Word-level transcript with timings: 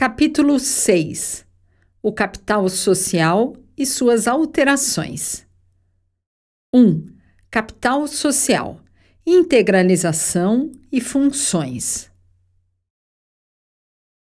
Capítulo 0.00 0.58
6 0.58 1.44
O 2.02 2.10
capital 2.10 2.66
social 2.70 3.54
e 3.76 3.84
suas 3.84 4.26
alterações. 4.26 5.46
1. 6.74 7.04
Capital 7.50 8.06
social, 8.06 8.80
integralização 9.26 10.72
e 10.90 11.02
funções. 11.02 12.09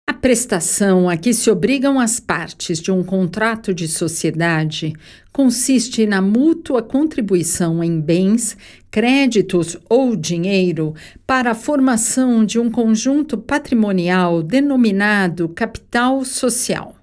A 0.09 0.13
prestação 0.13 1.09
a 1.09 1.17
que 1.17 1.33
se 1.33 1.51
obrigam 1.51 1.99
as 1.99 2.17
partes 2.17 2.79
de 2.79 2.89
um 2.93 3.03
contrato 3.03 3.73
de 3.73 3.89
sociedade 3.89 4.93
consiste 5.33 6.05
na 6.05 6.21
mútua 6.21 6.81
contribuição 6.81 7.83
em 7.83 7.99
bens, 7.99 8.55
créditos 8.89 9.75
ou 9.89 10.15
dinheiro 10.15 10.95
para 11.27 11.51
a 11.51 11.55
formação 11.55 12.45
de 12.45 12.57
um 12.57 12.71
conjunto 12.71 13.37
patrimonial 13.37 14.41
denominado 14.41 15.49
capital 15.49 16.23
social. 16.23 16.96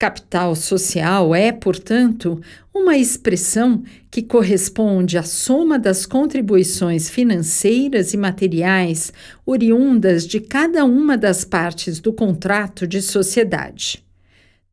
Capital 0.00 0.56
social 0.56 1.34
é, 1.34 1.52
portanto, 1.52 2.40
uma 2.74 2.96
expressão 2.96 3.82
que 4.10 4.22
corresponde 4.22 5.18
à 5.18 5.22
soma 5.22 5.78
das 5.78 6.06
contribuições 6.06 7.10
financeiras 7.10 8.14
e 8.14 8.16
materiais 8.16 9.12
oriundas 9.44 10.26
de 10.26 10.40
cada 10.40 10.86
uma 10.86 11.18
das 11.18 11.44
partes 11.44 12.00
do 12.00 12.14
contrato 12.14 12.86
de 12.86 13.02
sociedade. 13.02 14.02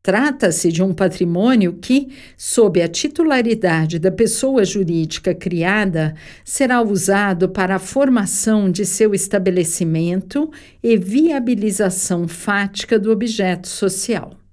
Trata-se 0.02 0.72
de 0.72 0.82
um 0.82 0.94
patrimônio 0.94 1.74
que, 1.74 2.08
sob 2.34 2.80
a 2.80 2.88
titularidade 2.88 3.98
da 3.98 4.10
pessoa 4.10 4.64
jurídica 4.64 5.34
criada, 5.34 6.14
será 6.42 6.80
usado 6.80 7.50
para 7.50 7.74
a 7.74 7.78
formação 7.78 8.70
de 8.70 8.86
seu 8.86 9.12
estabelecimento 9.12 10.50
e 10.82 10.96
viabilização 10.96 12.26
fática 12.26 12.98
do 12.98 13.12
objeto 13.12 13.68
social. 13.68 14.47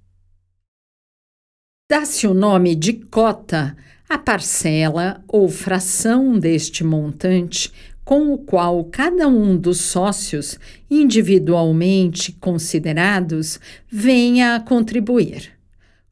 Dá-se 1.88 2.26
o 2.26 2.34
nome 2.34 2.74
de 2.74 2.94
cota 2.94 3.76
à 4.08 4.18
parcela 4.18 5.22
ou 5.28 5.48
fração 5.48 6.36
deste 6.36 6.82
montante 6.82 7.72
com 8.04 8.32
o 8.32 8.38
qual 8.38 8.82
cada 8.86 9.28
um 9.28 9.56
dos 9.56 9.82
sócios, 9.82 10.58
individualmente 10.90 12.32
considerados, 12.40 13.60
venha 13.88 14.56
a 14.56 14.60
contribuir. 14.60 15.52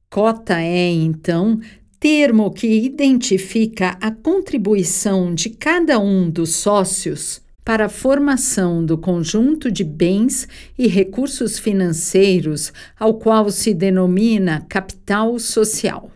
Cota 0.09 0.61
é, 0.61 0.91
então, 0.91 1.59
termo 1.99 2.53
que 2.53 2.69
identifica 2.69 3.99
a 4.01 4.13
contribuição 4.13 5.35
de 5.35 5.51
cada 5.51 5.99
um 5.99 6.31
dos 6.31 6.55
sócios 6.55 7.43
para 7.65 7.87
a 7.87 7.89
formação 7.89 8.85
do 8.85 8.99
conjunto 8.99 9.71
de 9.71 9.83
bens 9.83 10.47
e 10.77 10.87
recursos 10.87 11.59
financeiros 11.59 12.73
ao 12.99 13.15
qual 13.15 13.51
se 13.51 13.73
denomina 13.73 14.67
capital 14.69 15.39
social. 15.39 16.11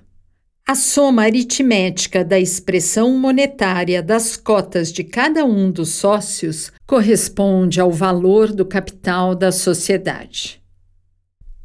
A 0.66 0.74
soma 0.74 1.22
aritmética 1.22 2.22
da 2.22 2.38
expressão 2.38 3.16
monetária 3.16 4.02
das 4.02 4.36
cotas 4.36 4.92
de 4.92 5.02
cada 5.02 5.42
um 5.46 5.70
dos 5.70 5.88
sócios 5.88 6.70
corresponde 6.86 7.80
ao 7.80 7.91
valor 7.91 8.52
do 8.52 8.66
capital 8.66 9.34
da 9.34 9.50
sociedade. 9.50 10.60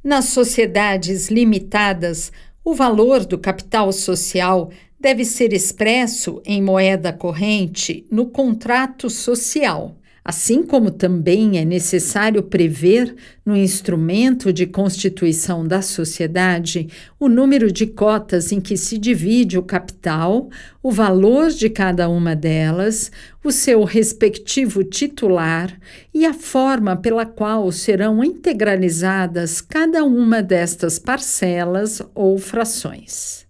Nas 0.02 0.26
sociedades 0.26 1.30
limitadas, 1.30 2.32
o 2.64 2.74
valor 2.74 3.26
do 3.26 3.38
capital 3.38 3.92
social 3.92 4.72
deve 5.04 5.26
ser 5.26 5.52
expresso 5.52 6.42
em 6.46 6.62
moeda 6.62 7.12
corrente 7.12 8.08
no 8.10 8.28
contrato 8.28 9.10
social, 9.10 9.98
assim 10.24 10.64
como 10.64 10.90
também 10.90 11.58
é 11.58 11.66
necessário 11.66 12.42
prever 12.42 13.14
no 13.46 13.54
instrumento 13.54 14.54
de 14.54 14.66
constituição 14.66 15.68
da 15.68 15.82
sociedade 15.82 16.88
o 17.20 17.28
número 17.28 17.70
de 17.70 17.86
cotas 17.86 18.54
em 18.54 18.62
que 18.62 18.78
se 18.78 18.98
divide 18.98 19.58
o 19.58 19.64
capital, 19.64 20.50
o 20.82 20.90
valor 20.90 21.50
de 21.50 21.70
cada 21.70 22.08
uma 22.08 22.34
delas, 22.34 23.12
o 23.44 23.52
seu 23.52 23.84
respectivo 23.84 24.86
titular 24.86 25.78
e 26.14 26.26
a 26.26 26.34
forma 26.34 26.96
pela 26.96 27.26
qual 27.26 27.70
serão 27.74 28.24
integralizadas 28.24 29.60
cada 29.60 30.06
uma 30.06 30.42
destas 30.42 30.98
parcelas 30.98 32.02
ou 32.16 32.38
frações. 32.38 33.44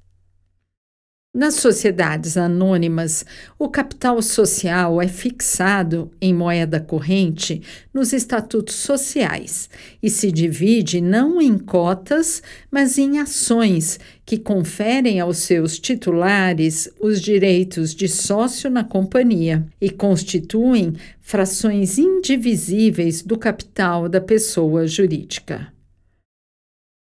Nas 1.35 1.55
sociedades 1.55 2.38
anônimas, 2.38 3.25
o 3.57 3.67
capital 3.67 4.21
social 4.21 5.01
é 5.01 5.07
fixado 5.07 6.11
em 6.21 6.31
moeda 6.31 6.79
corrente 6.79 7.59
nos 7.91 8.13
estatutos 8.13 8.75
sociais 8.75 9.67
e 10.01 10.11
se 10.11 10.31
divide 10.31 11.01
não 11.01 11.41
em 11.41 11.57
cotas, 11.57 12.44
mas 12.69 12.99
em 12.99 13.17
ações 13.17 13.99
que 14.23 14.38
conferem 14.38 15.19
aos 15.19 15.39
seus 15.39 15.79
titulares 15.79 16.88
os 17.01 17.19
direitos 17.19 17.95
de 17.95 18.07
sócio 18.07 18.69
na 18.69 18.83
companhia 18.83 19.65
e 19.81 19.89
constituem 19.89 20.94
frações 21.19 21.97
indivisíveis 21.97 23.23
do 23.23 23.39
capital 23.39 24.07
da 24.07 24.21
pessoa 24.21 24.85
jurídica. 24.85 25.72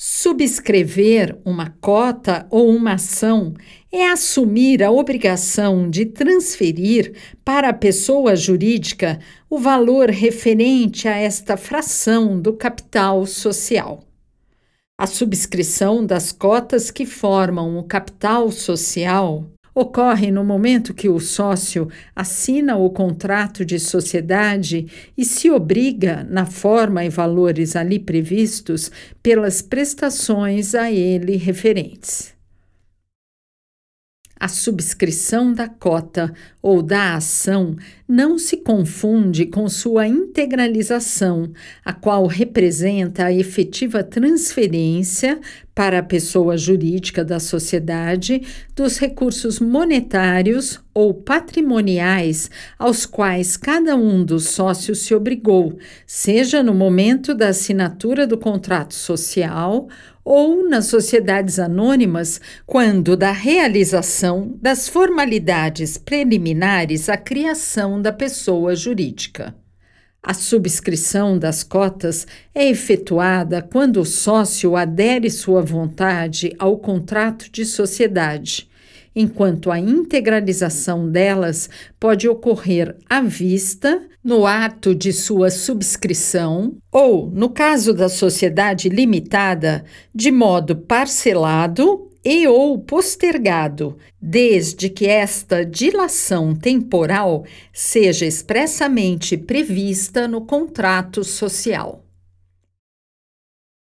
Subscrever 0.08 1.36
uma 1.44 1.72
cota 1.82 2.46
ou 2.52 2.70
uma 2.70 2.94
ação 2.94 3.56
é 3.92 4.08
assumir 4.08 4.84
a 4.84 4.92
obrigação 4.92 5.90
de 5.90 6.06
transferir 6.06 7.16
para 7.44 7.70
a 7.70 7.74
pessoa 7.74 8.36
jurídica 8.36 9.20
o 9.50 9.58
valor 9.58 10.12
referente 10.12 11.08
a 11.08 11.18
esta 11.18 11.58
fração 11.58 12.40
do 12.40 12.54
capital 12.54 13.26
social. 13.26 14.04
A 14.96 15.08
subscrição 15.08 16.06
das 16.06 16.32
cotas 16.32 16.92
que 16.92 17.08
formam 17.08 17.76
o 17.76 17.84
capital 17.84 18.52
social 18.52 19.44
ocorre 19.75 20.31
no 20.31 20.44
momento 20.44 20.94
que 20.94 21.09
o 21.09 21.19
sócio 21.19 21.90
assina 22.16 22.78
o 22.78 22.90
contrato 22.90 23.66
de 23.66 23.78
sociedade 23.78 24.88
e 25.18 25.25
se 25.25 25.52
obriga, 25.52 26.25
na 26.30 26.46
forma 26.46 27.03
e 27.03 27.09
valores 27.09 27.75
ali 27.75 28.00
previstos, 28.00 28.90
pelas 29.22 29.62
prestações 29.62 30.74
a 30.74 30.90
ele 30.90 31.36
referentes. 31.36 32.34
A 34.38 34.50
subscrição 34.50 35.53
da 35.53 35.68
cota 35.68 36.34
ou 36.62 36.81
da 36.81 37.16
ação 37.16 37.75
não 38.07 38.38
se 38.38 38.57
confunde 38.57 39.46
com 39.46 39.68
sua 39.69 40.07
integralização, 40.07 41.51
a 41.85 41.94
qual 41.94 42.28
representa 42.28 43.25
a 43.25 43.34
efetiva 43.34 44.03
transferência 44.03 45.40
para 45.74 46.00
a 46.00 46.03
pessoa 46.03 46.57
jurídica 46.57 47.24
da 47.24 47.40
sociedade 47.40 48.41
dos 48.75 48.97
recursos 48.97 49.59
monetários 49.59 50.81
ou 50.94 51.13
patrimoniais 51.13 52.50
aos 52.78 53.06
quais 53.06 53.56
cada 53.56 53.95
um 53.95 54.24
dos 54.24 54.50
sócios 54.50 55.00
se 55.00 55.16
obrigou, 55.16 55.78
seja 56.06 56.62
no 56.62 56.74
momento 56.74 57.34
da 57.34 57.50
assinatura 57.50 58.28
do 58.28 58.38
contrato 58.38 58.94
social 58.94 59.88
ou 60.25 60.68
nas 60.68 60.88
sociedades 60.88 61.59
anônimas, 61.59 62.41
quando 62.66 63.16
da 63.16 63.31
realização 63.31 64.58
das 64.59 64.90
formalidades 64.90 65.97
preliminares 65.97 67.08
à 67.08 67.16
criação 67.16 68.02
da 68.02 68.12
pessoa 68.12 68.75
jurídica. 68.75 69.56
A 70.24 70.34
subscrição 70.34 71.38
das 71.38 71.63
cotas 71.63 72.25
é 72.53 72.68
efetuada 72.68 73.62
quando 73.62 74.02
o 74.02 74.06
sócio 74.06 74.75
adere 74.75 75.30
sua 75.30 75.62
vontade 75.62 76.56
ao 76.57 76.80
contrato 76.80 77.47
de 77.52 77.63
sociedade 77.63 78.68
enquanto 79.16 79.72
a 79.72 79.80
integralização 79.80 81.09
delas 81.09 81.70
pode 82.00 82.28
ocorrer 82.28 82.98
à 83.09 83.22
vista, 83.22 84.03
no 84.24 84.46
ato 84.46 84.94
de 84.94 85.14
sua 85.14 85.50
subscrição, 85.50 86.75
ou, 86.92 87.30
no 87.30 87.50
caso 87.50 87.94
da 87.94 88.10
sociedade 88.10 88.89
limitada, 88.89 89.86
de 90.13 90.31
modo 90.31 90.75
parcelado 90.75 92.12
e 92.25 92.48
ou 92.48 92.80
postergado, 92.80 93.98
desde 94.19 94.89
que 94.89 95.06
esta 95.06 95.63
dilação 95.63 96.56
temporal 96.56 97.45
seja 97.72 98.25
expressamente 98.25 99.38
prevista 99.38 100.28
no 100.28 100.42
contrato 100.42 101.24
social. 101.24 102.04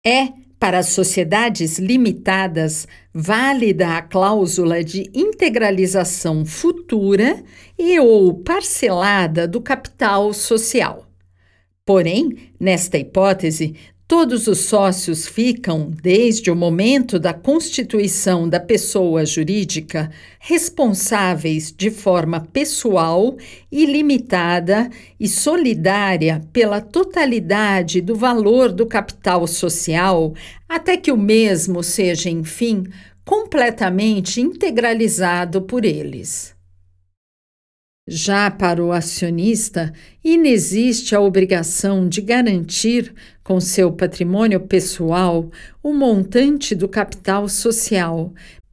É 0.07 0.44
para 0.65 0.83
sociedades 0.83 1.79
limitadas, 1.79 2.89
válida 3.13 3.99
a 3.99 4.01
cláusula 4.01 4.83
de 4.83 5.11
integralização 5.13 6.47
futura 6.47 7.45
e 7.79 8.01
ou 8.01 8.33
parcelada 8.33 9.47
do 9.47 9.61
capital 9.61 10.33
social. 10.33 11.07
Porém, 11.85 12.55
nesta 12.59 12.97
hipótese, 12.97 13.77
Todos 14.07 14.47
os 14.49 14.59
sócios 14.59 15.27
ficam, 15.27 15.91
desde 16.03 16.51
o 16.51 16.55
momento 16.55 17.19
da 17.19 17.33
constituição 17.33 18.47
da 18.47 18.61
pessoa 18.61 19.25
jurídica, 19.25 20.11
responsáveis 20.39 21.73
de 21.75 21.91
forma 21.91 22.47
pessoal, 22.53 23.35
ilimitada 23.73 24.91
e 25.19 25.27
solidária 25.27 26.43
pela 26.53 26.83
totalidade 26.83 28.03
do 28.03 28.15
valor 28.15 28.71
do 28.71 28.85
capital 28.85 29.47
social, 29.47 30.35
até 30.69 30.99
que 30.99 31.11
o 31.11 31.17
mesmo 31.17 31.83
seja, 31.83 32.29
enfim, 32.29 32.85
completamente 33.25 34.39
integralizado 34.39 35.63
por 35.63 35.83
eles. 35.83 36.54
Já 38.07 38.51
para 38.51 38.85
o 38.85 38.93
acionista, 38.93 39.91
inexiste 40.23 41.15
a 41.15 41.21
obrigação 41.21 42.07
de 42.07 42.21
garantir, 42.21 43.15
com 43.43 43.59
seu 43.59 43.91
patrimônio 43.91 44.61
pessoal, 44.61 45.51
o 45.83 45.95
montante 45.95 46.75
do 46.75 46.87
capital 46.87 47.49
social, 47.49 48.31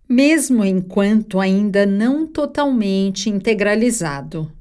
mesmo 0.07 0.65
enquanto 0.65 1.39
ainda 1.39 1.85
não 1.85 2.27
totalmente 2.27 3.29
integralizado. 3.29 4.51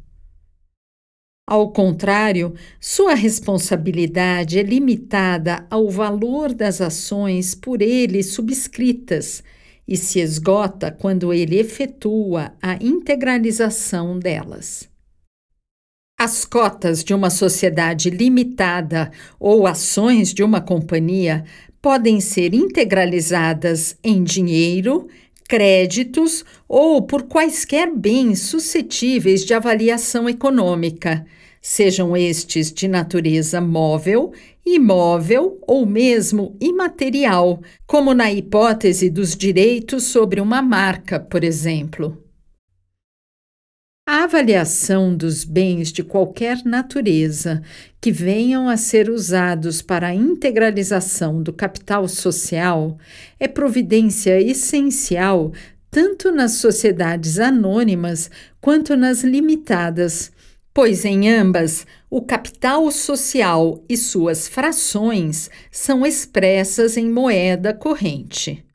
Ao 1.49 1.73
contrário, 1.73 2.55
sua 2.81 3.15
responsabilidade 3.15 4.57
é 4.57 4.63
limitada 4.63 5.67
ao 5.69 5.91
valor 5.91 6.55
das 6.55 6.81
ações 6.81 7.57
por 7.57 7.83
ele 7.83 8.23
subscritas 8.23 9.43
e 9.87 9.97
se 9.97 10.21
esgota 10.21 10.91
quando 10.91 11.33
ele 11.33 11.59
efetua 11.59 12.53
a 12.63 12.75
integralização 12.75 14.19
delas. 14.19 14.89
As 16.19 16.45
cotas 16.45 17.03
de 17.03 17.15
uma 17.15 17.31
sociedade 17.31 18.11
limitada 18.11 19.11
ou 19.39 19.67
ações 19.67 20.35
de 20.35 20.43
uma 20.43 20.61
companhia 20.61 21.45
podem 21.81 22.21
ser 22.21 22.53
integralizadas 22.53 23.97
em 24.05 24.23
dinheiro, 24.23 25.09
créditos 25.49 26.45
ou 26.69 27.03
por 27.03 27.23
quaisquer 27.23 27.91
bens 27.91 28.41
suscetíveis 28.41 29.45
de 29.45 29.55
avaliação 29.55 30.29
econômica, 30.29 31.27
sejam 31.61 32.17
estes 32.17 32.73
de 32.73 32.87
natureza 32.87 33.61
móvel, 33.61 34.33
imóvel 34.75 35.59
ou 35.67 35.85
mesmo 35.85 36.57
imaterial, 36.61 37.61
como 37.87 38.15
na 38.15 38.31
hipótese 38.33 39.11
dos 39.11 39.37
direitos 39.37 40.05
sobre 40.05 40.41
uma 40.41 40.63
marca, 40.63 41.19
por 41.19 41.45
exemplo. 41.45 42.23
A 44.07 44.25
avaliação 44.25 45.17
dos 45.17 45.45
bens 45.45 45.93
de 45.93 46.03
qualquer 46.03 46.65
natureza 46.65 47.63
que 48.01 48.11
venham 48.11 48.69
a 48.69 48.77
ser 48.77 49.09
usados 49.09 49.83
para 49.83 50.09
a 50.09 50.15
integralização 50.15 51.43
do 51.43 51.53
capital 51.53 52.09
social 52.09 52.99
é 53.39 53.47
providência 53.47 54.41
essencial 54.41 55.53
tanto 55.91 56.33
nas 56.33 56.53
sociedades 56.53 57.39
anônimas 57.39 58.31
quanto 58.61 58.97
nas 58.97 59.23
limitadas 59.23 60.33
pois 60.73 61.05
em 61.05 61.29
ambas 61.29 61.87
o 62.11 62.21
capital 62.21 62.91
social 62.91 63.83
e 63.89 63.97
suas 63.97 64.49
frações 64.49 65.49
são 65.71 66.05
expressas 66.05 66.97
em 66.97 67.09
moeda 67.09 67.73
corrente. 67.73 68.67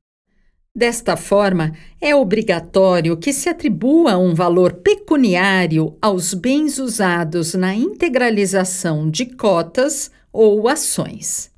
Desta 0.74 1.18
forma, 1.18 1.74
é 2.02 2.16
obrigatório 2.16 3.18
que 3.18 3.34
se 3.34 3.50
atribua 3.50 4.18
um 4.18 4.34
valor 4.34 4.74
pecuniário 4.74 5.98
aos 6.02 6.34
bens 6.34 6.80
usados 6.80 7.54
na 7.54 7.76
integralização 7.76 9.10
de 9.10 9.26
cotas 9.26 10.10
ou 10.32 10.66
ações. 10.68 11.54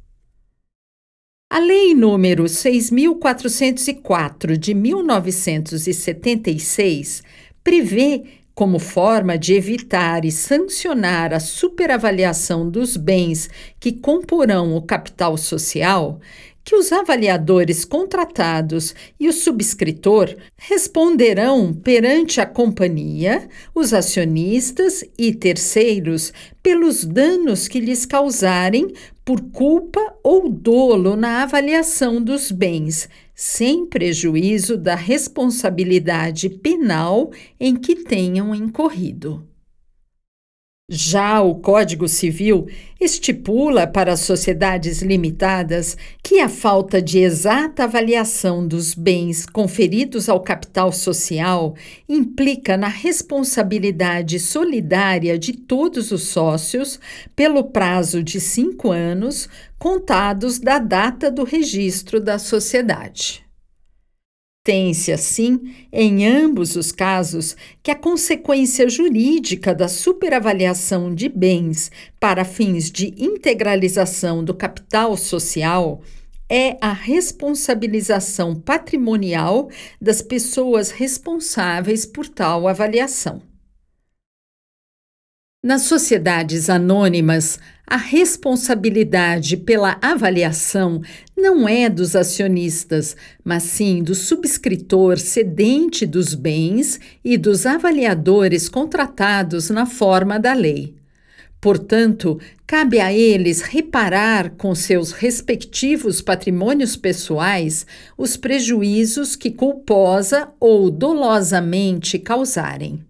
A 1.49 1.59
Lei 1.59 1.95
número 1.95 2.43
6.404 2.43 4.57
de 4.57 4.73
1976 4.73 7.23
prevê 7.63 8.25
como 8.57 8.79
forma 8.79 9.37
de 9.37 9.53
evitar 9.53 10.25
e 10.25 10.31
sancionar 10.31 11.31
a 11.31 11.39
superavaliação 11.39 12.67
dos 12.67 12.97
bens 12.97 13.47
que 13.79 13.91
comporão 13.91 14.75
o 14.75 14.81
capital 14.81 15.37
social, 15.37 16.19
que 16.65 16.75
os 16.75 16.91
avaliadores 16.91 17.85
contratados 17.85 18.95
e 19.19 19.29
o 19.29 19.31
subscritor 19.31 20.35
responderão 20.57 21.71
perante 21.71 22.41
a 22.41 22.47
companhia, 22.47 23.47
os 23.75 23.93
acionistas 23.93 25.03
e 25.19 25.35
terceiros 25.35 26.33
pelos 26.63 27.05
danos 27.05 27.67
que 27.67 27.79
lhes 27.79 28.07
causarem 28.07 28.91
por 29.27 29.41
culpa 29.51 29.99
ou 30.23 30.47
dolo 30.47 31.17
na 31.17 31.43
avaliação 31.43 32.23
dos 32.23 32.49
bens 32.49 33.09
sem 33.35 33.85
prejuízo 33.85 34.77
da 34.77 34.95
responsabilidade 34.95 36.49
penal 36.49 37.29
em 37.59 37.75
que 37.75 38.05
tenham 38.05 38.55
incorrido. 38.55 39.45
Já 40.89 41.41
o 41.41 41.55
Código 41.55 42.07
Civil 42.07 42.65
estipula 42.97 43.85
para 43.85 44.13
as 44.13 44.21
sociedades 44.21 45.01
limitadas 45.01 45.97
que 46.23 46.39
a 46.39 46.47
falta 46.47 47.01
de 47.01 47.19
exata 47.19 47.83
avaliação 47.83 48.65
dos 48.65 48.93
bens 48.93 49.45
conferidos 49.45 50.29
ao 50.29 50.39
capital 50.39 50.93
social 50.93 51.75
implica 52.07 52.77
na 52.77 52.87
responsabilidade 52.87 54.39
solidária 54.39 55.37
de 55.37 55.51
todos 55.51 56.13
os 56.13 56.23
sócios 56.23 57.01
pelo 57.35 57.65
prazo 57.65 58.23
de 58.23 58.39
cinco 58.39 58.89
anos 58.89 59.49
contados 59.77 60.57
da 60.57 60.79
data 60.79 61.29
do 61.29 61.43
registro 61.43 62.21
da 62.21 62.39
sociedade. 62.39 63.46
Tem-se, 64.67 65.13
assim, 65.13 65.73
em 65.93 66.27
ambos 66.27 66.75
os 66.75 66.91
casos, 66.91 67.55
que 67.81 67.89
a 67.89 67.95
consequência 67.95 68.89
jurídica 68.89 69.73
da 69.73 69.87
superavaliação 69.87 71.15
de 71.15 71.29
bens 71.29 71.89
para 72.19 72.43
fins 72.43 72.91
de 72.91 73.13
integralização 73.17 74.43
do 74.43 74.53
capital 74.53 75.15
social 75.15 76.01
é 76.49 76.75
a 76.81 76.91
responsabilização 76.91 78.55
patrimonial 78.55 79.69
das 80.01 80.21
pessoas 80.21 80.91
responsáveis 80.91 82.05
por 82.05 82.27
tal 82.27 82.67
avaliação. 82.67 83.41
Nas 85.63 85.81
sociedades 85.83 86.69
anônimas, 86.69 87.59
a 87.85 87.97
responsabilidade 87.97 89.57
pela 89.57 89.97
avaliação 90.03 91.01
não 91.35 91.67
é 91.67 91.89
dos 91.89 92.15
acionistas, 92.15 93.17
mas 93.43 93.63
sim 93.63 94.03
do 94.03 94.13
subscritor 94.13 95.17
cedente 95.17 96.05
dos 96.05 96.35
bens 96.35 96.99
e 97.25 97.37
dos 97.37 97.65
avaliadores 97.65 98.69
contratados 98.69 99.71
na 99.71 99.87
forma 99.87 100.39
da 100.39 100.53
lei. 100.53 100.93
Portanto, 101.59 102.39
cabe 102.67 102.99
a 102.99 103.11
eles 103.11 103.61
reparar 103.61 104.51
com 104.51 104.75
seus 104.75 105.11
respectivos 105.11 106.21
patrimônios 106.21 106.95
pessoais 106.95 107.83
os 108.15 108.37
prejuízos 108.37 109.35
que 109.35 109.49
culposa 109.49 110.49
ou 110.59 110.91
dolosamente 110.91 112.19
causarem. 112.19 113.06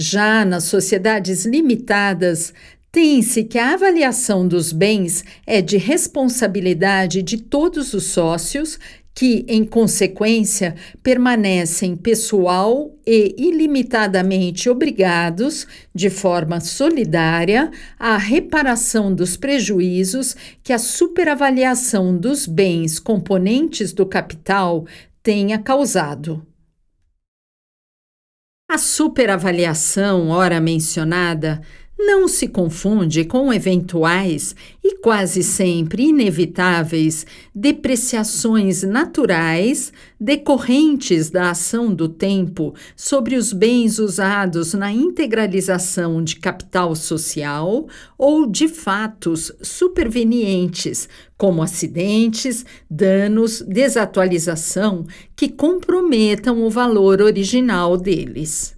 Já 0.00 0.44
nas 0.44 0.62
sociedades 0.62 1.44
limitadas, 1.44 2.54
tem-se 2.92 3.42
que 3.42 3.58
a 3.58 3.74
avaliação 3.74 4.46
dos 4.46 4.70
bens 4.70 5.24
é 5.44 5.60
de 5.60 5.76
responsabilidade 5.76 7.20
de 7.20 7.36
todos 7.38 7.94
os 7.94 8.04
sócios, 8.04 8.78
que, 9.12 9.44
em 9.48 9.64
consequência, 9.64 10.76
permanecem 11.02 11.96
pessoal 11.96 12.94
e 13.04 13.34
ilimitadamente 13.36 14.70
obrigados, 14.70 15.66
de 15.92 16.08
forma 16.08 16.60
solidária, 16.60 17.68
à 17.98 18.16
reparação 18.16 19.12
dos 19.12 19.36
prejuízos 19.36 20.36
que 20.62 20.72
a 20.72 20.78
superavaliação 20.78 22.16
dos 22.16 22.46
bens 22.46 23.00
componentes 23.00 23.92
do 23.92 24.06
capital 24.06 24.86
tenha 25.24 25.58
causado. 25.58 26.46
A 28.70 28.76
superavaliação, 28.76 30.28
ora 30.28 30.60
mencionada, 30.60 31.62
não 31.98 32.28
se 32.28 32.46
confunde 32.46 33.24
com 33.24 33.50
eventuais 33.50 34.54
e 34.84 34.96
quase 34.96 35.42
sempre 35.42 36.02
inevitáveis 36.04 37.24
depreciações 37.54 38.82
naturais 38.82 39.90
decorrentes 40.20 41.30
da 41.30 41.50
ação 41.50 41.94
do 41.94 42.10
tempo 42.10 42.74
sobre 42.94 43.36
os 43.36 43.54
bens 43.54 43.98
usados 43.98 44.74
na 44.74 44.92
integralização 44.92 46.22
de 46.22 46.36
capital 46.36 46.94
social 46.94 47.88
ou 48.18 48.46
de 48.46 48.68
fatos 48.68 49.50
supervenientes, 49.62 51.08
como 51.38 51.62
acidentes, 51.62 52.66
danos, 52.90 53.62
desatualização 53.62 55.06
que 55.34 55.48
comprometam 55.48 56.62
o 56.64 56.68
valor 56.68 57.22
original 57.22 57.96
deles. 57.96 58.76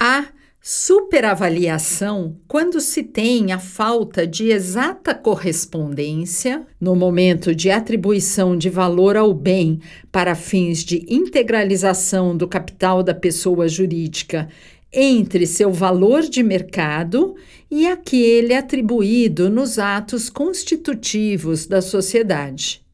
Há 0.00 0.28
Superavaliação 0.60 2.36
quando 2.46 2.78
se 2.78 3.02
tem 3.02 3.52
a 3.52 3.58
falta 3.58 4.26
de 4.26 4.50
exata 4.50 5.14
correspondência 5.14 6.66
no 6.78 6.94
momento 6.94 7.54
de 7.54 7.70
atribuição 7.70 8.54
de 8.54 8.68
valor 8.68 9.16
ao 9.16 9.32
bem 9.32 9.80
para 10.12 10.34
fins 10.34 10.84
de 10.84 11.06
integralização 11.08 12.36
do 12.36 12.46
capital 12.46 13.02
da 13.02 13.14
pessoa 13.14 13.66
jurídica 13.66 14.48
entre 14.92 15.46
seu 15.46 15.72
valor 15.72 16.22
de 16.22 16.42
mercado 16.42 17.34
e 17.70 17.86
aquele 17.86 18.54
atribuído 18.54 19.50
nos 19.50 19.78
atos 19.78 20.30
constitutivos 20.30 21.66
da 21.66 21.82
sociedade. 21.82 22.87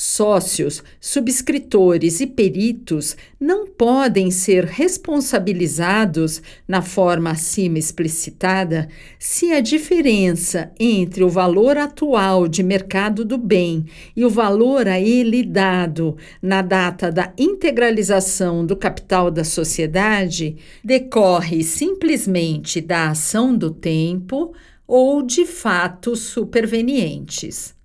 Sócios, 0.00 0.84
subscritores 1.00 2.20
e 2.20 2.26
peritos 2.28 3.16
não 3.40 3.66
podem 3.66 4.30
ser 4.30 4.64
responsabilizados, 4.64 6.40
na 6.68 6.80
forma 6.80 7.32
acima 7.32 7.80
explicitada, 7.80 8.88
se 9.18 9.50
a 9.50 9.58
diferença 9.58 10.70
entre 10.78 11.24
o 11.24 11.28
valor 11.28 11.76
atual 11.76 12.46
de 12.46 12.62
mercado 12.62 13.24
do 13.24 13.36
bem 13.36 13.86
e 14.14 14.24
o 14.24 14.30
valor 14.30 14.86
a 14.86 15.00
ele 15.00 15.42
dado 15.42 16.16
na 16.40 16.62
data 16.62 17.10
da 17.10 17.32
integralização 17.36 18.64
do 18.64 18.76
capital 18.76 19.32
da 19.32 19.42
sociedade 19.42 20.58
decorre 20.84 21.64
simplesmente 21.64 22.80
da 22.80 23.10
ação 23.10 23.52
do 23.52 23.72
tempo 23.72 24.54
ou 24.86 25.22
de 25.24 25.44
fatos 25.44 26.20
supervenientes. 26.20 27.76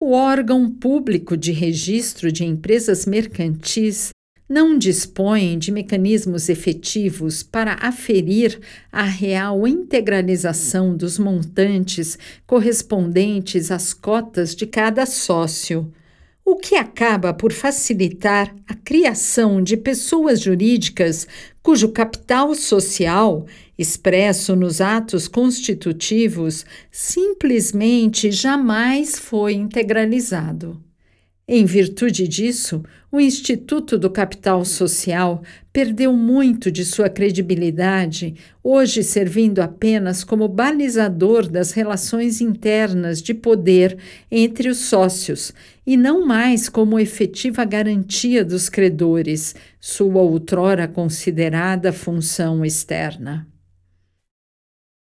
O 0.00 0.12
órgão 0.12 0.70
público 0.70 1.36
de 1.36 1.50
registro 1.50 2.30
de 2.30 2.44
empresas 2.44 3.04
mercantis 3.04 4.10
não 4.48 4.78
dispõe 4.78 5.58
de 5.58 5.72
mecanismos 5.72 6.48
efetivos 6.48 7.42
para 7.42 7.76
aferir 7.80 8.60
a 8.92 9.02
real 9.02 9.66
integralização 9.66 10.96
dos 10.96 11.18
montantes 11.18 12.16
correspondentes 12.46 13.72
às 13.72 13.92
cotas 13.92 14.54
de 14.54 14.68
cada 14.68 15.04
sócio, 15.04 15.92
o 16.44 16.54
que 16.54 16.76
acaba 16.76 17.34
por 17.34 17.52
facilitar 17.52 18.54
a 18.68 18.74
criação 18.74 19.60
de 19.60 19.76
pessoas 19.76 20.40
jurídicas 20.40 21.26
cujo 21.68 21.90
capital 21.90 22.54
social 22.54 23.44
expresso 23.76 24.56
nos 24.56 24.80
atos 24.80 25.28
constitutivos, 25.28 26.64
simplesmente 26.90 28.30
jamais 28.30 29.18
foi 29.18 29.52
integralizado. 29.52 30.82
Em 31.50 31.64
virtude 31.64 32.28
disso, 32.28 32.82
o 33.10 33.18
Instituto 33.18 33.96
do 33.96 34.10
Capital 34.10 34.66
Social 34.66 35.42
perdeu 35.72 36.12
muito 36.12 36.70
de 36.70 36.84
sua 36.84 37.08
credibilidade, 37.08 38.34
hoje 38.62 39.02
servindo 39.02 39.60
apenas 39.60 40.22
como 40.22 40.46
balizador 40.46 41.48
das 41.48 41.72
relações 41.72 42.42
internas 42.42 43.22
de 43.22 43.32
poder 43.32 43.96
entre 44.30 44.68
os 44.68 44.76
sócios 44.76 45.54
e 45.86 45.96
não 45.96 46.26
mais 46.26 46.68
como 46.68 47.00
efetiva 47.00 47.64
garantia 47.64 48.44
dos 48.44 48.68
credores, 48.68 49.54
sua 49.80 50.20
outrora 50.20 50.86
considerada 50.86 51.94
função 51.94 52.62
externa. 52.62 53.48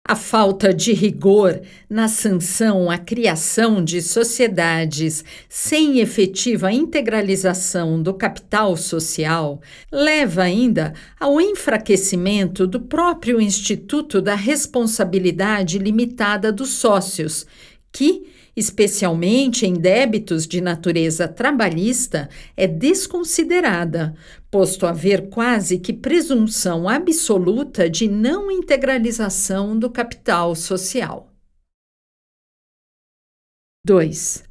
A 0.08 0.16
falta 0.16 0.72
de 0.72 0.94
rigor 0.94 1.60
na 1.90 2.08
sanção 2.08 2.92
à 2.92 2.98
criação 3.00 3.84
de 3.84 4.04
sociedades 4.04 5.26
sem 5.50 5.98
efetiva 5.98 6.72
integralização 6.72 8.00
do 8.00 8.14
capital 8.14 8.78
social 8.78 9.60
leva 9.92 10.44
ainda 10.44 10.94
ao 11.20 11.42
enfraquecimento 11.42 12.68
do 12.68 12.82
próprio 12.82 13.42
Instituto 13.42 14.22
da 14.22 14.36
Responsabilidade 14.36 15.80
Limitada 15.80 16.52
dos 16.52 16.70
Sócios, 16.70 17.48
que, 17.92 18.28
especialmente 18.56 19.66
em 19.66 19.74
débitos 19.74 20.48
de 20.48 20.62
natureza 20.62 21.28
trabalhista, 21.28 22.30
é 22.56 22.66
desconsiderada, 22.68 24.16
posto 24.50 24.86
haver 24.86 25.30
quase 25.30 25.78
que 25.78 25.92
presunção 25.92 26.88
absoluta 26.88 27.90
de 27.90 28.08
não 28.08 28.50
integralização 28.50 29.78
do 29.78 29.90
capital 29.90 30.56
social. 30.56 31.30
2. 33.86 34.44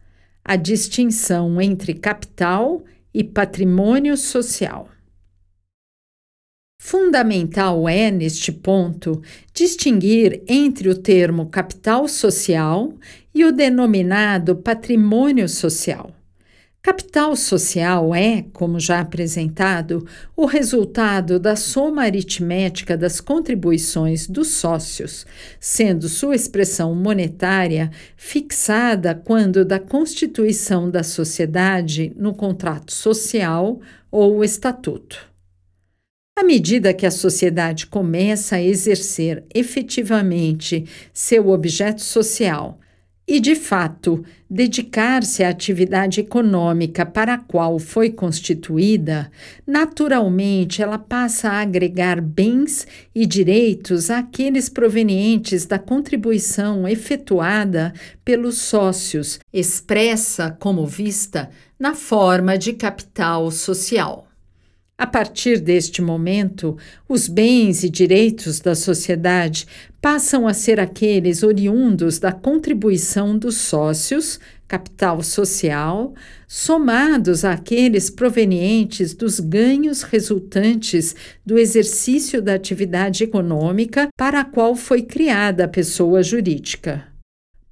A 0.45 0.57
distinção 0.57 1.61
entre 1.61 1.95
capital 1.95 2.85
e 3.13 3.25
patrimônio 3.25 4.17
social. 4.17 4.89
Fundamental 6.81 7.89
é, 7.89 8.11
neste 8.11 8.53
ponto, 8.53 9.23
distinguir 9.55 10.43
entre 10.47 10.89
o 10.91 10.95
termo 10.95 11.49
capital 11.49 12.07
social 12.07 12.93
e 13.35 13.45
o 13.45 13.51
denominado 13.53 14.57
patrimônio 14.57 15.49
social. 15.49 16.13
Capital 16.85 17.35
social 17.35 18.15
é, 18.15 18.45
como 18.53 18.79
já 18.79 19.01
apresentado, 19.01 20.07
o 20.37 20.45
resultado 20.45 21.41
da 21.41 21.57
soma 21.57 22.03
aritmética 22.03 22.95
das 22.95 23.23
contribuições 23.23 24.27
dos 24.27 24.49
sócios, 24.49 25.25
sendo 25.59 26.11
sua 26.11 26.37
expressão 26.37 26.95
monetária 26.95 27.91
fixada 28.19 29.15
quando 29.15 29.65
da 29.65 29.81
constituição 29.81 30.91
da 30.91 31.03
sociedade 31.03 32.13
no 32.17 32.35
contrato 32.35 32.93
social 32.93 33.81
ou 34.11 34.45
estatuto. 34.45 35.33
À 36.37 36.45
medida 36.45 36.93
que 36.93 37.07
a 37.07 37.11
sociedade 37.11 37.87
começa 37.87 38.57
a 38.57 38.63
exercer 38.63 39.43
efetivamente 39.55 40.85
seu 41.15 41.49
objeto 41.49 42.03
social 42.03 42.79
e, 43.27 43.41
de 43.41 43.55
fato, 43.55 44.23
dedicar-se 44.51 45.43
à 45.43 45.49
atividade 45.49 46.21
econômica 46.21 47.07
para 47.07 47.35
a 47.35 47.39
qual 47.39 47.79
foi 47.79 48.11
constituída, 48.11 49.31
naturalmente 49.67 50.83
ela 50.83 50.99
passa 50.99 51.49
a 51.49 51.61
agregar 51.61 52.21
bens 52.21 52.87
e 53.15 53.25
direitos 53.25 54.11
àqueles 54.11 54.69
provenientes 54.69 55.65
da 55.65 55.79
contribuição 55.79 56.87
efetuada 56.87 57.95
pelos 58.25 58.59
sócios, 58.59 59.39
expressa 59.53 60.55
como 60.61 60.87
vista 60.87 61.49
na 61.79 61.95
forma 61.95 62.59
de 62.59 62.75
capital 62.75 63.51
social. 63.51 64.29
A 64.97 65.09
partir 65.09 65.59
deste 65.59 66.01
momento, 66.01 66.79
os 67.09 67.27
bens 67.27 67.83
e 67.83 67.91
direitos 67.91 68.61
da 68.61 68.77
sociedade 68.77 69.67
passam 70.05 70.47
a 70.47 70.53
ser 70.53 70.79
aqueles 70.79 71.43
oriundos 71.43 72.19
da 72.19 72.31
contribuição 72.31 73.39
dos 73.39 73.57
sócios, 73.57 74.39
capital 74.69 75.23
social, 75.23 76.13
somados 76.47 77.43
àqueles 77.43 78.11
provenientes 78.11 79.15
dos 79.15 79.41
ganhos 79.41 80.03
resultantes 80.03 81.17
do 81.43 81.57
exercício 81.57 82.43
da 82.43 82.53
atividade 82.53 83.25
econômica 83.25 84.09
para 84.15 84.41
a 84.41 84.45
qual 84.45 84.77
foi 84.77 85.01
criada 85.01 85.65
a 85.65 85.69
pessoa 85.69 86.23
jurídica. 86.23 87.07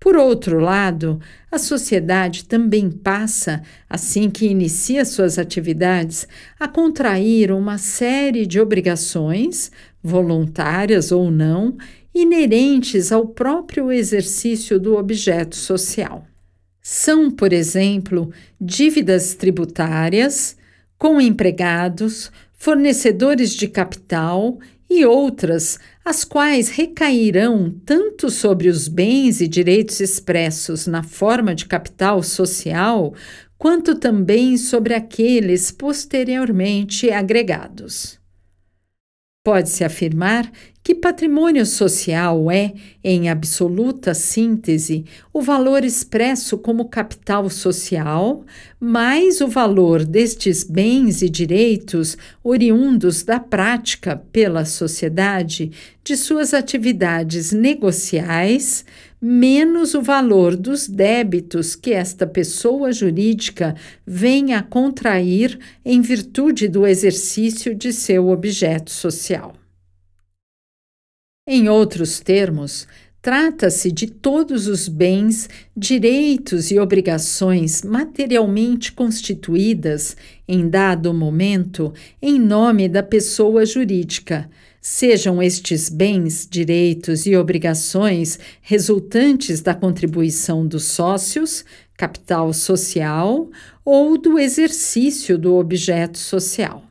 Por 0.01 0.17
outro 0.17 0.59
lado, 0.59 1.21
a 1.51 1.59
sociedade 1.59 2.47
também 2.47 2.91
passa, 2.91 3.63
assim 3.89 4.31
que 4.31 4.47
inicia 4.47 5.05
suas 5.05 5.39
atividades, 5.39 6.27
a 6.59 6.67
contrair 6.67 7.53
uma 7.53 7.77
série 7.77 8.47
de 8.47 8.59
obrigações, 8.59 9.71
voluntárias 10.03 11.13
ou 11.13 11.31
não, 11.31 11.77
inerentes 12.15 13.11
ao 13.11 13.27
próprio 13.27 13.91
exercício 13.91 14.79
do 14.79 14.97
objeto 14.97 15.57
social. 15.57 16.27
São, 16.81 17.31
por 17.31 17.53
exemplo, 17.53 18.33
dívidas 18.61 19.35
tributárias, 19.35 20.57
com 20.99 21.21
empregados, 21.21 22.31
fornecedores 22.53 23.55
de 23.55 23.69
capital 23.69 24.59
e 24.91 25.05
outras, 25.05 25.79
as 26.05 26.25
quais 26.25 26.69
recairão 26.69 27.75
tanto 27.87 28.29
sobre 28.29 28.69
os 28.69 28.89
bens 28.89 29.41
e 29.41 29.49
direitos 29.49 30.01
expressos 30.01 30.87
na 30.87 31.03
forma 31.03 31.55
de 31.55 31.67
capital 31.67 32.23
social, 32.23 33.15
quanto 33.57 33.95
também 33.95 34.57
sobre 34.57 34.93
aqueles 34.93 35.71
posteriormente 35.71 37.11
agregados. 37.11 38.22
Pode-se 39.45 39.83
afirmar 39.83 40.49
que 40.85 40.95
patrimônio 40.95 41.67
social 41.67 42.49
é, 42.49 42.73
em 43.03 43.29
absoluta 43.29 44.15
síntese, 44.15 45.05
o 45.33 45.43
valor 45.43 45.85
expresso 45.85 46.57
como 46.57 46.89
capital 46.89 47.51
social, 47.51 48.45
mais 48.79 49.41
o 49.41 49.49
valor 49.49 50.05
destes 50.05 50.63
bens 50.63 51.23
e 51.23 51.29
direitos 51.29 52.17
oriundos 52.43 53.25
da 53.25 53.41
prática 53.41 54.23
pela 54.31 54.65
sociedade 54.65 55.73
de 56.05 56.17
suas 56.17 56.55
atividades 56.55 57.51
negociais, 57.51 58.85
menos 59.23 59.95
o 59.95 60.03
valor 60.03 60.57
dos 60.57 60.89
débitos 60.89 61.77
que 61.77 61.93
esta 61.93 62.27
pessoa 62.27 62.93
jurídica 62.93 63.77
vem 64.05 64.53
a 64.53 64.63
contrair 64.63 65.57
em 65.85 66.01
virtude 66.01 66.67
do 66.67 66.85
exercício 66.85 67.73
de 67.73 67.93
seu 67.93 68.29
objeto 68.29 68.91
social. 68.91 69.55
Em 71.47 71.69
outros 71.69 72.19
termos, 72.19 72.89
Trata-se 73.23 73.93
de 73.93 74.09
todos 74.09 74.67
os 74.67 74.89
bens, 74.89 75.49
direitos 75.77 76.73
e 76.73 76.81
obrigações 76.81 77.85
materialmente 77.85 78.91
constituídas, 78.91 80.17
em 80.49 80.69
dado 80.69 81.15
momento, 81.15 81.95
em 82.21 82.37
nome 82.37 82.89
da 82.89 83.01
pessoa 83.01 83.65
jurídica, 83.65 84.51
sejam 84.83 85.41
estes 85.41 85.89
bens, 85.89 86.45
direitos 86.51 87.25
e 87.25 87.37
obrigações 87.37 88.37
resultantes 88.61 89.61
da 89.61 89.75
contribuição 89.75 90.67
dos 90.67 90.83
sócios, 90.87 91.65
capital 91.97 92.53
social 92.53 93.49
ou 93.85 94.19
do 94.19 94.41
exercício 94.41 95.39
do 95.39 95.55
objeto 95.55 96.19
social. 96.19 96.83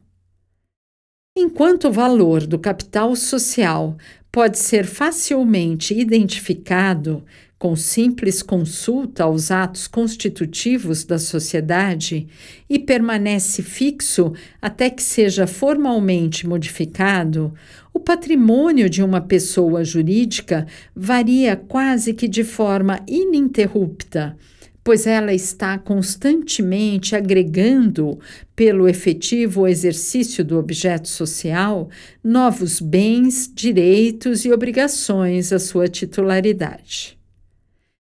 Enquanto 1.38 1.89
o 1.89 1.91
valor 1.91 2.48
do 2.48 2.57
capital 2.57 3.13
social 3.13 3.98
pode 4.31 4.57
ser 4.57 4.86
facilmente 4.86 5.93
identificado 5.93 7.25
com 7.62 7.75
simples 7.75 8.41
consulta 8.41 9.24
aos 9.24 9.51
atos 9.51 9.88
constitutivos 9.88 11.03
da 11.03 11.19
sociedade 11.19 12.27
e 12.67 12.79
permanece 12.79 13.62
fixo 13.62 14.33
até 14.60 14.89
que 14.89 15.03
seja 15.03 15.45
formalmente 15.45 16.48
modificado, 16.48 17.53
o 17.93 18.00
patrimônio 18.00 18.89
de 18.89 19.03
uma 19.03 19.21
pessoa 19.21 19.83
jurídica 19.83 20.65
varia 20.95 21.55
quase 21.55 22.13
que 22.13 22.27
de 22.27 22.43
forma 22.43 23.00
ininterrupta 23.07 24.38
pois 24.83 25.05
ela 25.05 25.33
está 25.33 25.77
constantemente 25.77 27.15
agregando, 27.15 28.19
pelo 28.55 28.88
efetivo 28.88 29.67
exercício 29.67 30.43
do 30.43 30.57
objeto 30.57 31.07
social, 31.07 31.89
novos 32.24 32.79
bens, 32.79 33.51
direitos 33.53 34.43
e 34.45 34.51
obrigações 34.51 35.53
à 35.53 35.60
sua 35.60 35.88
titularidade. 35.88 37.21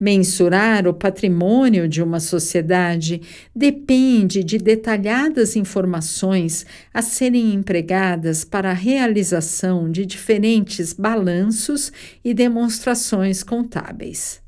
Mensurar 0.00 0.88
o 0.88 0.92
patrimônio 0.92 1.88
de 1.88 2.02
uma 2.02 2.18
sociedade 2.18 3.22
depende 3.54 4.42
de 4.42 4.58
detalhadas 4.58 5.54
informações 5.54 6.66
a 6.92 7.00
serem 7.00 7.54
empregadas 7.54 8.44
para 8.44 8.70
a 8.70 8.74
realização 8.74 9.90
de 9.90 10.04
diferentes 10.04 10.92
balanços 10.92 11.92
e 12.24 12.34
demonstrações 12.34 13.44
contábeis. 13.44 14.43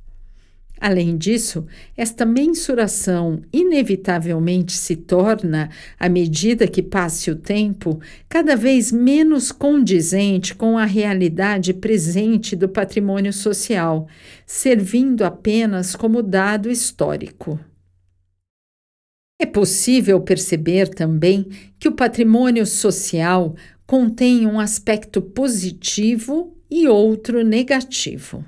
Além 0.78 1.16
disso, 1.16 1.66
esta 1.97 2.26
mensuração 2.26 3.40
inevitavelmente 3.50 4.73
se 4.73 4.95
torna, 4.95 5.71
à 5.99 6.09
medida 6.09 6.68
que 6.68 6.83
passe 6.83 7.30
o 7.30 7.37
tempo, 7.37 7.99
cada 8.28 8.54
vez 8.54 8.92
menos 8.92 9.50
condizente 9.50 10.54
com 10.54 10.76
a 10.76 10.85
realidade 10.85 11.73
presente 11.73 12.54
do 12.54 12.68
patrimônio 12.68 13.33
social, 13.33 14.06
servindo 14.47 15.25
apenas 15.25 15.97
como 15.97 16.23
dado 16.23 16.71
histórico. 16.71 17.59
É 19.40 19.47
possível 19.47 20.21
perceber 20.21 20.88
também 20.88 21.47
que 21.78 21.88
o 21.88 21.92
patrimônio 21.92 22.66
social 22.66 23.54
contém 23.87 24.47
um 24.47 24.61
aspecto 24.61 25.23
positivo 25.23 26.56
e 26.71 26.88
outro 26.88 27.42
negativo. 27.45 28.45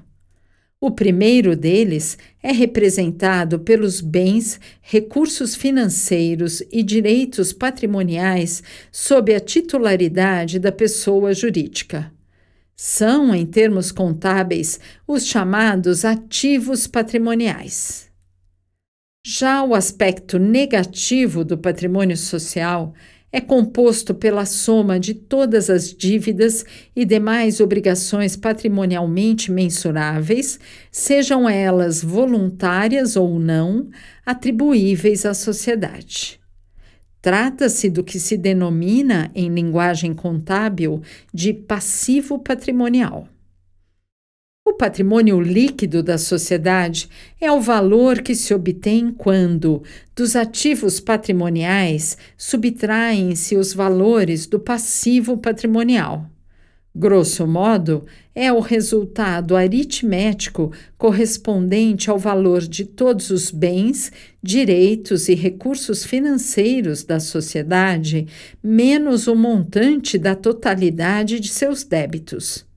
O 0.80 0.92
primeiro 0.92 1.56
deles 1.56 2.16
é 2.40 2.52
representado 2.52 3.58
pelos 3.58 4.00
bens, 4.00 4.61
recursos 4.80 5.56
financeiros 5.56 6.62
e 6.70 6.85
direitos 6.85 7.52
patrimoniais 7.52 8.62
sob 8.92 9.35
a 9.35 9.40
titularidade 9.40 10.61
da 10.61 10.70
pessoa 10.70 11.35
jurídica. 11.35 12.12
São, 12.76 13.35
em 13.35 13.44
termos 13.44 13.90
contábeis, 13.90 14.78
os 15.04 15.26
chamados 15.26 16.04
ativos 16.04 16.87
patrimoniais. 16.87 18.08
Já 19.26 19.64
o 19.64 19.75
aspecto 19.75 20.38
negativo 20.38 21.44
do 21.44 21.58
patrimônio 21.58 22.16
social 22.16 22.94
é 23.38 23.40
composto 23.40 24.12
pela 24.12 24.45
soma 24.45 24.99
de 24.99 25.14
todas 25.14 25.71
as 25.71 25.95
dívidas 25.95 26.64
e 26.95 27.04
demais 27.04 27.61
obrigações 27.61 28.35
patrimonialmente 28.35 29.52
mensuráveis, 29.52 30.59
sejam 30.90 31.49
elas 31.49 32.02
voluntárias 32.02 33.15
ou 33.15 33.39
não, 33.39 33.89
atribuíveis 34.26 35.25
à 35.25 35.34
sociedade. 35.34 36.41
Trata-se 37.23 37.89
do 37.89 38.02
que 38.02 38.19
se 38.19 38.36
denomina, 38.36 39.30
em 39.36 39.49
linguagem 39.49 40.15
contábil, 40.15 41.00
de 41.32 41.52
passivo 41.52 42.41
patrimonial. 42.41 43.28
O 44.69 44.75
patrimônio 44.75 45.41
líquido 45.41 46.02
da 46.02 46.19
sociedade 46.19 47.09
é 47.41 47.50
o 47.50 47.59
valor 47.59 48.21
que 48.21 48.35
se 48.35 48.52
obtém 48.52 49.11
quando, 49.11 49.83
dos 50.15 50.37
ativos 50.37 51.00
patrimoniais, 51.00 52.19
subtraem-se 52.37 53.57
os 53.57 53.73
valores 53.73 54.47
do 54.47 54.61
passivo 54.61 55.39
patrimonial. 55.39 56.26
Grosso 56.95 57.47
modo, 57.47 58.04
é 58.35 58.52
o 58.52 58.61
resultado 58.61 59.57
aritmético 59.57 60.71
correspondente 60.99 62.11
ao 62.11 62.19
valor 62.19 62.61
de 62.61 62.85
todos 62.85 63.31
os 63.31 63.50
bens, 63.50 64.13
direitos 64.43 65.31
e 65.31 65.35
recursos 65.35 66.04
financeiros 66.04 67.02
da 67.04 67.19
sociedade, 67.19 68.26
menos 68.63 69.28
o 69.28 69.35
montante 69.35 70.19
da 70.19 70.35
totalidade 70.35 71.41
de 71.41 71.49
seus 71.49 71.85
débitos. 71.85 72.68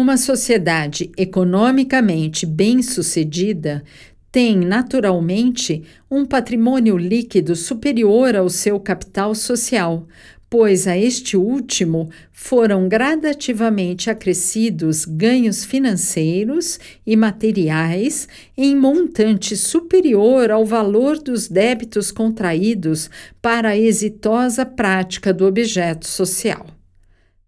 Uma 0.00 0.16
sociedade 0.16 1.10
economicamente 1.16 2.46
bem-sucedida 2.46 3.82
tem, 4.30 4.56
naturalmente, 4.56 5.82
um 6.08 6.24
patrimônio 6.24 6.96
líquido 6.96 7.56
superior 7.56 8.36
ao 8.36 8.48
seu 8.48 8.78
capital 8.78 9.34
social, 9.34 10.06
pois 10.48 10.86
a 10.86 10.96
este 10.96 11.36
último 11.36 12.10
foram 12.30 12.88
gradativamente 12.88 14.08
acrescidos 14.08 15.04
ganhos 15.04 15.64
financeiros 15.64 16.78
e 17.04 17.16
materiais 17.16 18.28
em 18.56 18.76
montante 18.76 19.56
superior 19.56 20.52
ao 20.52 20.64
valor 20.64 21.18
dos 21.18 21.48
débitos 21.48 22.12
contraídos 22.12 23.10
para 23.42 23.70
a 23.70 23.76
exitosa 23.76 24.64
prática 24.64 25.34
do 25.34 25.44
objeto 25.44 26.06
social. 26.06 26.78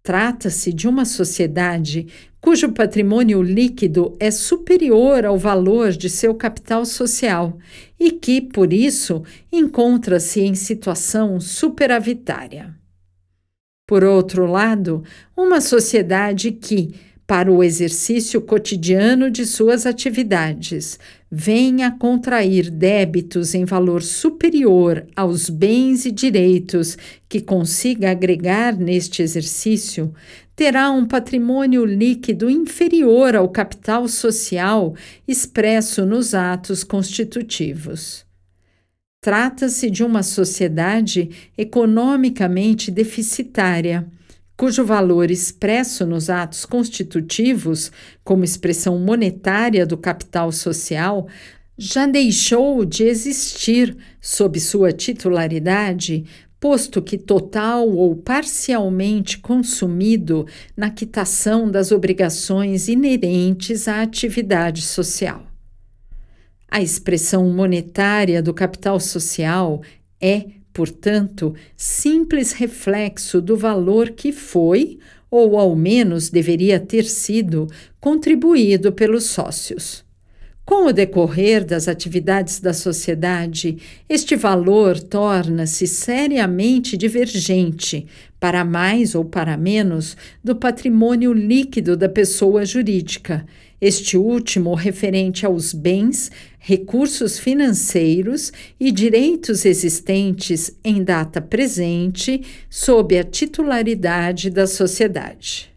Trata-se 0.03 0.73
de 0.73 0.89
uma 0.89 1.05
sociedade 1.05 2.07
cujo 2.41 2.73
patrimônio 2.73 3.43
líquido 3.43 4.17
é 4.19 4.31
superior 4.31 5.27
ao 5.27 5.37
valor 5.37 5.91
de 5.91 6.09
seu 6.09 6.35
capital 6.35 6.85
social 6.85 7.59
e 7.99 8.11
que, 8.11 8.41
por 8.41 8.73
isso, 8.73 9.23
encontra-se 9.53 10.41
em 10.41 10.55
situação 10.55 11.39
superavitária. 11.39 12.75
Por 13.87 14.05
outro 14.05 14.47
lado, 14.47 15.03
uma 15.37 15.61
sociedade 15.61 16.53
que, 16.53 16.95
para 17.27 17.51
o 17.51 17.63
exercício 17.63 18.41
cotidiano 18.41 19.31
de 19.31 19.45
suas 19.45 19.85
atividades, 19.85 20.99
venha 21.31 21.93
contrair 21.93 22.71
débitos 22.71 23.55
em 23.55 23.65
valor 23.65 24.03
superior 24.03 25.07
aos 25.15 25.49
bens 25.49 26.05
e 26.05 26.11
direitos 26.11 26.99
que 27.29 27.41
consiga 27.41 28.11
agregar 28.11 28.77
neste 28.77 29.23
exercício, 29.23 30.13
terá 30.57 30.91
um 30.91 31.07
patrimônio 31.07 31.85
líquido 31.85 32.51
inferior 32.51 33.37
ao 33.37 33.49
capital 33.49 34.09
social 34.09 34.95
expresso 35.27 36.05
nos 36.05 36.35
atos 36.35 36.83
constitutivos. 36.83 38.27
Trata-se 39.23 39.89
de 39.89 40.03
uma 40.03 40.23
sociedade 40.23 41.31
economicamente 41.57 42.91
deficitária 42.91 44.07
cujo 44.61 44.85
valor 44.85 45.31
expresso 45.31 46.05
nos 46.05 46.29
atos 46.29 46.67
constitutivos, 46.67 47.91
como 48.23 48.45
expressão 48.45 48.99
monetária 48.99 49.87
do 49.87 49.97
capital 49.97 50.53
social, 50.53 51.27
já 51.79 52.07
deixou 52.07 52.85
de 52.85 53.05
existir 53.05 53.97
sob 54.21 54.61
sua 54.61 54.93
titularidade, 54.93 56.27
posto 56.61 57.01
que 57.01 57.17
total 57.17 57.89
ou 57.89 58.15
parcialmente 58.15 59.39
consumido 59.39 60.47
na 60.77 60.91
quitação 60.91 61.71
das 61.71 61.91
obrigações 61.91 62.87
inerentes 62.87 63.89
à 63.89 64.03
atividade 64.03 64.83
social. 64.83 65.47
A 66.71 66.83
expressão 66.83 67.49
monetária 67.49 68.43
do 68.43 68.53
capital 68.53 69.01
social 69.01 69.81
é 70.21 70.60
portanto, 70.73 71.55
simples 71.77 72.53
reflexo 72.53 73.41
do 73.41 73.57
valor 73.57 74.11
que 74.11 74.33
foi, 74.33 74.99
ou 75.31 75.59
ao 75.59 75.77
menos 75.77 76.29
deveria 76.29 76.81
ter 76.81 77.05
sido, 77.05 77.69
contribuído 78.01 78.93
pelos 78.93 79.25
sócios. 79.25 80.05
Com 80.71 80.87
o 80.87 80.93
decorrer 80.93 81.65
das 81.65 81.89
atividades 81.89 82.61
da 82.61 82.73
sociedade, 82.73 83.79
este 84.09 84.37
valor 84.37 85.01
torna-se 85.01 85.85
seriamente 85.87 86.97
divergente, 86.97 88.07
para 88.39 88.65
mais 88.65 89.17
ou 89.17 89.25
para 89.25 89.57
menos, 89.57 90.17
do 90.45 90.55
patrimônio 90.55 91.33
líquido 91.33 91.97
da 91.97 92.09
pessoa 92.09 92.65
jurídica, 92.65 93.45
este 93.81 94.17
último 94.19 94.75
referente 94.75 95.47
aos 95.47 95.73
bens, 95.73 96.31
recursos 96.59 97.39
financeiros 97.39 98.53
e 98.79 98.93
direitos 98.93 99.65
existentes 99.65 100.77
em 100.85 101.03
data 101.03 101.41
presente 101.41 102.43
sob 102.69 103.19
a 103.19 103.25
titularidade 103.25 104.51
da 104.51 104.67
sociedade. 104.67 105.70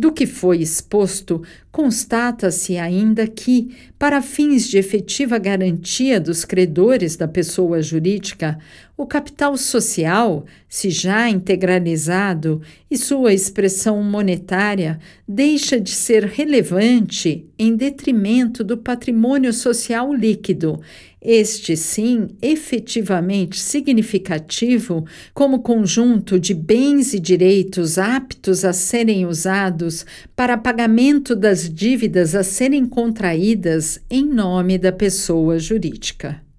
Do 0.00 0.10
que 0.12 0.24
foi 0.24 0.62
exposto, 0.62 1.42
constata-se 1.70 2.78
ainda 2.78 3.26
que, 3.26 3.76
para 3.98 4.22
fins 4.22 4.66
de 4.66 4.78
efetiva 4.78 5.36
garantia 5.36 6.18
dos 6.18 6.42
credores 6.42 7.16
da 7.16 7.28
pessoa 7.28 7.82
jurídica, 7.82 8.58
o 8.96 9.06
capital 9.06 9.58
social, 9.58 10.46
se 10.66 10.88
já 10.88 11.28
integralizado 11.28 12.62
e 12.90 12.96
sua 12.96 13.34
expressão 13.34 14.02
monetária, 14.02 14.98
deixa 15.28 15.78
de 15.78 15.90
ser 15.90 16.24
relevante 16.24 17.46
em 17.58 17.76
detrimento 17.76 18.64
do 18.64 18.78
patrimônio 18.78 19.52
social 19.52 20.14
líquido 20.14 20.80
este 21.22 21.76
sim 21.76 22.28
efetivamente 22.40 23.60
significativo 23.60 25.04
como 25.34 25.60
conjunto 25.60 26.38
de 26.38 26.54
bens 26.54 27.12
e 27.12 27.20
direitos 27.20 27.98
aptos 27.98 28.64
a 28.64 28.72
serem 28.72 29.26
usados 29.26 30.06
para 30.34 30.56
pagamento 30.56 31.36
das 31.36 31.68
dívidas 31.72 32.34
a 32.34 32.42
serem 32.42 32.86
contraídas 32.86 34.00
em 34.10 34.24
nome 34.24 34.78
da 34.78 34.92
pessoa 34.92 35.58
jurídica. 35.58 36.49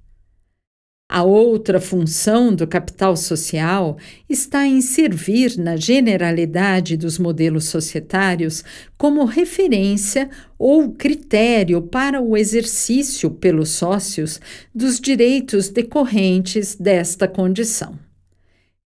A 1.14 1.24
outra 1.24 1.82
função 1.82 2.56
do 2.56 2.66
capital 2.66 3.18
social 3.18 3.98
está 4.30 4.66
em 4.66 4.80
servir 4.80 5.58
na 5.58 5.76
generalidade 5.76 6.96
dos 6.96 7.20
modelos 7.20 7.66
societários 7.66 8.64
como 8.98 9.26
referência 9.26 10.30
ou 10.58 10.94
critério 10.94 11.82
para 11.82 12.22
o 12.22 12.38
exercício 12.38 13.30
pelos 13.30 13.72
sócios 13.72 14.40
dos 14.74 15.02
direitos 15.02 15.68
decorrentes 15.68 16.76
desta 16.76 17.28
condição. 17.28 18.00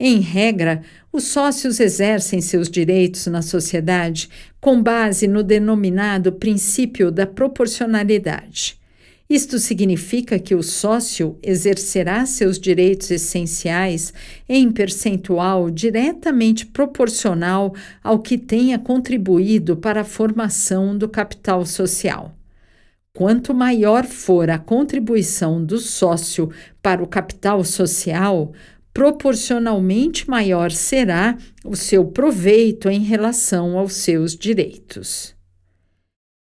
Em 0.01 0.19
regra, 0.21 0.81
os 1.13 1.25
sócios 1.25 1.79
exercem 1.79 2.41
seus 2.41 2.71
direitos 2.71 3.27
na 3.27 3.43
sociedade 3.43 4.31
com 4.63 4.83
base 4.83 5.29
no 5.29 5.43
denominado 5.43 6.33
princípio 6.33 7.11
da 7.11 7.27
proporcionalidade. 7.27 8.83
Isto 9.29 9.59
significa 9.59 10.39
que 10.39 10.55
o 10.55 10.63
sócio 10.63 11.39
exercerá 11.43 12.27
seus 12.27 12.59
direitos 12.59 13.11
essenciais 13.11 14.13
em 14.47 14.71
percentual 14.71 15.71
diretamente 15.71 16.67
proporcional 16.67 17.75
ao 18.03 18.19
que 18.19 18.37
tenha 18.37 18.79
contribuído 18.79 19.77
para 19.79 20.03
a 20.03 20.05
formação 20.05 20.97
do 20.97 21.09
capital 21.09 21.65
social. 21.65 22.37
Quanto 23.17 23.55
maior 23.55 24.05
for 24.05 24.51
a 24.51 24.59
contribuição 24.59 25.65
do 25.65 25.79
sócio 25.79 26.51
para 26.83 27.03
o 27.03 27.07
capital 27.07 27.65
social, 27.65 28.53
proporcionalmente 28.93 30.29
maior 30.29 30.71
será 30.71 31.39
o 31.65 31.75
seu 31.75 32.05
proveito 32.05 32.91
em 32.91 33.01
relação 33.01 33.79
aos 33.79 33.95
seus 33.95 34.37
direitos. 34.37 35.34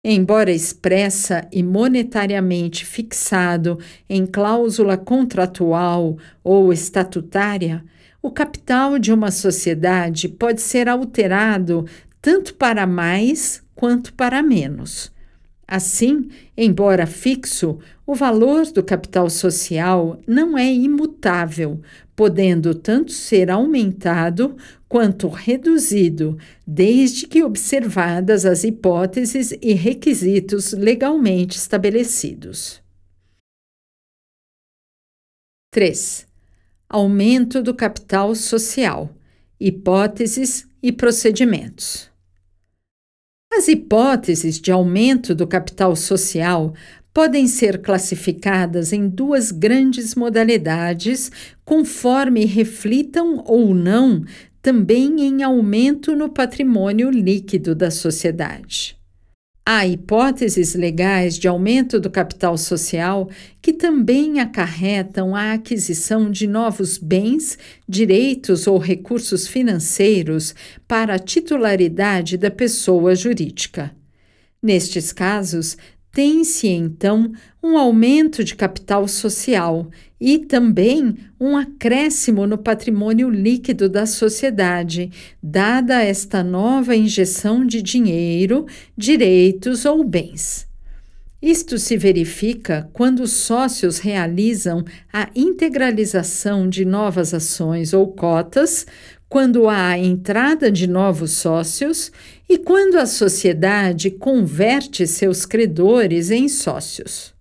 Embora 0.06 0.52
expressa 0.52 1.48
e 1.50 1.64
monetariamente 1.64 2.86
fixado 2.86 3.80
em 4.10 4.26
cláusula 4.26 4.98
contratual 4.98 6.18
ou 6.44 6.74
estatutária, 6.74 7.86
o 8.22 8.30
capital 8.30 9.00
de 9.00 9.14
uma 9.14 9.32
sociedade 9.32 10.28
pode 10.28 10.60
ser 10.60 10.90
alterado 10.90 11.86
tanto 12.22 12.54
para 12.56 12.86
mais 12.86 13.64
quanto 13.74 14.14
para 14.14 14.44
menos. 14.44 15.10
Assim, 15.66 16.30
embora 16.58 17.08
fixo, 17.08 17.80
o 18.06 18.14
valor 18.14 18.66
do 18.74 18.84
capital 18.84 19.30
social 19.30 20.20
não 20.28 20.58
é 20.58 20.70
imutável, 20.72 21.80
podendo 22.16 22.76
tanto 22.76 23.12
ser 23.12 23.50
aumentado 23.50 24.56
quanto 24.88 25.28
reduzido, 25.28 26.38
desde 26.66 27.28
que 27.28 27.44
observadas 27.44 28.46
as 28.46 28.64
hipóteses 28.64 29.52
e 29.62 29.74
requisitos 29.74 30.74
legalmente 30.74 31.58
estabelecidos. 31.58 32.82
3. 35.72 36.28
Aumento 36.88 37.64
do 37.64 37.74
capital 37.74 38.36
social, 38.36 39.10
hipóteses 39.60 40.68
e 40.84 40.92
procedimentos. 40.92 42.12
As 43.52 43.68
hipóteses 43.68 44.60
de 44.60 44.72
aumento 44.72 45.34
do 45.34 45.48
capital 45.48 45.96
social 45.96 46.74
podem 47.14 47.48
ser 47.48 47.82
classificadas 47.82 48.92
em 48.92 49.08
duas 49.08 49.52
grandes 49.52 50.16
modalidades, 50.16 51.32
conforme 51.66 52.46
reflitam 52.46 53.44
ou 53.46 53.74
não 53.74 54.24
também 54.62 55.22
em 55.22 55.44
aumento 55.44 56.16
no 56.16 56.30
patrimônio 56.30 57.10
líquido 57.10 57.76
da 57.76 57.92
sociedade. 57.92 58.98
Há 59.66 59.88
hipóteses 59.88 60.76
legais 60.76 61.40
de 61.40 61.48
aumento 61.48 61.98
do 61.98 62.10
capital 62.10 62.58
social 62.58 63.30
que 63.62 63.72
também 63.72 64.42
acarretam 64.42 65.34
a 65.34 65.54
aquisição 65.54 66.30
de 66.30 66.48
novos 66.48 66.98
bens, 66.98 67.58
direitos 67.88 68.68
ou 68.68 68.78
recursos 68.78 69.48
financeiros 69.48 70.54
para 70.86 71.16
a 71.16 71.20
titularidade 71.20 72.38
da 72.38 72.52
pessoa 72.52 73.16
jurídica. 73.16 73.96
Nestes 74.62 75.14
casos, 75.14 75.78
tem-se 76.12 76.68
então 76.68 77.32
um 77.64 77.78
aumento 77.78 78.44
de 78.44 78.56
capital 78.56 79.08
social 79.08 79.90
e 80.20 80.38
também 80.40 81.16
um 81.40 81.56
acréscimo 81.56 82.46
no 82.46 82.58
patrimônio 82.58 83.30
líquido 83.30 83.88
da 83.88 84.06
sociedade, 84.06 85.10
dada 85.42 86.04
esta 86.04 86.44
nova 86.44 86.94
injeção 86.94 87.66
de 87.66 87.82
dinheiro, 87.82 88.66
direitos 88.98 89.86
ou 89.86 90.04
bens. 90.04 90.68
Isto 91.42 91.78
se 91.78 91.98
verifica 91.98 92.90
quando 92.94 93.22
os 93.22 93.32
sócios 93.32 94.00
realizam 94.00 94.84
a 95.12 95.30
integralização 95.36 96.70
de 96.70 96.86
novas 96.86 97.34
ações 97.34 97.94
ou 97.94 98.08
cotas, 98.08 98.86
quando 99.28 99.68
há 99.68 99.90
a 99.90 99.98
entrada 99.98 100.72
de 100.72 100.88
novos 100.88 101.32
sócios 101.32 102.12
e 102.48 102.58
quando 102.58 102.96
a 102.96 103.06
sociedade 103.06 104.12
converte 104.12 105.08
seus 105.08 105.46
credores 105.46 106.30
em 106.30 106.48
sócios. 106.48 107.34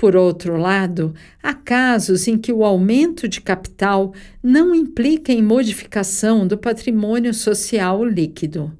Por 0.00 0.14
outro 0.14 0.56
lado, 0.56 1.12
há 1.42 1.52
casos 1.52 2.28
em 2.28 2.38
que 2.38 2.52
o 2.52 2.64
aumento 2.64 3.26
de 3.26 3.40
capital 3.40 4.14
não 4.40 4.72
implica 4.72 5.32
em 5.32 5.42
modificação 5.42 6.46
do 6.46 6.56
patrimônio 6.56 7.34
social 7.34 8.04
líquido. 8.04 8.72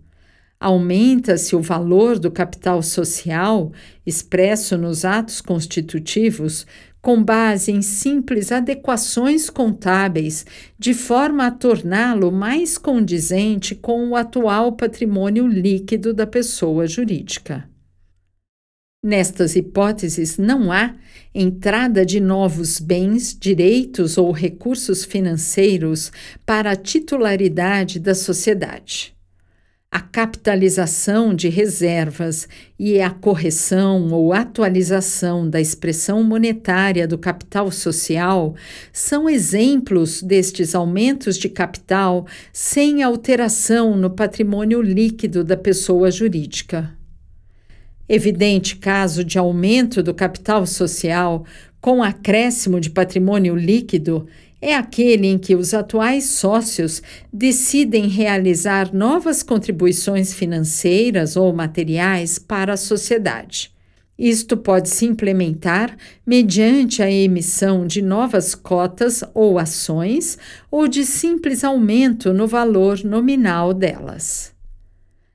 Aumenta-se 0.61 1.57
o 1.57 1.61
valor 1.61 2.21
do 2.21 2.31
capital 2.31 2.81
social, 2.85 3.73
expresso 4.07 4.79
nos 4.79 5.05
atos 5.05 5.41
constitutivos, 5.41 6.65
com 7.03 7.21
base 7.21 7.73
em 7.73 7.83
simples 7.83 8.53
adequações 8.53 9.51
contábeis, 9.51 10.47
de 10.79 10.95
forma 10.95 11.47
a 11.47 11.51
torná-lo 11.51 12.31
mais 12.31 12.79
condizente 12.79 13.75
com 13.75 14.11
o 14.11 14.15
atual 14.15 14.71
patrimônio 14.71 15.49
líquido 15.49 16.15
da 16.15 16.29
pessoa 16.29 16.87
jurídica. 16.87 17.69
Nestas 19.03 19.55
hipóteses, 19.55 20.39
não 20.39 20.73
há 20.73 20.95
entrada 21.35 22.05
de 22.05 22.19
novos 22.19 22.81
bens, 22.81 23.37
direitos 23.39 24.19
ou 24.19 24.33
recursos 24.33 25.05
financeiros 25.05 26.11
para 26.45 26.73
a 26.73 26.77
titularidade 26.77 28.01
da 28.01 28.15
sociedade 28.15 29.17
a 29.91 30.01
capitalização 30.01 31.35
de 31.35 31.49
reservas 31.49 32.47
e 32.79 33.01
a 33.01 33.11
correção 33.11 34.13
ou 34.13 34.35
atualização 34.35 35.49
da 35.49 35.61
expressão 35.61 36.23
monetária 36.23 37.09
do 37.09 37.17
capital 37.17 37.71
social 37.71 38.55
são 38.93 39.29
exemplos 39.29 40.23
destes 40.23 40.75
aumentos 40.75 41.39
de 41.39 41.49
capital 41.49 42.27
sem 42.53 43.03
alteração 43.03 43.97
no 43.97 44.11
patrimônio 44.11 44.83
líquido 44.83 45.43
da 45.43 45.57
pessoa 45.57 46.11
jurídica. 46.11 46.98
Evidente 48.09 48.77
caso 48.77 49.23
de 49.23 49.39
aumento 49.39 50.03
do 50.03 50.15
capital 50.15 50.67
social 50.67 51.45
com 51.81 52.03
acréscimo 52.03 52.81
de 52.81 52.91
patrimônio 52.91 53.55
líquido 53.55 54.27
é 54.61 54.75
aquele 54.75 55.27
em 55.27 55.39
que 55.39 55.55
os 55.55 55.73
atuais 55.73 56.25
sócios 56.25 57.03
decidem 57.33 58.09
realizar 58.09 58.93
novas 58.93 59.43
contribuições 59.43 60.33
financeiras 60.33 61.37
ou 61.37 61.53
materiais 61.53 62.39
para 62.39 62.73
a 62.73 62.77
sociedade. 62.77 63.71
Isto 64.19 64.57
pode 64.57 64.89
se 64.89 65.05
implementar 65.05 65.97
mediante 66.27 67.03
a 67.03 67.11
emissão 67.11 67.87
de 67.87 68.03
novas 68.03 68.53
cotas 68.53 69.23
ou 69.33 69.61
ações 69.61 70.37
ou 70.69 70.89
de 70.89 71.05
simples 71.05 71.63
aumento 71.63 72.33
no 72.33 72.49
valor 72.49 73.05
nominal 73.05 73.73
delas. 73.73 74.53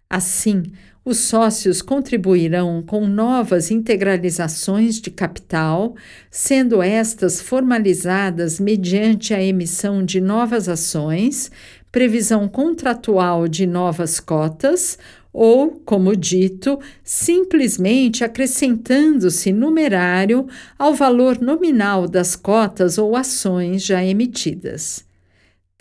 Assim, 0.10 0.64
os 1.06 1.18
sócios 1.18 1.82
contribuirão 1.82 2.82
com 2.82 3.06
novas 3.06 3.70
integralizações 3.70 5.02
de 5.02 5.12
capital, 5.12 5.96
sendo 6.32 6.82
estas 6.82 7.42
formalizadas 7.42 8.60
mediante 8.60 9.34
a 9.34 9.44
emissão 9.44 10.04
de 10.04 10.22
novas 10.22 10.70
ações, 10.70 11.52
previsão 11.92 12.48
contratual 12.48 13.48
de 13.48 13.68
novas 13.68 14.20
cotas 14.20 14.98
ou, 15.34 15.82
como 15.84 16.16
dito, 16.16 16.80
simplesmente 17.04 18.24
acrescentando-se 18.24 19.52
numerário 19.52 20.48
ao 20.78 20.94
valor 20.94 21.42
nominal 21.42 22.08
das 22.08 22.36
cotas 22.36 22.98
ou 22.98 23.16
ações 23.16 23.84
já 23.84 24.04
emitidas. 24.06 25.04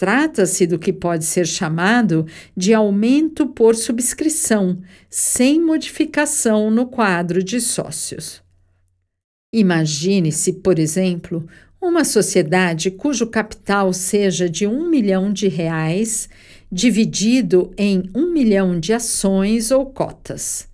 Trata-se 0.03 0.67
do 0.67 0.81
que 0.81 0.93
pode 0.93 1.25
ser 1.25 1.47
chamado 1.47 2.27
de 2.57 2.75
aumento 2.75 3.47
por 3.47 3.77
subscrição, 3.77 4.83
sem 5.09 5.61
modificação 5.61 6.73
no 6.73 6.87
quadro 6.87 7.41
de 7.41 7.61
sócios. 7.61 8.43
Imagine-se, 9.55 10.55
por 10.55 10.81
exemplo, 10.81 11.47
uma 11.81 12.03
sociedade 12.03 12.91
cujo 12.91 13.29
capital 13.29 13.93
seja 13.93 14.51
de 14.51 14.67
um 14.67 14.91
milhão 14.91 15.33
de 15.33 15.47
reais 15.47 16.29
dividido 16.69 17.73
em 17.79 18.11
um 18.13 18.33
milhão 18.33 18.81
de 18.81 18.93
ações 18.93 19.71
ou 19.71 19.87
cotas. 19.87 20.67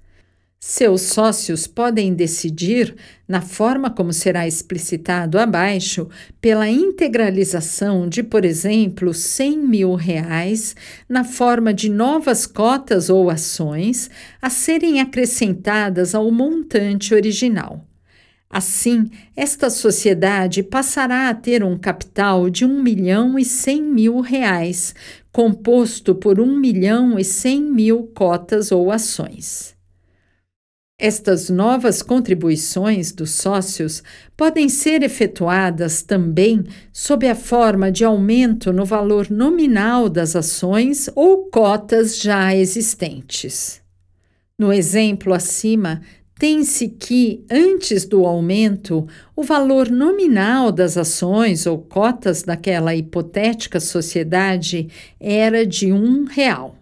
Seus 0.71 1.01
sócios 1.01 1.67
podem 1.67 2.13
decidir, 2.13 2.95
na 3.27 3.41
forma 3.41 3.89
como 3.89 4.13
será 4.13 4.47
explicitado 4.47 5.39
abaixo, 5.39 6.11
pela 6.43 6.69
integralização 6.69 8.07
de, 8.07 8.23
por 8.23 8.45
exemplo, 8.45 9.15
100 9.15 9.67
mil 9.67 9.95
reais 9.95 10.77
na 11.09 11.25
forma 11.25 11.73
de 11.73 11.89
novas 11.89 12.47
cotas 12.47 13.09
ou 13.09 13.31
ações 13.31 14.11
a 14.43 14.51
serem 14.51 15.01
acrescentadas 15.01 16.15
ao 16.15 16.31
montante 16.31 17.15
original. 17.15 17.83
Assim, 18.51 19.11
esta 19.35 19.71
sociedade 19.71 20.63
passará 20.63 21.31
a 21.31 21.35
ter 21.35 21.65
um 21.65 21.79
capital 21.79 22.51
de 22.51 22.67
1 22.67 22.83
milhão 22.83 23.39
e 23.39 23.45
100 23.45 23.83
mil 23.85 24.21
reais, 24.21 24.95
composto 25.33 26.15
por 26.15 26.39
1 26.39 26.59
milhão 26.59 27.19
e 27.19 27.25
100 27.25 27.63
mil 27.63 28.03
cotas 28.15 28.71
ou 28.71 28.93
ações. 28.93 29.78
Estas 31.01 31.49
novas 31.49 32.03
contribuições 32.03 33.13
dos 33.13 33.31
sócios 33.31 34.03
podem 34.37 34.69
ser 34.69 35.05
efetuadas 35.05 36.03
também 36.03 36.65
sob 36.93 37.25
a 37.29 37.37
forma 37.37 37.93
de 37.93 38.05
aumento 38.05 38.73
no 38.73 38.85
valor 38.85 39.31
nominal 39.31 40.09
das 40.09 40.35
ações 40.35 41.09
ou 41.15 41.45
cotas 41.53 42.19
já 42.19 42.53
existentes. 42.53 43.81
No 44.59 44.73
exemplo 44.73 45.33
acima, 45.33 46.01
tem-se 46.37 46.89
que, 46.89 47.45
antes 47.49 48.05
do 48.05 48.27
aumento, 48.27 49.07
o 49.37 49.45
valor 49.45 49.89
nominal 49.89 50.73
das 50.73 50.97
ações 50.97 51.65
ou 51.65 51.79
cotas 51.79 52.43
daquela 52.43 52.93
hipotética 52.93 53.79
sociedade 53.79 54.89
era 55.21 55.65
de 55.65 55.93
um 55.93 56.25
real. 56.25 56.75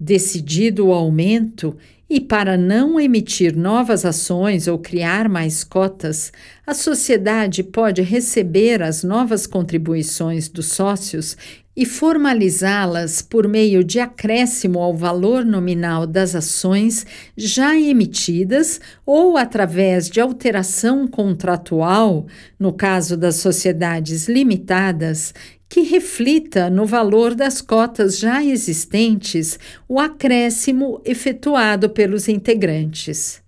Decidido 0.00 0.88
o 0.88 0.92
aumento, 0.92 1.76
e 2.14 2.20
para 2.20 2.58
não 2.58 3.00
emitir 3.00 3.56
novas 3.56 4.04
ações 4.04 4.68
ou 4.68 4.78
criar 4.78 5.30
mais 5.30 5.64
cotas, 5.64 6.30
a 6.66 6.74
sociedade 6.74 7.62
pode 7.62 8.02
receber 8.02 8.82
as 8.82 9.02
novas 9.02 9.46
contribuições 9.46 10.46
dos 10.46 10.66
sócios 10.66 11.38
e 11.74 11.86
formalizá-las 11.86 13.22
por 13.22 13.48
meio 13.48 13.82
de 13.82 13.98
acréscimo 13.98 14.78
ao 14.78 14.94
valor 14.94 15.42
nominal 15.42 16.06
das 16.06 16.34
ações 16.34 17.06
já 17.34 17.80
emitidas 17.80 18.78
ou 19.06 19.38
através 19.38 20.10
de 20.10 20.20
alteração 20.20 21.08
contratual, 21.08 22.26
no 22.58 22.74
caso 22.74 23.16
das 23.16 23.36
sociedades 23.36 24.28
limitadas, 24.28 25.32
que 25.72 25.80
reflita 25.80 26.68
no 26.68 26.84
valor 26.84 27.34
das 27.34 27.62
cotas 27.62 28.18
já 28.18 28.44
existentes 28.44 29.58
o 29.88 29.98
acréscimo 29.98 31.00
efetuado 31.02 31.88
pelos 31.88 32.28
integrantes. 32.28 33.42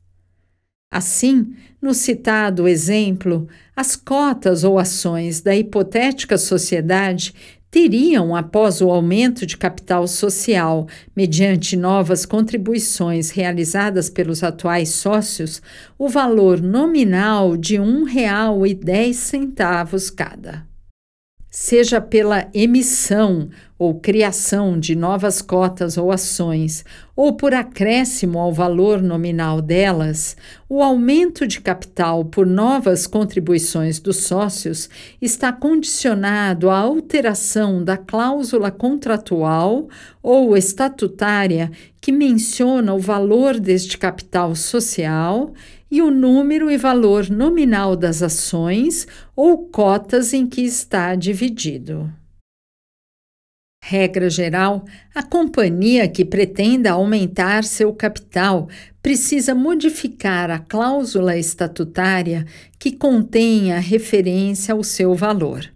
Assim, 0.90 1.54
no 1.82 1.92
citado 1.92 2.66
exemplo, 2.66 3.46
as 3.76 3.94
cotas 3.94 4.64
ou 4.64 4.78
ações 4.78 5.42
da 5.42 5.54
hipotética 5.54 6.38
sociedade 6.38 7.34
teriam, 7.70 8.34
após 8.34 8.80
o 8.80 8.90
aumento 8.90 9.44
de 9.44 9.58
capital 9.58 10.08
social, 10.08 10.88
mediante 11.14 11.76
novas 11.76 12.24
contribuições 12.24 13.28
realizadas 13.28 14.08
pelos 14.08 14.42
atuais 14.42 14.94
sócios, 14.94 15.60
o 15.98 16.08
valor 16.08 16.62
nominal 16.62 17.54
de 17.54 17.76
R$ 17.76 17.84
1,10 17.84 20.14
cada 20.14 20.72
seja 21.56 22.00
pela 22.00 22.48
emissão 22.52 23.48
ou 23.78 24.00
criação 24.00 24.76
de 24.76 24.96
novas 24.96 25.40
cotas 25.40 25.96
ou 25.96 26.10
ações, 26.10 26.84
ou 27.14 27.34
por 27.34 27.54
acréscimo 27.54 28.40
ao 28.40 28.52
valor 28.52 29.00
nominal 29.00 29.62
delas, 29.62 30.36
o 30.68 30.82
aumento 30.82 31.46
de 31.46 31.60
capital 31.60 32.24
por 32.24 32.44
novas 32.44 33.06
contribuições 33.06 34.00
dos 34.00 34.24
sócios 34.24 34.90
está 35.22 35.52
condicionado 35.52 36.70
à 36.70 36.78
alteração 36.78 37.84
da 37.84 37.96
cláusula 37.96 38.72
contratual 38.72 39.88
ou 40.20 40.56
estatutária 40.56 41.70
que 42.00 42.10
menciona 42.10 42.92
o 42.92 42.98
valor 42.98 43.60
deste 43.60 43.96
capital 43.96 44.56
social 44.56 45.52
e 45.90 46.00
o 46.00 46.10
número 46.10 46.70
e 46.70 46.76
valor 46.76 47.28
nominal 47.28 47.96
das 47.96 48.22
ações 48.22 49.06
ou 49.34 49.68
cotas 49.68 50.32
em 50.32 50.46
que 50.46 50.62
está 50.62 51.14
dividido. 51.14 52.12
Regra 53.86 54.30
geral: 54.30 54.86
a 55.14 55.22
companhia 55.22 56.08
que 56.08 56.24
pretenda 56.24 56.92
aumentar 56.92 57.64
seu 57.64 57.92
capital 57.92 58.68
precisa 59.02 59.54
modificar 59.54 60.50
a 60.50 60.58
cláusula 60.58 61.36
estatutária 61.36 62.46
que 62.78 62.92
contenha 62.92 63.78
referência 63.78 64.72
ao 64.72 64.82
seu 64.82 65.14
valor. 65.14 65.73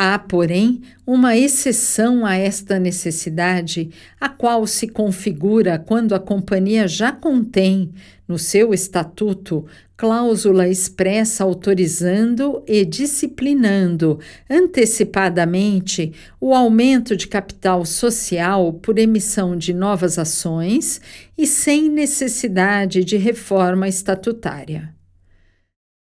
Há, 0.00 0.16
porém, 0.16 0.80
uma 1.04 1.36
exceção 1.36 2.24
a 2.24 2.36
esta 2.36 2.78
necessidade, 2.78 3.90
a 4.20 4.28
qual 4.28 4.64
se 4.64 4.86
configura 4.86 5.76
quando 5.76 6.14
a 6.14 6.20
companhia 6.20 6.86
já 6.86 7.10
contém, 7.10 7.90
no 8.28 8.38
seu 8.38 8.72
estatuto, 8.72 9.66
cláusula 9.96 10.68
expressa 10.68 11.42
autorizando 11.42 12.62
e 12.64 12.84
disciplinando 12.84 14.20
antecipadamente 14.48 16.12
o 16.40 16.54
aumento 16.54 17.16
de 17.16 17.26
capital 17.26 17.84
social 17.84 18.74
por 18.74 19.00
emissão 19.00 19.56
de 19.56 19.74
novas 19.74 20.16
ações 20.16 21.00
e 21.36 21.44
sem 21.44 21.88
necessidade 21.88 23.02
de 23.02 23.16
reforma 23.16 23.88
estatutária. 23.88 24.96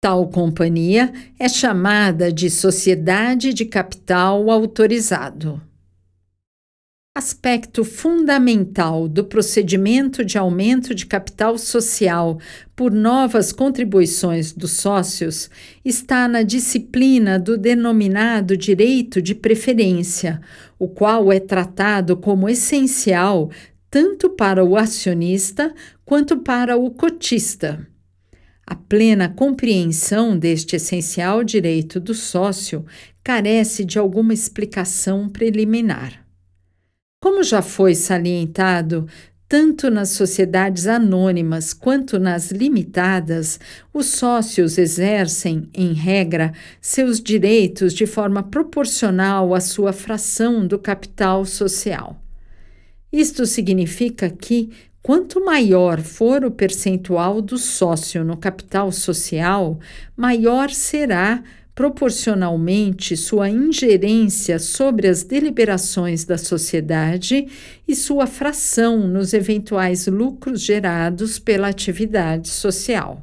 Tal 0.04 0.28
companhia 0.28 1.10
é 1.38 1.48
chamada 1.48 2.30
de 2.30 2.50
sociedade 2.50 3.54
de 3.54 3.64
capital 3.64 4.50
autorizado. 4.50 5.62
Aspecto 7.16 7.82
fundamental 7.84 9.08
do 9.08 9.24
procedimento 9.24 10.22
de 10.22 10.36
aumento 10.36 10.94
de 10.94 11.06
capital 11.06 11.56
social 11.56 12.38
por 12.76 12.92
novas 12.92 13.50
contribuições 13.50 14.52
dos 14.52 14.72
sócios 14.72 15.48
está 15.82 16.28
na 16.28 16.42
disciplina 16.42 17.38
do 17.38 17.56
denominado 17.56 18.58
direito 18.58 19.22
de 19.22 19.34
preferência, 19.34 20.38
o 20.78 20.86
qual 20.86 21.32
é 21.32 21.40
tratado 21.40 22.14
como 22.14 22.46
essencial 22.46 23.50
tanto 23.90 24.28
para 24.28 24.62
o 24.62 24.76
acionista 24.76 25.72
quanto 26.04 26.36
para 26.36 26.76
o 26.76 26.90
cotista. 26.90 27.88
A 28.66 28.74
plena 28.74 29.28
compreensão 29.28 30.38
deste 30.38 30.76
essencial 30.76 31.44
direito 31.44 32.00
do 32.00 32.14
sócio 32.14 32.84
carece 33.22 33.84
de 33.84 33.98
alguma 33.98 34.32
explicação 34.32 35.28
preliminar. 35.28 36.24
Como 37.20 37.42
já 37.42 37.62
foi 37.62 37.94
salientado, 37.94 39.06
tanto 39.46 39.90
nas 39.90 40.10
sociedades 40.10 40.86
anônimas 40.86 41.72
quanto 41.72 42.18
nas 42.18 42.50
limitadas, 42.50 43.60
os 43.92 44.06
sócios 44.06 44.78
exercem, 44.78 45.68
em 45.74 45.92
regra, 45.92 46.52
seus 46.80 47.20
direitos 47.20 47.92
de 47.92 48.06
forma 48.06 48.42
proporcional 48.42 49.54
à 49.54 49.60
sua 49.60 49.92
fração 49.92 50.66
do 50.66 50.78
capital 50.78 51.44
social. 51.44 52.20
Isto 53.12 53.46
significa 53.46 54.28
que, 54.28 54.70
Quanto 55.04 55.44
maior 55.44 56.00
for 56.00 56.46
o 56.46 56.50
percentual 56.50 57.42
do 57.42 57.58
sócio 57.58 58.24
no 58.24 58.38
capital 58.38 58.90
social, 58.90 59.78
maior 60.16 60.70
será 60.70 61.44
proporcionalmente 61.74 63.14
sua 63.14 63.50
ingerência 63.50 64.58
sobre 64.58 65.06
as 65.06 65.22
deliberações 65.22 66.24
da 66.24 66.38
sociedade 66.38 67.46
e 67.86 67.94
sua 67.94 68.26
fração 68.26 69.06
nos 69.06 69.34
eventuais 69.34 70.06
lucros 70.06 70.62
gerados 70.62 71.38
pela 71.38 71.68
atividade 71.68 72.48
social. 72.48 73.22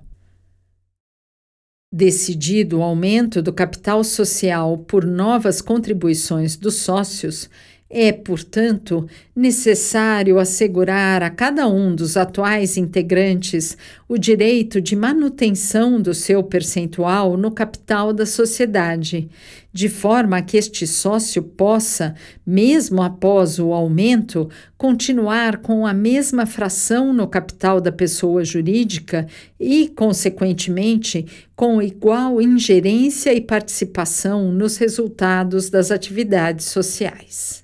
Decidido 1.92 2.78
o 2.78 2.84
aumento 2.84 3.42
do 3.42 3.52
capital 3.52 4.04
social 4.04 4.78
por 4.78 5.04
novas 5.04 5.62
contribuições 5.62 6.56
dos 6.56 6.76
sócios, 6.76 7.50
é, 7.94 8.14
portanto, 8.14 9.06
necessário 9.36 10.40
assegurar 10.40 11.22
a 11.22 11.30
cada 11.30 11.68
um 11.68 11.94
dos 11.94 12.16
atuais 12.16 12.78
integrantes 12.78 13.78
o 14.08 14.18
direito 14.18 14.80
de 14.80 14.96
manutenção 14.96 16.02
do 16.02 16.14
seu 16.14 16.42
percentual 16.42 17.36
no 17.36 17.52
capital 17.52 18.14
da 18.14 18.26
sociedade, 18.26 19.30
de 19.74 19.90
forma 19.90 20.42
que 20.42 20.56
este 20.56 20.88
sócio 20.88 21.44
possa, 21.44 22.16
mesmo 22.46 23.02
após 23.02 23.60
o 23.60 23.74
aumento, 23.74 24.50
continuar 24.78 25.58
com 25.58 25.86
a 25.86 25.94
mesma 25.94 26.46
fração 26.46 27.12
no 27.12 27.28
capital 27.28 27.82
da 27.82 27.92
pessoa 27.92 28.46
jurídica 28.46 29.28
e, 29.60 29.90
consequentemente, 29.90 31.26
com 31.58 31.82
igual 31.82 32.42
ingerência 32.42 33.34
e 33.34 33.42
participação 33.42 34.52
nos 34.52 34.78
resultados 34.78 35.70
das 35.70 35.92
atividades 35.92 36.66
sociais. 36.66 37.62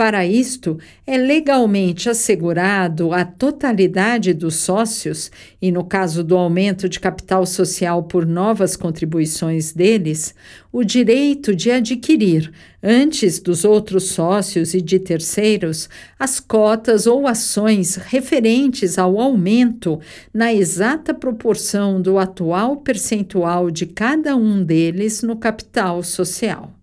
Para 0.00 0.24
isto, 0.24 0.78
é 1.06 1.18
legalmente 1.18 2.08
assegurado 2.08 3.12
à 3.12 3.22
totalidade 3.22 4.32
dos 4.32 4.54
sócios, 4.54 5.30
e 5.60 5.70
no 5.70 5.84
caso 5.84 6.24
do 6.24 6.38
aumento 6.38 6.88
de 6.88 6.98
capital 6.98 7.44
social 7.44 8.04
por 8.04 8.24
novas 8.24 8.76
contribuições 8.76 9.74
deles, 9.74 10.34
o 10.72 10.82
direito 10.82 11.54
de 11.54 11.70
adquirir, 11.70 12.50
antes 12.82 13.38
dos 13.40 13.62
outros 13.62 14.04
sócios 14.04 14.72
e 14.72 14.80
de 14.80 14.98
terceiros, 14.98 15.86
as 16.18 16.40
cotas 16.40 17.06
ou 17.06 17.26
ações 17.26 17.96
referentes 17.96 18.96
ao 18.96 19.20
aumento 19.20 20.00
na 20.32 20.50
exata 20.50 21.12
proporção 21.12 22.00
do 22.00 22.18
atual 22.18 22.78
percentual 22.78 23.70
de 23.70 23.84
cada 23.84 24.34
um 24.34 24.64
deles 24.64 25.22
no 25.22 25.36
capital 25.36 26.02
social. 26.02 26.79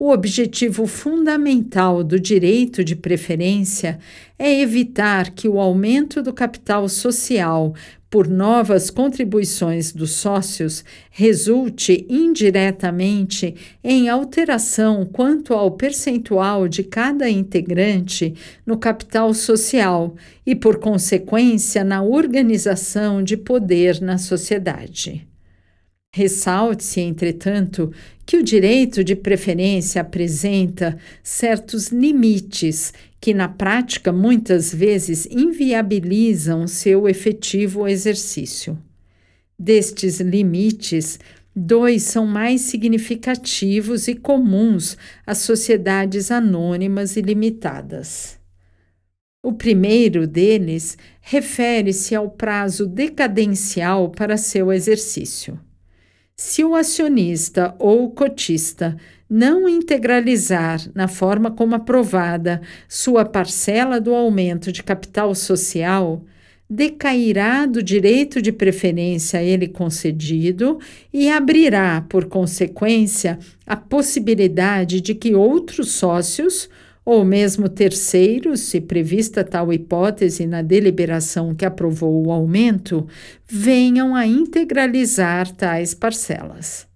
O 0.00 0.12
objetivo 0.12 0.86
fundamental 0.86 2.04
do 2.04 2.20
direito 2.20 2.84
de 2.84 2.94
preferência 2.94 3.98
é 4.38 4.60
evitar 4.60 5.30
que 5.30 5.48
o 5.48 5.58
aumento 5.58 6.22
do 6.22 6.32
capital 6.32 6.88
social 6.88 7.74
por 8.08 8.28
novas 8.28 8.90
contribuições 8.90 9.90
dos 9.90 10.12
sócios 10.12 10.84
resulte 11.10 12.06
indiretamente 12.08 13.56
em 13.82 14.08
alteração 14.08 15.04
quanto 15.04 15.52
ao 15.52 15.72
percentual 15.72 16.68
de 16.68 16.84
cada 16.84 17.28
integrante 17.28 18.34
no 18.64 18.78
capital 18.78 19.34
social 19.34 20.14
e, 20.46 20.54
por 20.54 20.78
consequência, 20.78 21.82
na 21.82 22.04
organização 22.04 23.20
de 23.20 23.36
poder 23.36 24.00
na 24.00 24.16
sociedade. 24.16 25.27
Ressalte-se, 26.18 27.00
entretanto, 27.00 27.92
que 28.26 28.36
o 28.36 28.42
direito 28.42 29.04
de 29.04 29.14
preferência 29.14 30.02
apresenta 30.02 30.98
certos 31.22 31.92
limites 31.92 32.92
que, 33.20 33.32
na 33.32 33.48
prática, 33.48 34.12
muitas 34.12 34.74
vezes 34.74 35.26
inviabilizam 35.30 36.66
seu 36.66 37.08
efetivo 37.08 37.86
exercício. 37.86 38.76
Destes 39.56 40.18
limites, 40.18 41.20
dois 41.54 42.02
são 42.02 42.26
mais 42.26 42.62
significativos 42.62 44.08
e 44.08 44.16
comuns 44.16 44.98
às 45.24 45.38
sociedades 45.38 46.32
anônimas 46.32 47.16
e 47.16 47.20
limitadas. 47.20 48.40
O 49.40 49.52
primeiro 49.52 50.26
deles 50.26 50.98
refere-se 51.20 52.12
ao 52.16 52.28
prazo 52.28 52.88
decadencial 52.88 54.10
para 54.10 54.36
seu 54.36 54.72
exercício. 54.72 55.60
Se 56.40 56.62
o 56.62 56.76
acionista 56.76 57.74
ou 57.80 58.12
cotista 58.12 58.96
não 59.28 59.68
integralizar, 59.68 60.88
na 60.94 61.08
forma 61.08 61.50
como 61.50 61.74
aprovada, 61.74 62.62
sua 62.88 63.24
parcela 63.24 64.00
do 64.00 64.14
aumento 64.14 64.70
de 64.70 64.84
capital 64.84 65.34
social, 65.34 66.24
decairá 66.70 67.66
do 67.66 67.82
direito 67.82 68.40
de 68.40 68.52
preferência 68.52 69.40
a 69.40 69.42
ele 69.42 69.66
concedido 69.66 70.78
e 71.12 71.28
abrirá, 71.28 72.06
por 72.08 72.26
consequência, 72.26 73.36
a 73.66 73.74
possibilidade 73.74 75.00
de 75.00 75.16
que 75.16 75.34
outros 75.34 75.90
sócios 75.90 76.70
ou 77.10 77.24
mesmo 77.24 77.70
terceiros, 77.70 78.60
se 78.60 78.82
prevista 78.82 79.42
tal 79.42 79.72
hipótese 79.72 80.46
na 80.46 80.60
deliberação 80.60 81.54
que 81.54 81.64
aprovou 81.64 82.26
o 82.26 82.30
aumento, 82.30 83.08
venham 83.48 84.14
a 84.14 84.26
integralizar 84.26 85.50
tais 85.56 85.94
parcelas. 85.94 86.86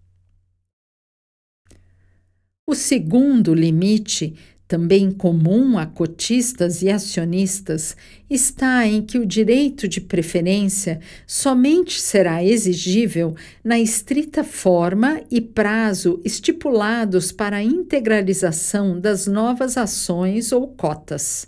O 2.66 2.74
segundo 2.74 3.54
limite 3.54 4.34
também 4.72 5.10
comum 5.10 5.76
a 5.76 5.84
cotistas 5.84 6.80
e 6.80 6.88
acionistas, 6.88 7.94
está 8.30 8.86
em 8.86 9.02
que 9.02 9.18
o 9.18 9.26
direito 9.26 9.86
de 9.86 10.00
preferência 10.00 10.98
somente 11.26 12.00
será 12.00 12.42
exigível 12.42 13.34
na 13.62 13.78
estrita 13.78 14.42
forma 14.42 15.20
e 15.30 15.42
prazo 15.42 16.22
estipulados 16.24 17.30
para 17.30 17.58
a 17.58 17.62
integralização 17.62 18.98
das 18.98 19.26
novas 19.26 19.76
ações 19.76 20.52
ou 20.52 20.66
cotas. 20.68 21.46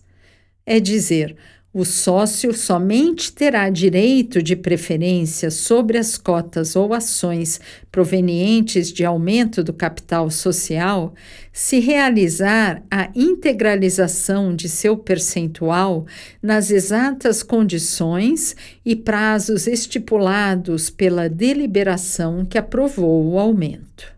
É 0.67 0.79
dizer, 0.79 1.35
o 1.75 1.85
sócio 1.85 2.55
somente 2.55 3.33
terá 3.33 3.69
direito 3.69 4.41
de 4.41 4.55
preferência 4.55 5.51
sobre 5.51 5.99
as 5.99 6.17
cotas 6.17 6.77
ou 6.77 6.95
ações 6.95 7.61
provenientes 7.91 8.93
de 8.93 9.05
aumento 9.05 9.65
do 9.65 9.73
capital 9.73 10.31
social 10.31 11.13
se 11.53 11.81
realizar 11.81 12.81
a 12.89 13.11
integralização 13.13 14.55
de 14.55 14.69
seu 14.69 14.97
percentual 14.97 16.07
nas 16.41 16.71
exatas 16.71 17.43
condições 17.43 18.55
e 18.87 18.95
prazos 18.95 19.67
estipulados 19.67 20.91
pela 20.91 21.29
deliberação 21.29 22.45
que 22.45 22.57
aprovou 22.57 23.33
o 23.33 23.37
aumento. 23.37 24.15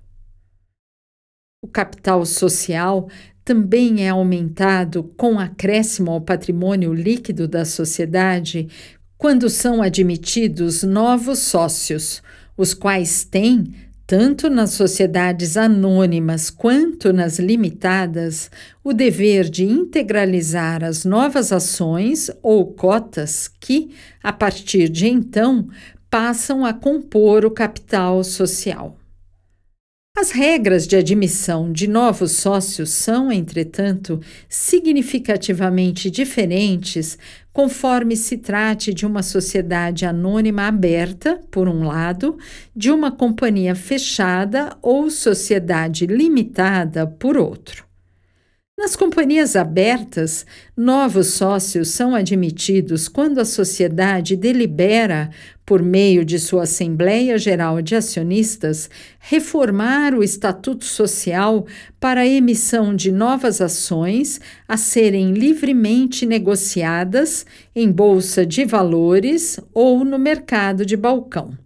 O 1.63 1.69
capital 1.69 2.27
social 2.27 3.09
também 3.47 4.05
é 4.05 4.09
aumentado 4.09 5.05
com 5.17 5.39
acréscimo 5.39 6.11
ao 6.11 6.21
patrimônio 6.21 6.93
líquido 6.93 7.47
da 7.47 7.65
sociedade 7.65 8.67
quando 9.17 9.49
são 9.49 9.81
admitidos 9.81 10.83
novos 10.83 11.39
sócios, 11.39 12.25
os 12.57 12.75
quais 12.75 13.25
têm, 13.25 13.73
tanto 14.05 14.51
nas 14.51 14.73
sociedades 14.73 15.57
anônimas 15.57 16.51
quanto 16.51 17.13
nas 17.13 17.39
limitadas, 17.39 18.51
o 18.83 18.93
dever 18.93 19.49
de 19.49 19.65
integralizar 19.65 20.83
as 20.83 21.05
novas 21.05 21.53
ações 21.53 22.29
ou 22.43 22.73
cotas 22.73 23.49
que, 23.61 23.91
a 24.25 24.33
partir 24.33 24.89
de 24.89 25.07
então, 25.07 25.69
passam 26.11 26.65
a 26.65 26.73
compor 26.73 27.45
o 27.45 27.51
capital 27.53 28.25
social. 28.25 28.97
As 30.19 30.31
regras 30.31 30.87
de 30.87 30.97
admissão 30.97 31.71
de 31.71 31.87
novos 31.87 32.33
sócios 32.33 32.89
são, 32.89 33.31
entretanto, 33.31 34.19
significativamente 34.49 36.11
diferentes 36.11 37.19
conforme 37.53 38.17
se 38.17 38.39
trate 38.39 38.95
de 38.95 39.05
uma 39.05 39.23
sociedade 39.23 40.07
anônima 40.07 40.69
aberta, 40.69 41.39
por 41.51 41.69
um 41.69 41.85
lado, 41.85 42.39
de 42.75 42.91
uma 42.91 43.13
companhia 43.13 43.75
fechada 43.75 44.75
ou 44.81 45.11
sociedade 45.11 46.07
limitada, 46.07 47.07
por 47.07 47.37
outro. 47.37 47.85
Nas 48.79 48.95
companhias 48.95 49.57
abertas, 49.57 50.45
novos 50.77 51.29
sócios 51.29 51.89
são 51.89 52.15
admitidos 52.15 53.09
quando 53.09 53.39
a 53.39 53.45
sociedade 53.45 54.37
delibera, 54.37 55.31
por 55.67 55.83
meio 55.83 56.25
de 56.25 56.39
sua 56.39 56.63
Assembleia 56.63 57.37
Geral 57.37 57.83
de 57.83 57.97
Acionistas, 57.97 58.89
reformar 59.19 60.15
o 60.15 60.23
Estatuto 60.23 60.85
Social 60.85 61.67
para 61.99 62.21
a 62.21 62.27
emissão 62.27 62.95
de 62.95 63.11
novas 63.11 63.61
ações 63.61 64.41
a 64.69 64.77
serem 64.77 65.33
livremente 65.33 66.25
negociadas 66.25 67.45
em 67.75 67.91
bolsa 67.91 68.47
de 68.47 68.65
valores 68.65 69.59
ou 69.75 70.05
no 70.05 70.21
mercado 70.21 70.87
de 70.87 70.97
balcão. 70.97 71.66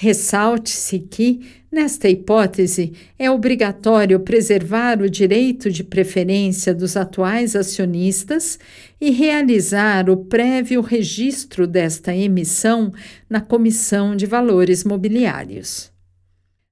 Ressalte-se 0.00 1.00
que, 1.00 1.40
nesta 1.72 2.08
hipótese, 2.08 2.92
é 3.18 3.28
obrigatório 3.28 4.20
preservar 4.20 5.02
o 5.02 5.10
direito 5.10 5.72
de 5.72 5.82
preferência 5.82 6.72
dos 6.72 6.96
atuais 6.96 7.56
acionistas 7.56 8.60
e 9.00 9.10
realizar 9.10 10.08
o 10.08 10.16
prévio 10.16 10.82
registro 10.82 11.66
desta 11.66 12.14
emissão 12.14 12.92
na 13.28 13.40
Comissão 13.40 14.14
de 14.14 14.24
Valores 14.24 14.84
Mobiliários. 14.84 15.90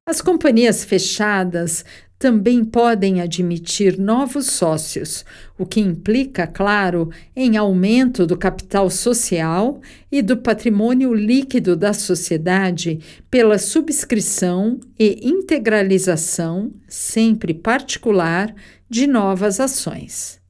As 0.08 0.20
companhias 0.20 0.84
fechadas 0.84 1.84
também 2.18 2.64
podem 2.64 3.20
admitir 3.20 3.98
novos 3.98 4.46
sócios, 4.46 5.24
o 5.58 5.66
que 5.66 5.80
implica, 5.80 6.46
claro, 6.46 7.10
em 7.34 7.56
aumento 7.56 8.26
do 8.26 8.36
capital 8.36 8.88
social 8.88 9.80
e 10.10 10.22
do 10.22 10.36
patrimônio 10.36 11.12
líquido 11.12 11.76
da 11.76 11.92
sociedade 11.92 13.00
pela 13.30 13.58
subscrição 13.58 14.80
e 14.98 15.28
integralização, 15.28 16.72
sempre 16.88 17.52
particular, 17.52 18.54
de 18.88 19.06
novas 19.06 19.60
ações. 19.60 20.40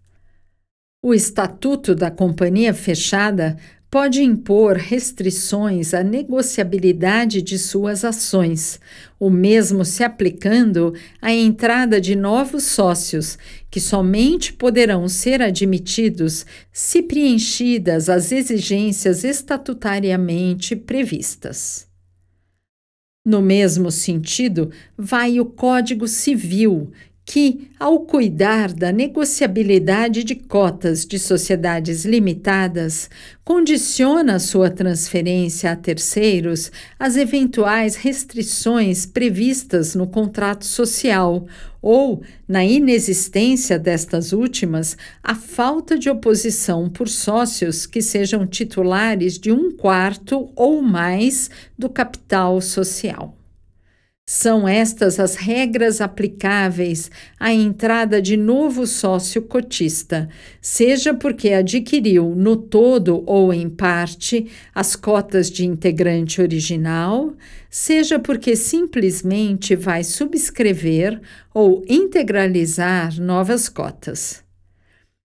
O 1.03 1.14
Estatuto 1.14 1.95
da 1.95 2.11
Companhia 2.11 2.75
Fechada 2.75 3.57
pode 3.91 4.22
impor 4.22 4.76
restrições 4.76 5.95
à 5.95 6.03
negociabilidade 6.03 7.41
de 7.41 7.59
suas 7.59 8.05
ações, 8.05 8.80
o 9.18 9.30
mesmo 9.30 9.84
se 9.84 10.03
aplicando 10.03 10.93
à 11.22 11.32
entrada 11.32 12.01
de 12.01 12.16
novos 12.16 12.64
sócios, 12.64 13.39
que 13.70 13.80
somente 13.80 14.53
poderão 14.53 15.09
ser 15.09 15.41
admitidos 15.41 16.45
se 16.72 17.03
preenchidas 17.03 18.09
as 18.09 18.32
exigências 18.32 19.24
estatutariamente 19.24 20.74
previstas. 20.74 21.87
No 23.26 23.43
mesmo 23.43 23.91
sentido, 23.91 24.70
vai 24.97 25.41
o 25.41 25.45
Código 25.45 26.07
Civil, 26.07 26.93
que, 27.29 27.68
ao 27.79 28.01
cuidar 28.01 28.72
da 28.72 28.93
negociabilidade 28.93 30.22
de 30.22 30.37
cotas 30.37 31.05
de 31.05 31.18
sociedades 31.18 32.05
limitadas, 32.05 33.11
condiciona 33.45 34.39
sua 34.39 34.70
transferência 34.70 35.72
a 35.72 35.77
terceiros 35.77 36.70
às 36.97 37.16
eventuais 37.16 37.97
restrições 37.97 39.05
previstas 39.05 39.97
no 39.97 40.07
contrato 40.07 40.64
social 40.64 41.45
ou, 41.83 42.22
na 42.47 42.64
inexistência 42.64 43.77
destas 43.77 44.33
últimas, 44.33 44.97
a 45.20 45.35
falta 45.35 45.99
de 45.99 46.09
oposição 46.09 46.89
por 46.89 47.09
sócios 47.09 47.87
que 47.87 48.01
sejam 48.01 48.47
titulares 48.47 49.37
de 49.37 49.51
um 49.51 49.72
quarto 49.72 50.49
ou 50.55 50.81
mais 50.81 51.51
do 51.77 51.89
capital 51.89 52.61
social. 52.61 53.37
São 54.29 54.66
estas 54.66 55.20
as 55.20 55.37
regras 55.37 56.01
aplicáveis 56.01 57.09
à 57.39 57.53
entrada 57.53 58.20
de 58.20 58.37
novo 58.37 58.85
sócio 58.85 59.41
cotista, 59.41 60.29
seja 60.61 61.14
porque 61.14 61.51
adquiriu 61.51 62.35
no 62.35 62.57
todo 62.57 63.22
ou 63.24 63.55
em 63.55 63.70
parte 63.70 64.51
as 64.74 64.97
cotas 64.97 65.49
de 65.49 65.64
integrante 65.64 66.43
original, 66.43 67.35
seja 67.70 68.18
porque 68.18 68.57
simplesmente 68.57 69.77
vai 69.77 70.03
subscrever 70.03 71.20
ou 71.55 71.85
integralizar 71.89 73.20
novas 73.20 73.68
cotas. 73.68 74.45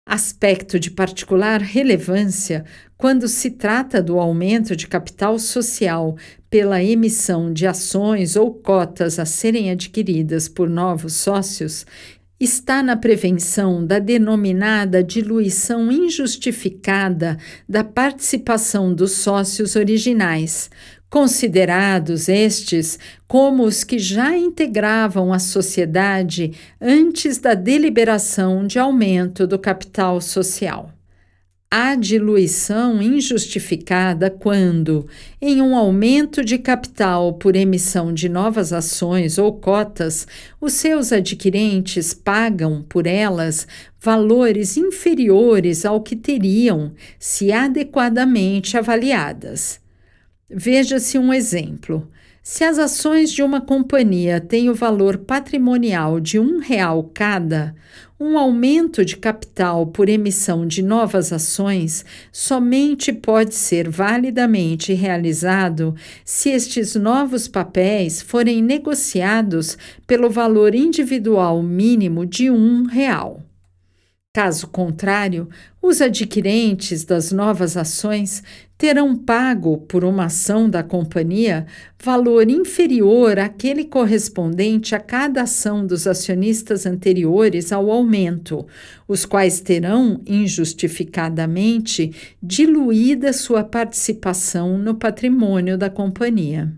Aspecto 0.08 0.80
de 0.80 0.90
particular 0.90 1.60
relevância 1.60 2.64
quando 2.98 3.28
se 3.28 3.52
trata 3.52 4.02
do 4.02 4.20
aumento 4.20 4.76
de 4.76 4.88
capital 4.88 5.38
social 5.38 6.18
pela 6.50 6.84
emissão 6.84 7.54
de 7.54 7.68
ações 7.68 8.36
ou 8.36 8.54
cotas 8.54 9.20
a 9.20 9.26
serem 9.26 9.70
adquiridas 9.70 10.48
por 10.48 10.70
novos 10.70 11.14
sócios 11.14 11.86
está 12.40 12.84
na 12.84 12.96
prevenção 12.96 13.86
da 13.86 13.98
denominada 14.00 15.04
diluição 15.04 15.92
injustificada 15.92 17.38
da 17.68 17.84
participação 17.84 18.94
dos 18.94 19.14
sócios 19.14 19.76
originais, 19.76 20.70
considerados 21.10 22.30
estes 22.30 23.00
como 23.28 23.64
os 23.64 23.84
que 23.84 23.98
já 23.98 24.38
integravam 24.38 25.34
a 25.34 25.40
sociedade 25.40 26.54
antes 26.80 27.40
da 27.40 27.54
deliberação 27.54 28.68
de 28.68 28.78
aumento 28.78 29.48
do 29.48 29.58
capital 29.58 30.22
social. 30.22 30.97
Há 31.70 31.96
diluição 31.96 33.02
injustificada 33.02 34.32
quando, 34.32 35.06
em 35.42 35.62
um 35.62 35.76
aumento 35.76 36.42
de 36.42 36.58
capital 36.58 37.34
por 37.34 37.58
emissão 37.58 38.14
de 38.14 38.30
novas 38.30 38.72
ações 38.72 39.38
ou 39.38 39.52
cotas, 39.52 40.26
os 40.62 40.72
seus 40.72 41.12
adquirentes 41.12 42.14
pagam 42.14 42.86
por 42.88 43.06
elas 43.06 43.68
valores 44.00 44.78
inferiores 44.78 45.86
ao 45.86 46.02
que 46.02 46.16
teriam 46.16 46.94
se 47.20 47.52
adequadamente 47.52 48.78
avaliadas. 48.78 49.82
Veja-se 50.50 51.20
um 51.20 51.34
exemplo. 51.34 52.10
Se 52.50 52.64
as 52.64 52.80
ações 52.80 53.30
de 53.34 53.44
uma 53.44 53.60
companhia 53.60 54.40
têm 54.40 54.70
o 54.70 54.74
valor 54.74 55.18
patrimonial 55.18 56.18
de 56.18 56.40
um 56.40 56.60
real 56.60 57.04
cada, 57.14 57.76
um 58.18 58.38
aumento 58.38 59.04
de 59.04 59.18
capital 59.18 59.86
por 59.88 60.08
emissão 60.08 60.66
de 60.66 60.82
novas 60.82 61.34
ações 61.34 62.06
somente 62.32 63.12
pode 63.12 63.54
ser 63.54 63.90
validamente 63.90 64.94
realizado 64.94 65.94
se 66.24 66.50
estes 66.50 66.96
novos 66.96 67.50
papéis 67.50 68.22
forem 68.22 68.64
negociados 68.64 69.78
pelo 70.08 70.30
valor 70.30 70.74
individual 70.74 71.62
mínimo 71.62 72.26
de 72.26 72.50
um 72.50 72.86
real. 72.86 73.44
Caso 74.34 74.68
contrário, 74.68 75.50
os 75.82 76.00
adquirentes 76.00 77.04
das 77.04 77.32
novas 77.32 77.76
ações 77.76 78.44
terão 78.78 79.16
pago 79.16 79.80
por 79.80 80.04
uma 80.06 80.26
ação 80.26 80.70
da 80.70 80.84
companhia 80.84 81.66
valor 82.02 82.50
inferior 82.50 83.40
àquele 83.40 83.86
correspondente 83.86 84.94
a 84.94 85.00
cada 85.00 85.42
ação 85.42 85.86
dos 85.86 86.06
acionistas 86.06 86.86
anteriores 86.86 87.72
ao 87.72 87.90
aumento, 87.90 88.66
os 89.08 89.26
quais 89.26 89.60
terão, 89.60 90.22
injustificadamente, 90.26 92.12
diluída 92.42 93.34
sua 93.34 93.64
participação 93.64 94.78
no 94.78 94.96
patrimônio 94.96 95.78
da 95.78 95.90
companhia. 95.90 96.72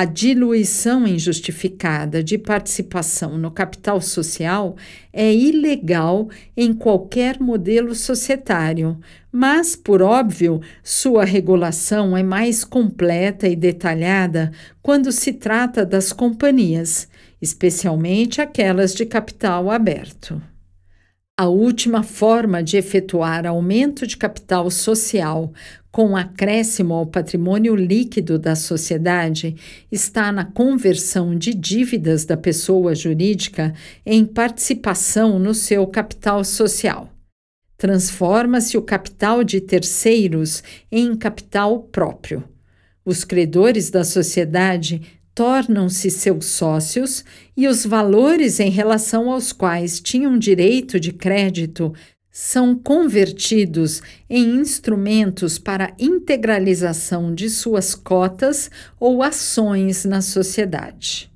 A 0.00 0.04
diluição 0.04 1.08
injustificada 1.08 2.22
de 2.22 2.38
participação 2.38 3.36
no 3.36 3.50
capital 3.50 4.00
social 4.00 4.76
é 5.12 5.34
ilegal 5.34 6.28
em 6.56 6.72
qualquer 6.72 7.40
modelo 7.40 7.96
societário, 7.96 9.00
mas, 9.32 9.74
por 9.74 10.00
óbvio, 10.00 10.60
sua 10.84 11.24
regulação 11.24 12.16
é 12.16 12.22
mais 12.22 12.62
completa 12.62 13.48
e 13.48 13.56
detalhada 13.56 14.52
quando 14.80 15.10
se 15.10 15.32
trata 15.32 15.84
das 15.84 16.12
companhias, 16.12 17.08
especialmente 17.42 18.40
aquelas 18.40 18.94
de 18.94 19.04
capital 19.04 19.68
aberto. 19.68 20.40
A 21.40 21.46
última 21.46 22.02
forma 22.02 22.64
de 22.64 22.76
efetuar 22.76 23.46
aumento 23.46 24.06
de 24.08 24.16
capital 24.16 24.68
social 24.72 25.52
com 25.90 26.16
acréscimo 26.16 26.94
ao 26.94 27.06
patrimônio 27.06 27.74
líquido 27.74 28.38
da 28.38 28.54
sociedade 28.54 29.56
está 29.90 30.30
na 30.30 30.44
conversão 30.44 31.36
de 31.36 31.54
dívidas 31.54 32.24
da 32.24 32.36
pessoa 32.36 32.94
jurídica 32.94 33.74
em 34.04 34.24
participação 34.24 35.38
no 35.38 35.54
seu 35.54 35.86
capital 35.86 36.44
social. 36.44 37.10
Transforma-se 37.76 38.76
o 38.76 38.82
capital 38.82 39.44
de 39.44 39.60
terceiros 39.60 40.62
em 40.90 41.16
capital 41.16 41.80
próprio. 41.84 42.44
Os 43.04 43.24
credores 43.24 43.88
da 43.88 44.04
sociedade 44.04 45.00
tornam-se 45.34 46.10
seus 46.10 46.46
sócios 46.46 47.24
e 47.56 47.68
os 47.68 47.86
valores 47.86 48.58
em 48.58 48.70
relação 48.70 49.30
aos 49.30 49.52
quais 49.52 50.00
tinham 50.00 50.36
direito 50.36 50.98
de 50.98 51.12
crédito 51.12 51.94
são 52.40 52.72
convertidos 52.72 54.00
em 54.30 54.60
instrumentos 54.60 55.58
para 55.58 55.92
integralização 55.98 57.34
de 57.34 57.50
suas 57.50 57.96
cotas 57.96 58.70
ou 59.00 59.24
ações 59.24 60.04
na 60.04 60.22
sociedade. 60.22 61.32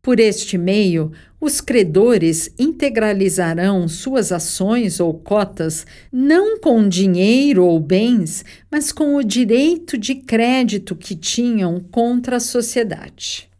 Por 0.00 0.18
este 0.18 0.56
meio, 0.56 1.12
os 1.38 1.60
credores 1.60 2.50
integralizarão 2.58 3.86
suas 3.86 4.32
ações 4.32 5.00
ou 5.00 5.12
cotas 5.12 5.86
não 6.10 6.58
com 6.58 6.88
dinheiro 6.88 7.66
ou 7.66 7.78
bens, 7.78 8.42
mas 8.70 8.90
com 8.90 9.14
o 9.16 9.22
direito 9.22 9.98
de 9.98 10.14
crédito 10.14 10.96
que 10.96 11.14
tinham 11.14 11.78
contra 11.78 12.38
a 12.38 12.40
sociedade. 12.40 13.50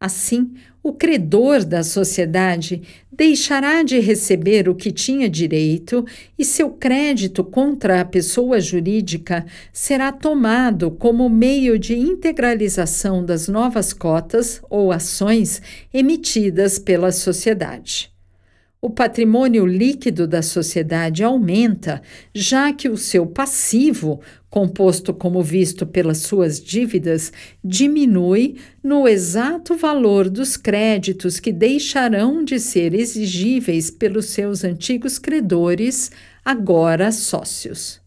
Assim, 0.00 0.54
o 0.82 0.92
credor 0.92 1.64
da 1.64 1.82
sociedade 1.82 2.82
deixará 3.12 3.82
de 3.82 3.98
receber 3.98 4.68
o 4.68 4.74
que 4.74 4.90
tinha 4.90 5.28
direito 5.28 6.06
e 6.38 6.44
seu 6.44 6.70
crédito 6.70 7.44
contra 7.44 8.00
a 8.00 8.04
pessoa 8.04 8.60
jurídica 8.60 9.44
será 9.72 10.10
tomado 10.10 10.90
como 10.90 11.28
meio 11.28 11.78
de 11.78 11.94
integralização 11.94 13.24
das 13.24 13.46
novas 13.46 13.92
cotas 13.92 14.62
ou 14.70 14.90
ações 14.90 15.60
emitidas 15.92 16.78
pela 16.78 17.12
sociedade. 17.12 18.10
O 18.82 18.88
patrimônio 18.88 19.66
líquido 19.66 20.26
da 20.26 20.40
sociedade 20.40 21.22
aumenta, 21.22 22.00
já 22.34 22.72
que 22.72 22.88
o 22.88 22.96
seu 22.96 23.26
passivo, 23.26 24.22
composto 24.50 25.14
como 25.14 25.42
visto 25.42 25.86
pelas 25.86 26.18
suas 26.18 26.60
dívidas, 26.60 27.32
diminui 27.64 28.56
no 28.82 29.06
exato 29.06 29.76
valor 29.76 30.28
dos 30.28 30.56
créditos 30.56 31.38
que 31.38 31.52
deixarão 31.52 32.44
de 32.44 32.58
ser 32.58 32.92
exigíveis 32.92 33.90
pelos 33.90 34.26
seus 34.26 34.64
antigos 34.64 35.18
credores, 35.18 36.10
agora 36.44 37.12
sócios. 37.12 38.00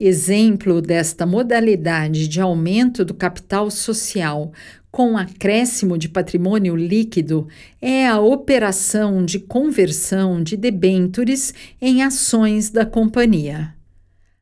Exemplo 0.00 0.80
desta 0.80 1.26
modalidade 1.26 2.28
de 2.28 2.40
aumento 2.40 3.04
do 3.04 3.12
capital 3.12 3.68
social 3.68 4.52
com 4.92 5.18
acréscimo 5.18 5.98
de 5.98 6.08
patrimônio 6.08 6.76
líquido 6.76 7.48
é 7.82 8.06
a 8.06 8.20
operação 8.20 9.24
de 9.24 9.40
conversão 9.40 10.40
de 10.40 10.56
debêntures 10.56 11.52
em 11.80 12.04
ações 12.04 12.70
da 12.70 12.86
companhia. 12.86 13.77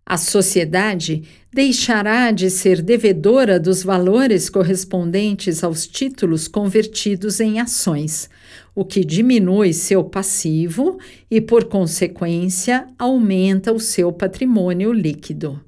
A 0.09 0.17
sociedade 0.17 1.25
deixará 1.53 2.31
de 2.31 2.49
ser 2.49 2.81
devedora 2.81 3.59
dos 3.59 3.83
valores 3.83 4.49
correspondentes 4.49 5.65
aos 5.65 5.85
títulos 5.85 6.47
convertidos 6.47 7.41
em 7.41 7.59
ações, 7.59 8.31
o 8.73 8.85
que 8.85 9.05
diminui 9.05 9.73
seu 9.73 10.05
passivo 10.05 10.97
e, 11.29 11.41
por 11.41 11.65
consequência, 11.65 12.87
aumenta 12.97 13.73
o 13.73 13.81
seu 13.81 14.13
patrimônio 14.13 14.93
líquido. 14.93 15.61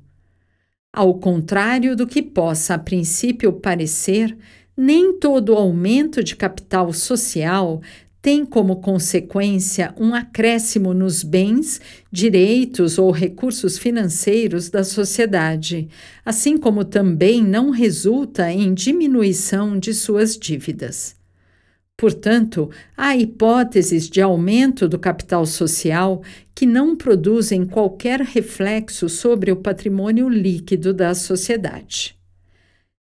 Ao 0.92 1.14
contrário 1.14 1.96
do 1.96 2.06
que 2.06 2.22
possa 2.22 2.74
a 2.74 2.78
princípio 2.78 3.52
parecer, 3.54 4.38
nem 4.76 5.18
todo 5.18 5.56
aumento 5.56 6.22
de 6.22 6.36
capital 6.36 6.92
social 6.92 7.82
tem 8.28 8.44
como 8.44 8.76
consequência 8.76 9.94
um 9.98 10.14
acréscimo 10.14 10.92
nos 10.92 11.22
bens, 11.22 11.80
direitos 12.12 12.98
ou 12.98 13.10
recursos 13.10 13.78
financeiros 13.78 14.68
da 14.68 14.84
sociedade, 14.84 15.88
assim 16.26 16.58
como 16.58 16.84
também 16.84 17.42
não 17.42 17.70
resulta 17.70 18.52
em 18.52 18.74
diminuição 18.74 19.78
de 19.78 19.94
suas 19.94 20.36
dívidas. 20.36 21.16
Portanto, 21.96 22.68
há 22.94 23.16
hipóteses 23.16 24.10
de 24.10 24.20
aumento 24.20 24.86
do 24.86 24.98
capital 24.98 25.46
social 25.46 26.22
que 26.54 26.66
não 26.66 26.94
produzem 26.94 27.64
qualquer 27.64 28.20
reflexo 28.20 29.08
sobre 29.08 29.50
o 29.50 29.56
patrimônio 29.56 30.28
líquido 30.28 30.92
da 30.92 31.14
sociedade 31.14 32.17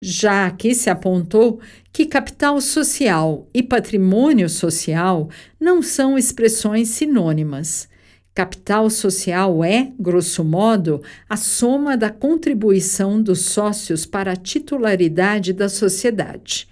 já 0.08 0.52
que 0.52 0.76
se 0.76 0.88
apontou 0.88 1.60
que 1.92 2.06
capital 2.06 2.62
social 2.62 3.50
e 3.52 3.64
patrimônio 3.64 4.48
social 4.48 5.30
não 5.60 5.82
são 5.82 6.16
expressões 6.16 6.90
sinônimas. 6.90 7.90
Capital 8.32 8.88
social 8.92 9.64
é, 9.64 9.92
grosso 10.00 10.44
modo, 10.44 11.02
a 11.28 11.36
soma 11.36 11.98
da 11.98 12.12
contribuição 12.12 13.20
dos 13.20 13.46
sócios 13.46 14.06
para 14.06 14.34
a 14.34 14.36
titularidade 14.36 15.52
da 15.54 15.68
sociedade 15.68 16.68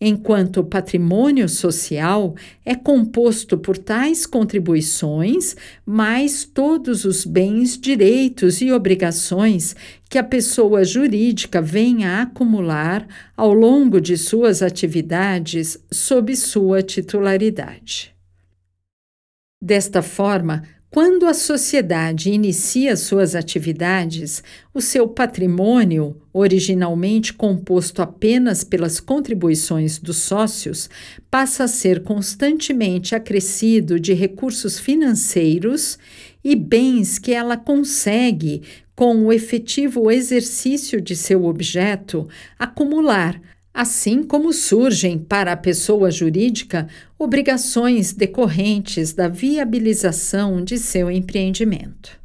enquanto 0.00 0.60
o 0.60 0.64
patrimônio 0.64 1.48
social 1.48 2.34
é 2.64 2.74
composto 2.74 3.58
por 3.58 3.76
tais 3.76 4.26
contribuições, 4.26 5.56
mais 5.84 6.44
todos 6.44 7.04
os 7.04 7.24
bens, 7.24 7.78
direitos 7.78 8.60
e 8.60 8.70
obrigações 8.70 9.74
que 10.08 10.18
a 10.18 10.24
pessoa 10.24 10.84
jurídica 10.84 11.60
venha 11.60 12.10
a 12.12 12.22
acumular 12.22 13.06
ao 13.36 13.52
longo 13.52 14.00
de 14.00 14.16
suas 14.16 14.62
atividades 14.62 15.78
sob 15.90 16.34
sua 16.36 16.82
titularidade. 16.82 18.14
Desta 19.60 20.02
forma, 20.02 20.62
quando 20.90 21.26
a 21.26 21.34
sociedade 21.34 22.30
inicia 22.30 22.96
suas 22.96 23.34
atividades, 23.34 24.42
o 24.72 24.80
seu 24.80 25.06
patrimônio, 25.06 26.16
originalmente 26.32 27.34
composto 27.34 28.00
apenas 28.00 28.64
pelas 28.64 28.98
contribuições 28.98 29.98
dos 29.98 30.16
sócios, 30.16 30.88
passa 31.30 31.64
a 31.64 31.68
ser 31.68 32.02
constantemente 32.02 33.14
acrescido 33.14 34.00
de 34.00 34.14
recursos 34.14 34.78
financeiros 34.78 35.98
e 36.42 36.56
bens 36.56 37.18
que 37.18 37.32
ela 37.32 37.58
consegue, 37.58 38.62
com 38.96 39.26
o 39.26 39.32
efetivo 39.32 40.10
exercício 40.10 41.02
de 41.02 41.14
seu 41.14 41.44
objeto, 41.44 42.26
acumular 42.58 43.38
assim 43.78 44.24
como 44.24 44.52
surgem 44.52 45.16
para 45.16 45.52
a 45.52 45.56
pessoa 45.56 46.10
jurídica 46.10 46.88
obrigações 47.16 48.12
decorrentes 48.12 49.12
da 49.12 49.28
viabilização 49.28 50.64
de 50.64 50.76
seu 50.78 51.08
empreendimento. 51.08 52.18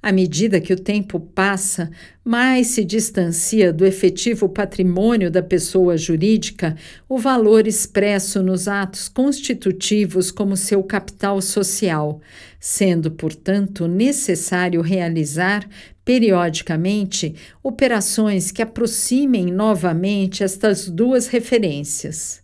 À 0.00 0.10
medida 0.10 0.58
que 0.58 0.72
o 0.72 0.80
tempo 0.80 1.20
passa, 1.20 1.90
mais 2.24 2.68
se 2.68 2.82
distancia 2.82 3.74
do 3.74 3.84
efetivo 3.84 4.48
patrimônio 4.48 5.30
da 5.30 5.42
pessoa 5.42 5.98
jurídica 5.98 6.76
o 7.06 7.18
valor 7.18 7.66
expresso 7.66 8.42
nos 8.42 8.68
atos 8.68 9.06
constitutivos 9.06 10.30
como 10.30 10.56
seu 10.56 10.82
capital 10.82 11.42
social, 11.42 12.22
sendo, 12.58 13.10
portanto, 13.10 13.86
necessário 13.86 14.80
realizar 14.80 15.68
periodicamente 16.08 17.34
operações 17.62 18.50
que 18.50 18.62
aproximem 18.62 19.52
novamente 19.52 20.42
estas 20.42 20.88
duas 20.88 21.26
referências. 21.26 22.40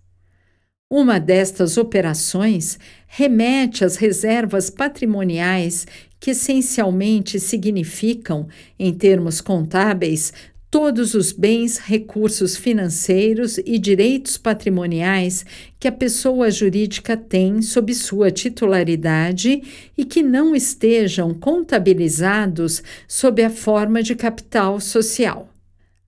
Uma 0.90 1.18
destas 1.18 1.78
operações 1.78 2.78
remete 3.06 3.82
às 3.82 3.96
reservas 3.96 4.68
patrimoniais, 4.68 5.86
que 6.20 6.32
essencialmente 6.32 7.40
significam, 7.40 8.46
em 8.78 8.92
termos 8.92 9.40
contábeis, 9.40 10.34
todos 10.74 11.14
os 11.14 11.30
bens, 11.30 11.78
recursos 11.78 12.56
financeiros 12.56 13.58
e 13.58 13.78
direitos 13.78 14.36
patrimoniais 14.36 15.46
que 15.78 15.86
a 15.86 15.92
pessoa 15.92 16.50
jurídica 16.50 17.16
tem 17.16 17.62
sob 17.62 17.94
sua 17.94 18.28
titularidade 18.32 19.62
e 19.96 20.04
que 20.04 20.20
não 20.20 20.52
estejam 20.52 21.32
contabilizados 21.32 22.82
sob 23.06 23.40
a 23.44 23.50
forma 23.50 24.02
de 24.02 24.16
capital 24.16 24.80
social. 24.80 25.48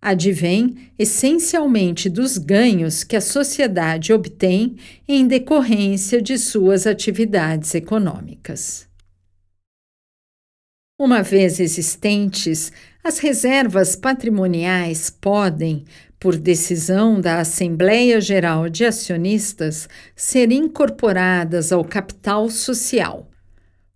Advém 0.03 0.91
essencialmente 0.99 2.11
dos 2.11 2.37
ganhos 2.37 3.05
que 3.05 3.15
a 3.15 3.21
sociedade 3.21 4.13
obtém 4.13 4.75
em 5.07 5.29
decorrência 5.29 6.21
de 6.21 6.37
suas 6.37 6.89
atividades 6.89 7.73
econômicas. 7.73 8.89
Uma 10.99 11.23
vez 11.23 11.61
existentes, 11.61 12.73
as 13.05 13.19
reservas 13.19 13.95
patrimoniais 13.95 15.11
podem, 15.11 15.85
por 16.19 16.39
decisão 16.39 17.21
da 17.21 17.39
Assembleia 17.41 18.19
Geral 18.19 18.71
de 18.71 18.87
Acionistas, 18.87 19.91
ser 20.15 20.51
incorporadas 20.51 21.71
ao 21.71 21.85
capital 21.85 22.49
social, 22.49 23.29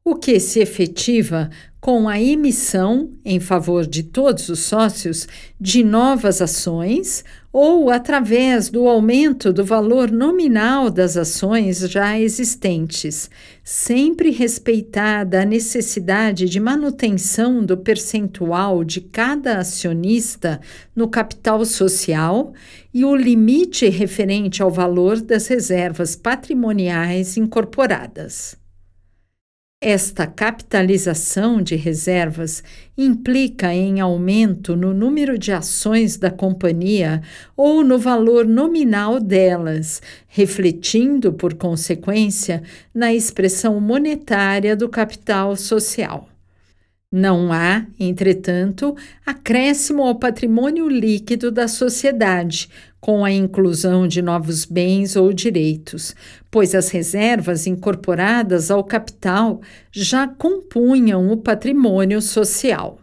o 0.04 0.14
que 0.14 0.38
se 0.38 0.60
efetiva 0.60 1.48
com 1.80 2.06
a 2.06 2.20
emissão, 2.20 3.14
em 3.24 3.40
favor 3.40 3.86
de 3.86 4.02
todos 4.02 4.50
os 4.50 4.58
sócios, 4.58 5.26
de 5.58 5.82
novas 5.82 6.42
ações 6.42 7.24
ou 7.52 7.90
através 7.90 8.70
do 8.70 8.86
aumento 8.86 9.52
do 9.52 9.64
valor 9.64 10.10
nominal 10.10 10.88
das 10.88 11.16
ações 11.16 11.80
já 11.80 12.18
existentes, 12.18 13.28
sempre 13.64 14.30
respeitada 14.30 15.42
a 15.42 15.44
necessidade 15.44 16.48
de 16.48 16.60
manutenção 16.60 17.64
do 17.64 17.76
percentual 17.76 18.84
de 18.84 19.00
cada 19.00 19.58
acionista 19.58 20.60
no 20.94 21.08
capital 21.08 21.64
social 21.64 22.52
e 22.94 23.04
o 23.04 23.16
limite 23.16 23.88
referente 23.88 24.62
ao 24.62 24.70
valor 24.70 25.20
das 25.20 25.48
reservas 25.48 26.14
patrimoniais 26.14 27.36
incorporadas. 27.36 28.59
Esta 29.82 30.26
capitalização 30.26 31.62
de 31.62 31.74
reservas 31.74 32.62
implica 32.98 33.72
em 33.72 33.98
aumento 33.98 34.76
no 34.76 34.92
número 34.92 35.38
de 35.38 35.52
ações 35.52 36.18
da 36.18 36.30
companhia 36.30 37.22
ou 37.56 37.82
no 37.82 37.98
valor 37.98 38.44
nominal 38.44 39.18
delas, 39.18 40.02
refletindo, 40.28 41.32
por 41.32 41.54
consequência, 41.54 42.62
na 42.92 43.14
expressão 43.14 43.80
monetária 43.80 44.76
do 44.76 44.86
capital 44.86 45.56
social. 45.56 46.28
Não 47.10 47.50
há, 47.50 47.86
entretanto, 47.98 48.94
acréscimo 49.24 50.02
ao 50.02 50.14
patrimônio 50.16 50.90
líquido 50.90 51.50
da 51.50 51.66
sociedade, 51.66 52.68
com 53.00 53.24
a 53.24 53.32
inclusão 53.32 54.06
de 54.06 54.22
novos 54.22 54.64
bens 54.64 55.16
ou 55.16 55.32
direitos, 55.32 56.14
pois 56.50 56.74
as 56.74 56.90
reservas 56.90 57.66
incorporadas 57.66 58.70
ao 58.70 58.84
capital 58.84 59.60
já 59.90 60.28
compunham 60.28 61.32
o 61.32 61.36
patrimônio 61.36 62.22
social. 62.22 62.99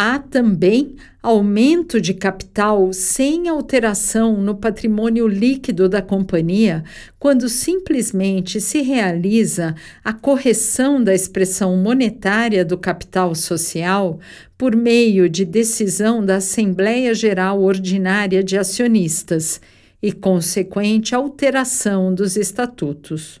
Há 0.00 0.20
também 0.20 0.94
aumento 1.20 2.00
de 2.00 2.14
capital 2.14 2.92
sem 2.92 3.48
alteração 3.48 4.40
no 4.40 4.54
patrimônio 4.54 5.26
líquido 5.26 5.88
da 5.88 6.00
companhia, 6.00 6.84
quando 7.18 7.48
simplesmente 7.48 8.60
se 8.60 8.80
realiza 8.80 9.74
a 10.04 10.12
correção 10.12 11.02
da 11.02 11.12
expressão 11.12 11.76
monetária 11.76 12.64
do 12.64 12.78
capital 12.78 13.34
social 13.34 14.20
por 14.56 14.76
meio 14.76 15.28
de 15.28 15.44
decisão 15.44 16.24
da 16.24 16.36
Assembleia 16.36 17.12
Geral 17.12 17.60
Ordinária 17.60 18.40
de 18.40 18.56
Acionistas 18.56 19.60
e 20.00 20.12
consequente 20.12 21.12
alteração 21.12 22.14
dos 22.14 22.36
estatutos. 22.36 23.40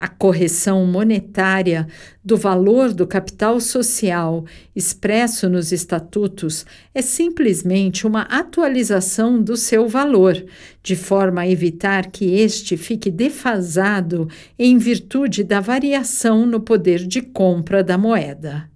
A 0.00 0.06
correção 0.06 0.86
monetária 0.86 1.88
do 2.24 2.36
valor 2.36 2.92
do 2.92 3.04
capital 3.04 3.60
social 3.60 4.44
expresso 4.74 5.48
nos 5.48 5.72
estatutos 5.72 6.64
é 6.94 7.02
simplesmente 7.02 8.06
uma 8.06 8.22
atualização 8.22 9.42
do 9.42 9.56
seu 9.56 9.88
valor, 9.88 10.40
de 10.84 10.94
forma 10.94 11.40
a 11.40 11.48
evitar 11.48 12.12
que 12.12 12.36
este 12.36 12.76
fique 12.76 13.10
defasado 13.10 14.28
em 14.56 14.78
virtude 14.78 15.42
da 15.42 15.58
variação 15.58 16.46
no 16.46 16.60
poder 16.60 17.04
de 17.04 17.20
compra 17.20 17.82
da 17.82 17.98
moeda. 17.98 18.70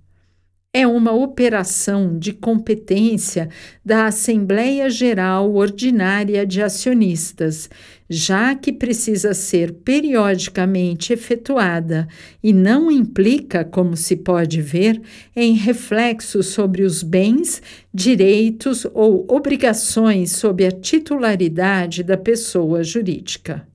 É 0.75 0.87
uma 0.87 1.13
operação 1.13 2.19
de 2.19 2.33
competência 2.33 3.51
da 3.85 4.07
Assembleia 4.07 4.89
Geral 4.89 5.55
Ordinária 5.55 6.47
de 6.47 6.63
Acionistas, 6.63 7.69
já 8.13 8.55
que 8.55 8.73
precisa 8.73 9.33
ser 9.35 9.73
periodicamente 9.73 11.13
efetuada 11.13 12.07
e 12.43 12.53
não 12.53 12.91
implica, 12.91 13.65
como 13.65 13.97
se 13.97 14.17
pode 14.17 14.61
ver, 14.61 15.01
em 15.35 15.55
reflexos 15.55 16.49
sobre 16.49 16.83
os 16.83 17.03
bens, 17.03 17.63
direitos 17.93 18.87
ou 18.93 19.27
obrigações 19.29 20.33
sob 20.33 20.65
a 20.65 20.71
titularidade 20.71 22.03
da 22.03 22.17
pessoa 22.17 22.85
jurídica. 22.85 23.67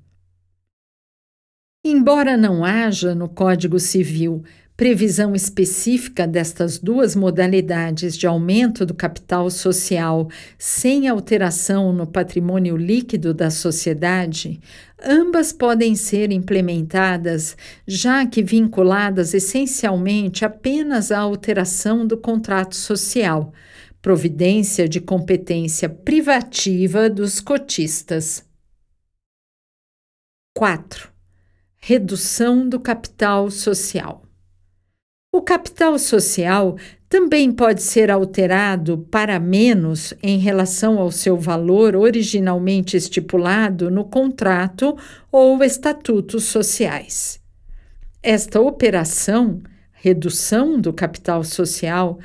Embora 1.83 2.35
não 2.35 2.65
haja 2.65 3.15
no 3.15 3.29
Código 3.29 3.79
Civil 3.79 4.43
previsão 4.77 5.33
específica 5.33 6.27
destas 6.27 6.77
duas 6.77 7.15
modalidades 7.15 8.15
de 8.15 8.27
aumento 8.27 8.85
do 8.85 8.93
capital 8.93 9.49
social 9.49 10.29
sem 10.55 11.07
alteração 11.07 11.91
no 11.91 12.05
patrimônio 12.05 12.77
líquido 12.77 13.33
da 13.33 13.49
sociedade, 13.49 14.61
ambas 15.03 15.51
podem 15.51 15.95
ser 15.95 16.31
implementadas, 16.31 17.57
já 17.87 18.23
que 18.27 18.43
vinculadas 18.43 19.33
essencialmente 19.33 20.45
apenas 20.45 21.11
à 21.11 21.17
alteração 21.17 22.05
do 22.05 22.15
contrato 22.15 22.75
social, 22.75 23.51
providência 23.99 24.87
de 24.87 25.01
competência 25.01 25.89
privativa 25.89 27.09
dos 27.09 27.39
cotistas. 27.39 28.45
4. 30.55 31.09
Redução 31.77 32.69
do 32.69 32.79
capital 32.79 33.49
social. 33.49 34.26
O 35.37 35.41
capital 35.43 35.99
social 35.99 36.75
também 37.07 37.51
pode 37.51 37.83
ser 37.83 38.09
alterado 38.09 39.05
para 39.11 39.39
menos 39.39 40.15
em 40.23 40.39
relação 40.39 40.97
ao 40.97 41.11
seu 41.11 41.37
valor 41.37 41.95
originalmente 41.95 42.97
estipulado 42.97 43.91
no 43.91 44.03
contrato 44.03 44.97
ou 45.31 45.63
estatutos 45.63 46.45
sociais. 46.45 47.39
Esta 48.23 48.59
operação, 48.59 49.61
redução 49.91 50.81
do 50.81 50.91
capital 50.91 51.43
social, 51.43 52.17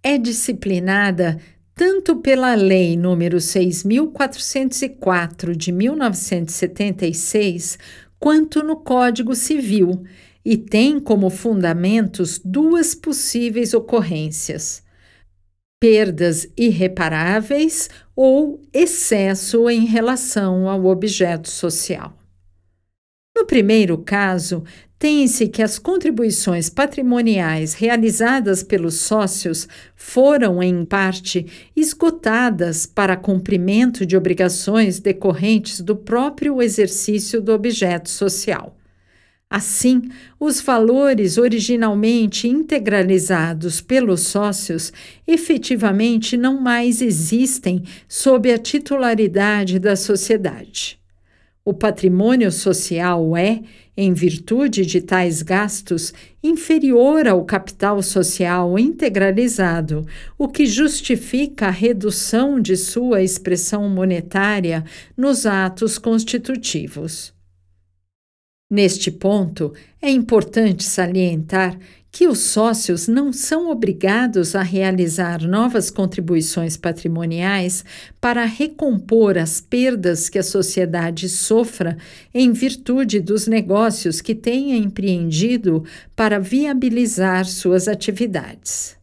é 0.00 0.16
disciplinada 0.16 1.36
tanto 1.74 2.14
pela 2.14 2.54
Lei 2.54 2.94
nº 2.94 3.38
6.404 3.38 5.56
de 5.56 5.72
1976 5.72 7.76
quanto 8.20 8.62
no 8.62 8.76
Código 8.76 9.34
Civil 9.34 10.04
e 10.44 10.56
tem 10.56 10.98
como 10.98 11.30
fundamentos 11.30 12.40
duas 12.44 12.94
possíveis 12.94 13.74
ocorrências: 13.74 14.82
perdas 15.80 16.48
irreparáveis 16.56 17.88
ou 18.14 18.60
excesso 18.72 19.68
em 19.68 19.84
relação 19.84 20.68
ao 20.68 20.86
objeto 20.86 21.48
social. 21.48 22.16
No 23.36 23.46
primeiro 23.46 23.96
caso, 23.98 24.62
tem-se 24.98 25.48
que 25.48 25.62
as 25.62 25.80
contribuições 25.80 26.68
patrimoniais 26.68 27.74
realizadas 27.74 28.62
pelos 28.62 29.00
sócios 29.00 29.66
foram, 29.96 30.62
em 30.62 30.84
parte, 30.84 31.46
esgotadas 31.74 32.86
para 32.86 33.16
cumprimento 33.16 34.06
de 34.06 34.16
obrigações 34.16 35.00
decorrentes 35.00 35.80
do 35.80 35.96
próprio 35.96 36.62
exercício 36.62 37.40
do 37.40 37.52
objeto 37.52 38.08
social. 38.08 38.76
Assim, 39.54 40.08
os 40.40 40.62
valores 40.62 41.36
originalmente 41.36 42.48
integralizados 42.48 43.82
pelos 43.82 44.22
sócios 44.22 44.90
efetivamente 45.26 46.38
não 46.38 46.58
mais 46.58 47.02
existem 47.02 47.82
sob 48.08 48.50
a 48.50 48.56
titularidade 48.56 49.78
da 49.78 49.94
sociedade. 49.94 50.98
O 51.62 51.74
patrimônio 51.74 52.50
social 52.50 53.36
é, 53.36 53.60
em 53.94 54.14
virtude 54.14 54.86
de 54.86 55.02
tais 55.02 55.42
gastos, 55.42 56.14
inferior 56.42 57.28
ao 57.28 57.44
capital 57.44 58.02
social 58.02 58.78
integralizado, 58.78 60.06
o 60.38 60.48
que 60.48 60.64
justifica 60.64 61.66
a 61.66 61.70
redução 61.70 62.58
de 62.58 62.74
sua 62.74 63.22
expressão 63.22 63.86
monetária 63.90 64.82
nos 65.14 65.44
atos 65.44 65.98
constitutivos. 65.98 67.34
Neste 68.72 69.10
ponto, 69.10 69.74
é 70.00 70.08
importante 70.08 70.82
salientar 70.84 71.78
que 72.10 72.26
os 72.26 72.38
sócios 72.38 73.06
não 73.06 73.30
são 73.30 73.70
obrigados 73.70 74.56
a 74.56 74.62
realizar 74.62 75.46
novas 75.46 75.90
contribuições 75.90 76.74
patrimoniais 76.74 77.84
para 78.18 78.46
recompor 78.46 79.36
as 79.36 79.60
perdas 79.60 80.30
que 80.30 80.38
a 80.38 80.42
sociedade 80.42 81.28
sofra 81.28 81.98
em 82.32 82.50
virtude 82.50 83.20
dos 83.20 83.46
negócios 83.46 84.22
que 84.22 84.34
tenha 84.34 84.74
empreendido 84.74 85.84
para 86.16 86.38
viabilizar 86.38 87.44
suas 87.44 87.86
atividades. 87.86 89.01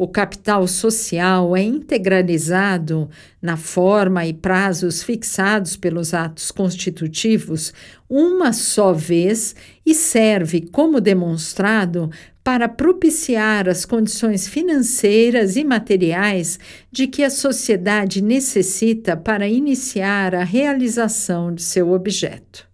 O 0.00 0.08
capital 0.08 0.66
social 0.66 1.54
é 1.54 1.62
integralizado 1.62 3.10
na 3.42 3.58
forma 3.58 4.24
e 4.24 4.32
prazos 4.32 5.02
fixados 5.02 5.76
pelos 5.76 6.14
atos 6.14 6.50
constitutivos 6.50 7.74
uma 8.08 8.50
só 8.54 8.94
vez 8.94 9.54
e 9.84 9.94
serve, 9.94 10.62
como 10.62 11.02
demonstrado, 11.02 12.08
para 12.42 12.66
propiciar 12.66 13.68
as 13.68 13.84
condições 13.84 14.48
financeiras 14.48 15.54
e 15.56 15.64
materiais 15.64 16.58
de 16.90 17.06
que 17.06 17.22
a 17.22 17.28
sociedade 17.28 18.22
necessita 18.22 19.18
para 19.18 19.46
iniciar 19.46 20.34
a 20.34 20.44
realização 20.44 21.54
de 21.54 21.60
seu 21.62 21.92
objeto. 21.92 22.66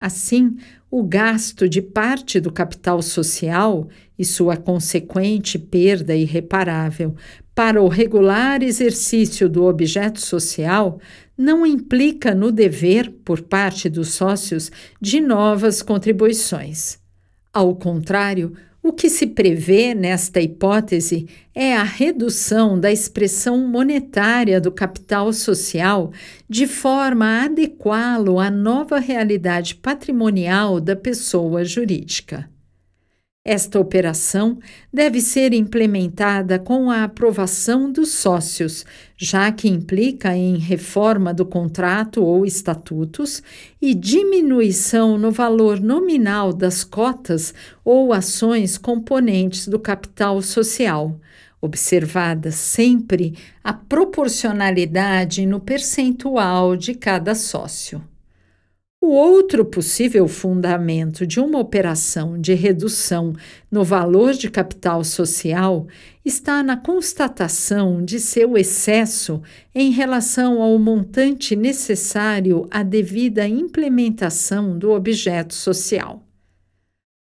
Assim, 0.00 0.56
o 0.98 1.02
gasto 1.02 1.68
de 1.68 1.82
parte 1.82 2.40
do 2.40 2.50
capital 2.50 3.02
social 3.02 3.86
e 4.18 4.24
sua 4.24 4.56
consequente 4.56 5.58
perda 5.58 6.16
irreparável 6.16 7.14
para 7.54 7.82
o 7.82 7.86
regular 7.86 8.62
exercício 8.62 9.46
do 9.46 9.64
objeto 9.64 10.22
social 10.22 10.98
não 11.36 11.66
implica 11.66 12.34
no 12.34 12.50
dever, 12.50 13.10
por 13.26 13.42
parte 13.42 13.90
dos 13.90 14.14
sócios, 14.14 14.72
de 14.98 15.20
novas 15.20 15.82
contribuições. 15.82 16.98
Ao 17.52 17.76
contrário, 17.76 18.54
o 18.86 18.92
que 18.92 19.10
se 19.10 19.26
prevê 19.26 19.94
nesta 19.94 20.40
hipótese 20.40 21.26
é 21.52 21.76
a 21.76 21.82
redução 21.82 22.78
da 22.78 22.92
expressão 22.92 23.66
monetária 23.66 24.60
do 24.60 24.70
capital 24.70 25.32
social 25.32 26.12
de 26.48 26.68
forma 26.68 27.26
a 27.26 27.44
adequá-lo 27.46 28.38
à 28.38 28.48
nova 28.48 29.00
realidade 29.00 29.74
patrimonial 29.74 30.78
da 30.80 30.94
pessoa 30.94 31.64
jurídica. 31.64 32.48
Esta 33.48 33.78
operação 33.78 34.58
deve 34.92 35.20
ser 35.20 35.52
implementada 35.52 36.58
com 36.58 36.90
a 36.90 37.04
aprovação 37.04 37.92
dos 37.92 38.08
sócios, 38.08 38.84
já 39.16 39.52
que 39.52 39.68
implica 39.68 40.36
em 40.36 40.58
reforma 40.58 41.32
do 41.32 41.46
contrato 41.46 42.24
ou 42.24 42.44
estatutos 42.44 43.44
e 43.80 43.94
diminuição 43.94 45.16
no 45.16 45.30
valor 45.30 45.78
nominal 45.78 46.52
das 46.52 46.82
cotas 46.82 47.54
ou 47.84 48.12
ações 48.12 48.76
componentes 48.76 49.68
do 49.68 49.78
capital 49.78 50.42
social, 50.42 51.16
observada 51.60 52.50
sempre 52.50 53.38
a 53.62 53.72
proporcionalidade 53.72 55.46
no 55.46 55.60
percentual 55.60 56.76
de 56.76 56.94
cada 56.94 57.32
sócio. 57.32 58.02
O 59.06 59.10
outro 59.10 59.64
possível 59.64 60.26
fundamento 60.26 61.24
de 61.24 61.38
uma 61.38 61.60
operação 61.60 62.36
de 62.40 62.54
redução 62.54 63.34
no 63.70 63.84
valor 63.84 64.32
de 64.32 64.50
capital 64.50 65.04
social 65.04 65.86
está 66.24 66.60
na 66.60 66.76
constatação 66.76 68.04
de 68.04 68.18
seu 68.18 68.58
excesso 68.58 69.40
em 69.72 69.92
relação 69.92 70.60
ao 70.60 70.76
montante 70.76 71.54
necessário 71.54 72.66
à 72.68 72.82
devida 72.82 73.46
implementação 73.46 74.76
do 74.76 74.90
objeto 74.90 75.54
social. 75.54 76.25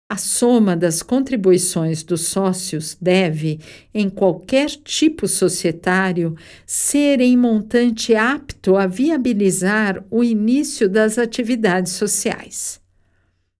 A 0.08 0.16
soma 0.16 0.76
das 0.76 1.02
contribuições 1.02 2.04
dos 2.04 2.28
sócios 2.28 2.96
deve, 3.00 3.58
em 3.92 4.08
qualquer 4.08 4.68
tipo 4.68 5.26
societário, 5.26 6.36
ser 6.64 7.20
em 7.20 7.36
montante 7.36 8.14
apto 8.14 8.76
a 8.76 8.86
viabilizar 8.86 10.04
o 10.08 10.22
início 10.22 10.88
das 10.88 11.18
atividades 11.18 11.94
sociais. 11.94 12.80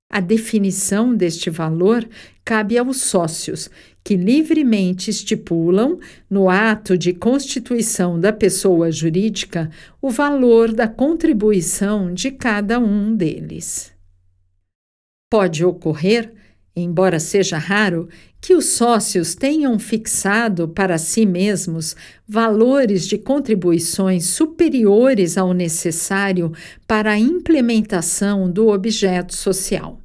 A 0.09 0.21
definição 0.21 1.17
deste 1.17 1.51
valor 1.51 2.09
cabe 2.45 2.79
aos 2.79 2.99
sócios, 2.99 3.69
que 4.05 4.15
livremente 4.15 5.11
estipulam, 5.11 5.99
no 6.31 6.49
ato 6.49 6.97
de 6.97 7.13
constituição 7.13 8.21
da 8.21 8.33
pessoa 8.33 8.93
jurídica, 8.93 9.69
o 10.01 10.11
valor 10.11 10.73
da 10.73 10.87
contribuição 10.87 12.15
de 12.15 12.31
cada 12.31 12.79
um 12.79 13.17
deles. 13.17 13.96
Pode 15.29 15.65
ocorrer, 15.65 16.33
embora 16.77 17.19
seja 17.19 17.59
raro, 17.59 18.09
que 18.41 18.55
os 18.55 18.67
sócios 18.67 19.35
tenham 19.35 19.77
fixado 19.77 20.69
para 20.69 20.99
si 20.99 21.27
mesmos 21.27 21.97
valores 22.29 23.09
de 23.09 23.19
contribuições 23.19 24.27
superiores 24.27 25.37
ao 25.37 25.53
necessário 25.53 26.53
para 26.87 27.11
a 27.11 27.19
implementação 27.19 28.49
do 28.49 28.69
objeto 28.69 29.35
social. 29.35 30.01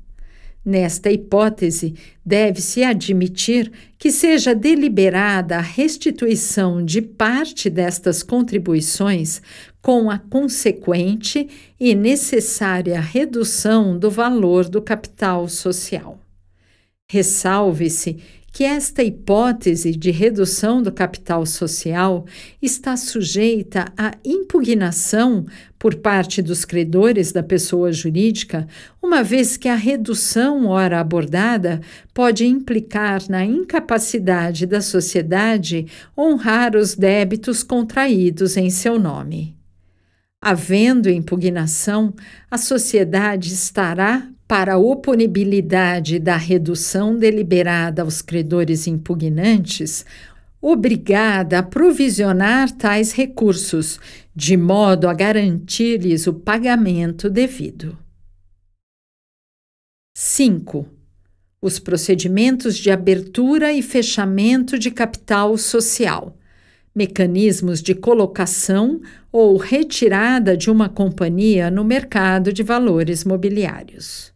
Nesta 0.65 1.11
hipótese, 1.11 1.93
deve-se 2.23 2.83
admitir 2.83 3.71
que 3.97 4.11
seja 4.11 4.55
deliberada 4.55 5.57
a 5.57 5.61
restituição 5.61 6.83
de 6.83 7.01
parte 7.01 7.69
destas 7.69 8.23
contribuições 8.23 9.41
com 9.81 10.09
a 10.09 10.17
consequente 10.17 11.49
e 11.79 11.95
necessária 11.95 12.99
redução 12.99 13.97
do 13.97 14.09
valor 14.09 14.69
do 14.69 14.81
capital 14.81 15.47
social. 15.47 16.19
Ressalve-se 17.09 18.17
que 18.53 18.65
esta 18.65 19.01
hipótese 19.01 19.91
de 19.91 20.11
redução 20.11 20.83
do 20.83 20.91
capital 20.91 21.45
social 21.45 22.25
está 22.61 22.97
sujeita 22.97 23.85
à 23.97 24.11
impugnação 24.25 25.45
por 25.79 25.95
parte 25.95 26.41
dos 26.41 26.65
credores 26.65 27.31
da 27.31 27.41
pessoa 27.41 27.93
jurídica, 27.93 28.67
uma 29.01 29.23
vez 29.23 29.55
que 29.55 29.69
a 29.69 29.75
redução 29.75 30.67
ora 30.67 30.99
abordada 30.99 31.79
pode 32.13 32.45
implicar 32.45 33.21
na 33.29 33.43
incapacidade 33.45 34.65
da 34.65 34.81
sociedade 34.81 35.87
honrar 36.17 36.75
os 36.75 36.93
débitos 36.93 37.63
contraídos 37.63 38.57
em 38.57 38.69
seu 38.69 38.99
nome. 38.99 39.60
Havendo 40.43 41.07
impugnação, 41.07 42.15
a 42.49 42.57
sociedade 42.57 43.53
estará 43.53 44.27
para 44.47 44.73
a 44.73 44.77
oponibilidade 44.77 46.17
da 46.17 46.35
redução 46.35 47.15
deliberada 47.15 48.01
aos 48.01 48.23
credores 48.23 48.87
impugnantes, 48.87 50.03
obrigada 50.59 51.59
a 51.59 51.63
provisionar 51.63 52.71
tais 52.71 53.11
recursos, 53.11 53.99
de 54.35 54.57
modo 54.57 55.07
a 55.07 55.13
garantir-lhes 55.13 56.25
o 56.25 56.33
pagamento 56.33 57.29
devido. 57.29 57.95
5. 60.17 60.87
Os 61.61 61.77
procedimentos 61.77 62.77
de 62.77 62.89
abertura 62.89 63.71
e 63.71 63.83
fechamento 63.83 64.79
de 64.79 64.89
capital 64.89 65.55
social 65.55 66.35
mecanismos 66.95 67.81
de 67.81 67.95
colocação 67.95 69.01
ou 69.31 69.57
retirada 69.57 70.57
de 70.57 70.69
uma 70.69 70.89
companhia 70.89 71.71
no 71.71 71.83
mercado 71.83 72.51
de 72.51 72.63
valores 72.63 73.23
mobiliários. 73.23 74.33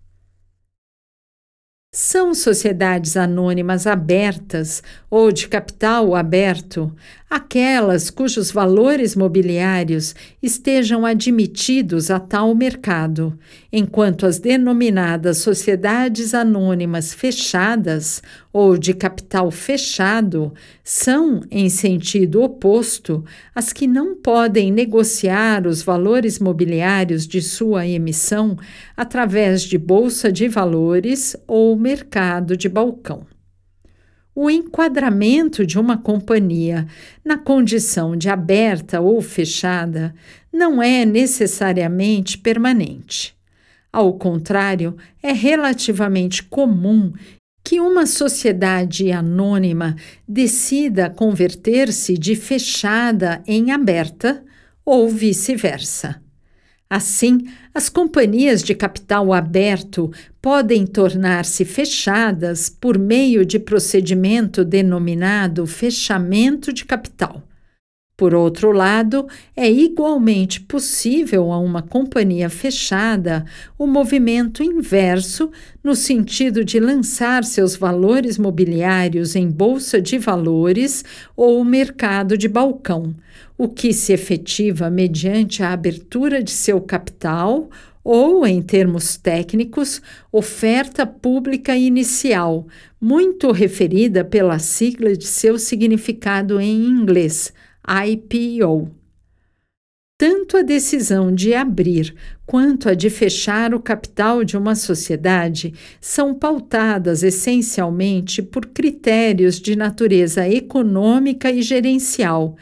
São 1.93 2.33
sociedades 2.33 3.15
anônimas 3.15 3.87
abertas 3.87 4.83
ou 5.09 5.31
de 5.31 5.47
capital 5.47 6.13
aberto 6.13 6.93
aquelas 7.35 8.09
cujos 8.09 8.49
valores 8.49 9.13
mobiliários 9.13 10.15
estejam 10.41 11.05
admitidos 11.05 12.09
a 12.09 12.17
tal 12.17 12.55
mercado, 12.55 13.37
enquanto 13.73 14.25
as 14.25 14.39
denominadas 14.39 15.39
sociedades 15.39 16.33
anônimas 16.33 17.13
fechadas 17.13 18.23
ou 18.53 18.77
de 18.77 18.93
capital 18.93 19.51
fechado 19.51 20.53
são, 20.81 21.41
em 21.51 21.67
sentido 21.67 22.41
oposto, 22.41 23.21
as 23.53 23.73
que 23.73 23.85
não 23.85 24.15
podem 24.15 24.71
negociar 24.71 25.67
os 25.67 25.83
valores 25.83 26.39
mobiliários 26.39 27.27
de 27.27 27.41
sua 27.41 27.85
emissão 27.85 28.57
através 28.95 29.63
de 29.63 29.77
bolsa 29.77 30.31
de 30.31 30.47
valores 30.47 31.35
ou 31.45 31.75
mercado 31.75 32.55
de 32.55 32.69
balcão 32.69 33.34
o 34.35 34.49
enquadramento 34.49 35.65
de 35.65 35.79
uma 35.79 35.97
companhia 35.97 36.85
na 37.23 37.37
condição 37.37 38.17
de 38.17 38.29
aberta 38.29 38.99
ou 38.99 39.21
fechada 39.21 40.13
não 40.51 40.83
é 40.83 41.05
necessariamente 41.05 42.37
permanente. 42.37 43.33
Ao 43.93 44.13
contrário, 44.13 44.97
é 45.23 45.31
relativamente 45.31 46.43
comum 46.43 47.13
que 47.63 47.79
uma 47.79 48.05
sociedade 48.05 49.09
anônima 49.09 49.95
decida 50.27 51.09
converter-se 51.09 52.17
de 52.17 52.35
fechada 52.35 53.41
em 53.47 53.71
aberta 53.71 54.43
ou 54.85 55.07
vice-versa. 55.09 56.24
Assim, 56.89 57.47
as 57.73 57.89
companhias 57.89 58.63
de 58.63 58.75
capital 58.75 59.33
aberto 59.33 60.11
podem 60.41 60.85
tornar-se 60.85 61.65
fechadas 61.65 62.69
por 62.69 62.97
meio 62.97 63.43
de 63.45 63.57
procedimento 63.57 64.63
denominado 64.63 65.65
fechamento 65.65 66.71
de 66.71 66.85
capital. 66.85 67.41
Por 68.17 68.33
outro 68.33 68.71
lado, 68.71 69.27
é 69.57 69.69
igualmente 69.69 70.61
possível 70.61 71.51
a 71.51 71.59
uma 71.59 71.81
companhia 71.81 72.49
fechada 72.49 73.43
o 73.77 73.85
movimento 73.85 74.63
inverso, 74.63 75.51
no 75.83 75.93
sentido 75.93 76.63
de 76.63 76.79
lançar 76.79 77.43
seus 77.43 77.75
valores 77.75 78.37
mobiliários 78.37 79.35
em 79.35 79.49
bolsa 79.49 80.01
de 80.01 80.17
valores 80.17 81.03
ou 81.35 81.61
mercado 81.65 82.37
de 82.37 82.47
balcão, 82.47 83.13
o 83.57 83.67
que 83.67 83.91
se 83.91 84.13
efetiva 84.13 84.89
mediante 84.89 85.61
a 85.61 85.73
abertura 85.73 86.41
de 86.41 86.51
seu 86.51 86.79
capital 86.79 87.69
ou, 88.01 88.47
em 88.47 88.61
termos 88.61 89.17
técnicos, 89.17 90.01
oferta 90.31 91.05
pública 91.05 91.75
inicial, 91.75 92.65
muito 93.01 93.51
referida 93.51 94.23
pela 94.23 94.57
sigla 94.57 95.17
de 95.17 95.25
seu 95.25 95.59
significado 95.59 96.61
em 96.61 96.85
inglês 96.85 97.51
IPO. 97.87 98.91
Tanto 100.17 100.55
a 100.55 100.61
decisão 100.61 101.29
de 101.29 101.53
abrir 101.53 102.15
quanto 102.45 102.87
a 102.87 102.93
de 102.93 103.09
fechar 103.09 103.73
o 103.73 103.81
capital 103.81 104.45
de 104.45 104.55
uma 104.55 104.73
sociedade 104.73 105.73
são 105.99 106.33
pautadas 106.33 107.21
essencialmente 107.21 108.41
por 108.41 108.67
critérios 108.67 109.59
de 109.59 109.75
natureza 109.75 110.47
econômica 110.47 111.51
e 111.51 111.61
gerencial, 111.61 112.55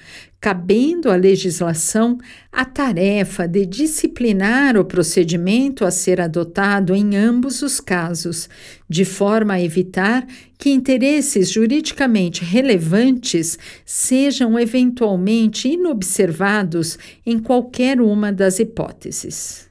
cabendo 0.44 1.10
à 1.10 1.16
legislação 1.16 2.18
a 2.52 2.66
tarefa 2.66 3.48
de 3.48 3.66
disciplinar 3.66 4.76
o 4.76 4.84
procedimento 4.84 5.86
a 5.86 5.90
ser 5.90 6.20
adotado 6.20 6.94
em 6.94 7.16
ambos 7.16 7.62
os 7.62 7.80
casos, 7.80 8.50
de 8.90 9.06
forma 9.06 9.54
a 9.54 9.62
evitar 9.62 10.28
que 10.58 10.70
interesses 10.70 11.50
juridicamente 11.50 12.44
relevantes 12.44 13.58
sejam 13.86 14.60
eventualmente 14.60 15.70
inobservados 15.70 17.00
em 17.26 17.40
qualquer 17.40 18.02
uma 18.02 18.30
das 18.30 18.60
hipóteses. 18.60 19.70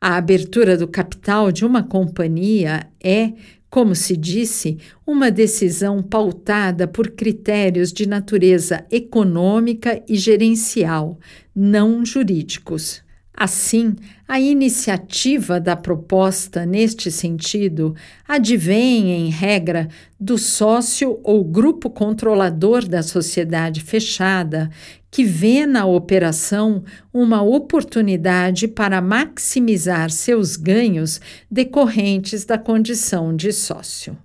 A 0.00 0.16
abertura 0.16 0.74
do 0.74 0.88
capital 0.88 1.52
de 1.52 1.66
uma 1.66 1.82
companhia 1.82 2.86
é, 3.04 3.32
como 3.70 3.94
se 3.94 4.16
disse, 4.16 4.78
uma 5.06 5.30
decisão 5.30 6.02
pautada 6.02 6.88
por 6.88 7.10
critérios 7.10 7.92
de 7.92 8.08
natureza 8.08 8.84
econômica 8.90 10.02
e 10.08 10.16
gerencial, 10.16 11.18
não 11.54 12.04
jurídicos. 12.04 13.02
Assim, 13.40 13.94
a 14.26 14.40
iniciativa 14.40 15.60
da 15.60 15.76
proposta 15.76 16.66
neste 16.66 17.08
sentido 17.08 17.94
advém, 18.26 19.12
em 19.12 19.30
regra, 19.30 19.88
do 20.18 20.36
sócio 20.36 21.20
ou 21.22 21.44
grupo 21.44 21.88
controlador 21.88 22.84
da 22.84 23.00
sociedade 23.00 23.80
fechada, 23.80 24.68
que 25.10 25.24
vê 25.24 25.66
na 25.66 25.86
operação 25.86 26.84
uma 27.12 27.42
oportunidade 27.42 28.68
para 28.68 29.00
maximizar 29.00 30.10
seus 30.10 30.56
ganhos 30.56 31.20
decorrentes 31.50 32.44
da 32.44 32.58
condição 32.58 33.34
de 33.34 33.52
sócio. 33.52 34.16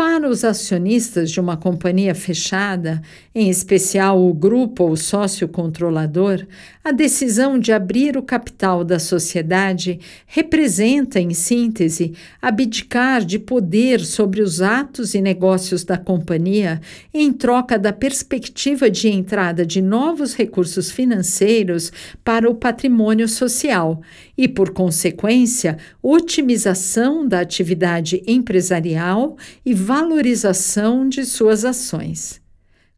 Para 0.00 0.30
os 0.30 0.44
acionistas 0.44 1.28
de 1.28 1.40
uma 1.40 1.56
companhia 1.56 2.14
fechada, 2.14 3.02
em 3.34 3.50
especial 3.50 4.24
o 4.24 4.32
grupo 4.32 4.84
ou 4.84 4.96
sócio 4.96 5.48
controlador, 5.48 6.46
a 6.84 6.92
decisão 6.92 7.58
de 7.58 7.72
abrir 7.72 8.16
o 8.16 8.22
capital 8.22 8.84
da 8.84 9.00
sociedade 9.00 9.98
representa, 10.24 11.18
em 11.18 11.34
síntese, 11.34 12.12
abdicar 12.40 13.24
de 13.24 13.40
poder 13.40 13.98
sobre 13.98 14.40
os 14.40 14.62
atos 14.62 15.14
e 15.14 15.20
negócios 15.20 15.82
da 15.82 15.98
companhia 15.98 16.80
em 17.12 17.32
troca 17.32 17.76
da 17.76 17.92
perspectiva 17.92 18.88
de 18.88 19.08
entrada 19.08 19.66
de 19.66 19.82
novos 19.82 20.32
recursos 20.32 20.92
financeiros 20.92 21.92
para 22.22 22.48
o 22.48 22.54
patrimônio 22.54 23.26
social 23.26 24.00
e, 24.38 24.46
por 24.46 24.70
consequência, 24.70 25.76
otimização 26.00 27.26
da 27.26 27.40
atividade 27.40 28.22
empresarial 28.24 29.36
e 29.66 29.74
valorização 29.74 31.08
de 31.08 31.24
suas 31.24 31.64
ações. 31.64 32.40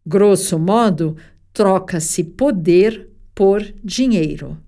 Grosso 0.06 0.58
modo, 0.58 1.16
troca-se 1.54 2.22
poder 2.22 3.08
por 3.34 3.64
dinheiro. 3.82 4.58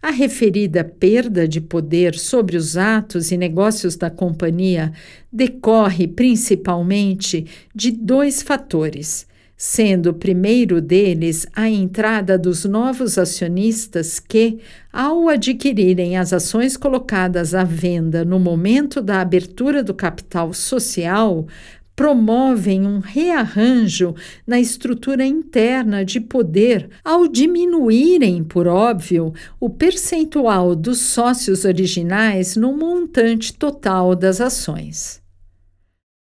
A 0.00 0.10
referida 0.10 0.84
perda 0.84 1.46
de 1.46 1.60
poder 1.60 2.16
sobre 2.16 2.56
os 2.56 2.76
atos 2.76 3.32
e 3.32 3.36
negócios 3.36 3.96
da 3.96 4.08
companhia 4.08 4.92
decorre 5.30 6.06
principalmente 6.06 7.46
de 7.74 7.90
dois 7.90 8.40
fatores 8.40 9.28
sendo 9.62 10.06
o 10.06 10.14
primeiro 10.14 10.80
deles 10.80 11.46
a 11.54 11.68
entrada 11.68 12.38
dos 12.38 12.64
novos 12.64 13.18
acionistas 13.18 14.18
que, 14.18 14.58
ao 14.90 15.28
adquirirem 15.28 16.16
as 16.16 16.32
ações 16.32 16.78
colocadas 16.78 17.54
à 17.54 17.62
venda 17.62 18.24
no 18.24 18.40
momento 18.40 19.02
da 19.02 19.20
abertura 19.20 19.84
do 19.84 19.92
capital 19.92 20.54
social, 20.54 21.46
promovem 21.94 22.86
um 22.86 23.00
rearranjo 23.00 24.14
na 24.46 24.58
estrutura 24.58 25.26
interna 25.26 26.06
de 26.06 26.20
poder 26.20 26.88
ao 27.04 27.28
diminuírem, 27.28 28.42
por 28.42 28.66
óbvio, 28.66 29.34
o 29.60 29.68
percentual 29.68 30.74
dos 30.74 31.00
sócios 31.00 31.66
originais 31.66 32.56
no 32.56 32.74
montante 32.74 33.52
total 33.52 34.16
das 34.16 34.40
ações. 34.40 35.20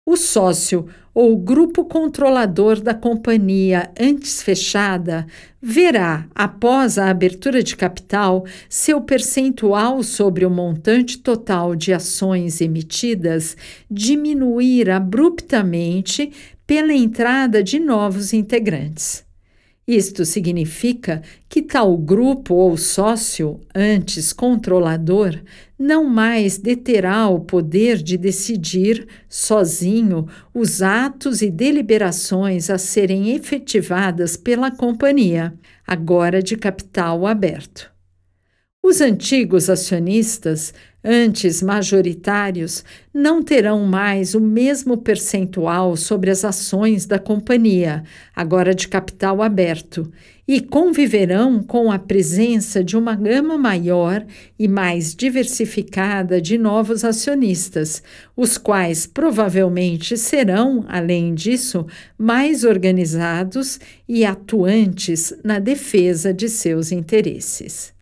O 0.05 0.17
sócio 0.17 0.87
ou 1.13 1.37
grupo 1.37 1.85
controlador 1.85 2.79
da 2.79 2.93
companhia 2.93 3.91
antes 3.99 4.41
fechada 4.41 5.25
verá, 5.61 6.27
após 6.33 6.97
a 6.97 7.09
abertura 7.09 7.61
de 7.61 7.75
capital, 7.75 8.45
seu 8.69 9.01
percentual 9.01 10.01
sobre 10.01 10.45
o 10.45 10.49
montante 10.49 11.17
total 11.17 11.75
de 11.75 11.93
ações 11.93 12.61
emitidas 12.61 13.55
diminuir 13.89 14.89
abruptamente 14.89 16.31
pela 16.65 16.93
entrada 16.93 17.61
de 17.61 17.79
novos 17.79 18.33
integrantes. 18.33 19.25
Isto 19.87 20.23
significa 20.23 21.21
que 21.49 21.61
tal 21.61 21.97
grupo 21.97 22.53
ou 22.53 22.77
sócio, 22.77 23.59
antes 23.75 24.31
controlador, 24.31 25.37
não 25.81 26.03
mais 26.03 26.59
deterá 26.59 27.27
o 27.27 27.39
poder 27.39 27.97
de 27.97 28.15
decidir 28.15 29.07
sozinho 29.27 30.27
os 30.53 30.83
atos 30.83 31.41
e 31.41 31.49
deliberações 31.49 32.69
a 32.69 32.77
serem 32.77 33.31
efetivadas 33.33 34.37
pela 34.37 34.69
companhia, 34.69 35.55
agora 35.87 36.39
de 36.39 36.55
capital 36.55 37.25
aberto. 37.25 37.91
Os 38.83 39.01
antigos 39.01 39.71
acionistas 39.71 40.71
antes 41.03 41.61
majoritários, 41.61 42.83
não 43.13 43.41
terão 43.41 43.85
mais 43.85 44.35
o 44.35 44.39
mesmo 44.39 44.97
percentual 44.97 45.97
sobre 45.97 46.29
as 46.29 46.45
ações 46.45 47.05
da 47.05 47.17
companhia, 47.17 48.03
agora 48.35 48.73
de 48.73 48.87
capital 48.87 49.41
aberto, 49.41 50.11
e 50.47 50.59
conviverão 50.59 51.61
com 51.61 51.91
a 51.91 51.99
presença 51.99 52.83
de 52.83 52.97
uma 52.97 53.15
gama 53.15 53.57
maior 53.57 54.25
e 54.57 54.67
mais 54.67 55.15
diversificada 55.15 56.41
de 56.41 56.57
novos 56.57 57.03
acionistas, 57.03 58.01
os 58.35 58.57
quais 58.57 59.05
provavelmente 59.05 60.17
serão, 60.17 60.83
além 60.87 61.33
disso, 61.33 61.85
mais 62.17 62.63
organizados 62.63 63.79
e 64.07 64.25
atuantes 64.25 65.33
na 65.43 65.59
defesa 65.59 66.33
de 66.33 66.49
seus 66.49 66.91
interesses. 66.91 67.93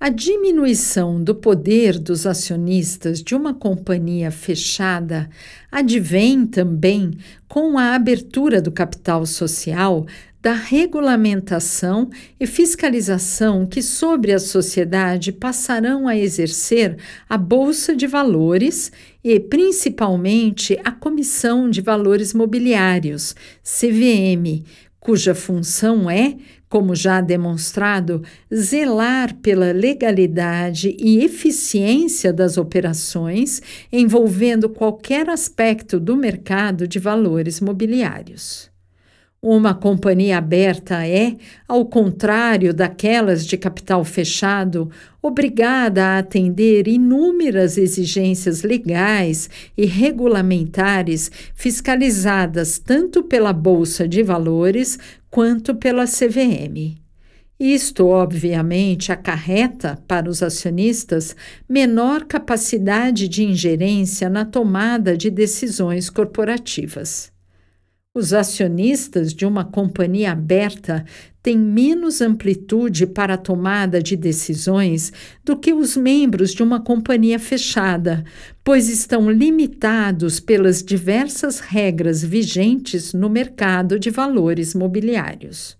A 0.00 0.10
diminuição 0.10 1.20
do 1.20 1.34
poder 1.34 1.98
dos 1.98 2.24
acionistas 2.24 3.20
de 3.20 3.34
uma 3.34 3.52
companhia 3.52 4.30
fechada 4.30 5.28
advém 5.72 6.46
também 6.46 7.18
com 7.48 7.76
a 7.76 7.96
abertura 7.96 8.62
do 8.62 8.70
capital 8.70 9.26
social 9.26 10.06
da 10.40 10.52
regulamentação 10.52 12.08
e 12.38 12.46
fiscalização 12.46 13.66
que 13.66 13.82
sobre 13.82 14.32
a 14.32 14.38
sociedade 14.38 15.32
passarão 15.32 16.06
a 16.06 16.16
exercer 16.16 16.96
a 17.28 17.36
Bolsa 17.36 17.94
de 17.94 18.06
Valores 18.06 18.92
e, 19.22 19.40
principalmente, 19.40 20.78
a 20.84 20.92
Comissão 20.92 21.68
de 21.68 21.80
Valores 21.80 22.32
Mobiliários, 22.32 23.34
CVM, 23.64 24.64
cuja 25.00 25.34
função 25.34 26.10
é 26.10 26.36
como 26.68 26.94
já 26.94 27.20
demonstrado, 27.20 28.22
zelar 28.54 29.34
pela 29.36 29.72
legalidade 29.72 30.94
e 30.98 31.24
eficiência 31.24 32.32
das 32.32 32.58
operações 32.58 33.62
envolvendo 33.90 34.68
qualquer 34.68 35.30
aspecto 35.30 35.98
do 35.98 36.16
mercado 36.16 36.86
de 36.86 36.98
valores 36.98 37.60
mobiliários. 37.60 38.67
Uma 39.40 39.72
companhia 39.72 40.36
aberta 40.36 41.06
é, 41.06 41.36
ao 41.68 41.86
contrário 41.86 42.74
daquelas 42.74 43.46
de 43.46 43.56
capital 43.56 44.04
fechado, 44.04 44.90
obrigada 45.22 46.04
a 46.04 46.18
atender 46.18 46.88
inúmeras 46.88 47.78
exigências 47.78 48.64
legais 48.64 49.48
e 49.76 49.86
regulamentares 49.86 51.30
fiscalizadas 51.54 52.80
tanto 52.80 53.22
pela 53.22 53.52
Bolsa 53.52 54.08
de 54.08 54.24
Valores 54.24 54.98
quanto 55.30 55.72
pela 55.72 56.04
CVM. 56.04 56.96
Isto, 57.60 58.08
obviamente, 58.08 59.12
acarreta 59.12 60.02
para 60.08 60.28
os 60.28 60.42
acionistas 60.42 61.36
menor 61.68 62.24
capacidade 62.24 63.28
de 63.28 63.44
ingerência 63.44 64.28
na 64.28 64.44
tomada 64.44 65.16
de 65.16 65.30
decisões 65.30 66.10
corporativas. 66.10 67.37
Os 68.18 68.32
acionistas 68.32 69.32
de 69.32 69.46
uma 69.46 69.64
companhia 69.64 70.32
aberta 70.32 71.04
têm 71.40 71.56
menos 71.56 72.20
amplitude 72.20 73.06
para 73.06 73.34
a 73.34 73.38
tomada 73.38 74.02
de 74.02 74.16
decisões 74.16 75.12
do 75.44 75.56
que 75.56 75.72
os 75.72 75.96
membros 75.96 76.52
de 76.52 76.60
uma 76.60 76.80
companhia 76.80 77.38
fechada, 77.38 78.24
pois 78.64 78.88
estão 78.88 79.30
limitados 79.30 80.40
pelas 80.40 80.82
diversas 80.82 81.60
regras 81.60 82.20
vigentes 82.24 83.14
no 83.14 83.30
mercado 83.30 84.00
de 84.00 84.10
valores 84.10 84.74
mobiliários. 84.74 85.77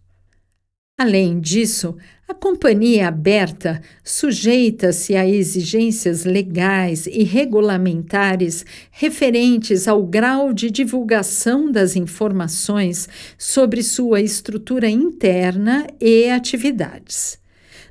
Além 1.01 1.39
disso, 1.39 1.97
a 2.27 2.35
companhia 2.35 3.07
aberta 3.07 3.81
sujeita-se 4.03 5.15
a 5.15 5.25
exigências 5.25 6.25
legais 6.25 7.07
e 7.07 7.23
regulamentares 7.23 8.67
referentes 8.91 9.87
ao 9.87 10.03
grau 10.05 10.53
de 10.53 10.69
divulgação 10.69 11.71
das 11.71 11.95
informações 11.95 13.09
sobre 13.39 13.81
sua 13.81 14.21
estrutura 14.21 14.91
interna 14.91 15.87
e 16.01 16.29
atividades. 16.31 17.39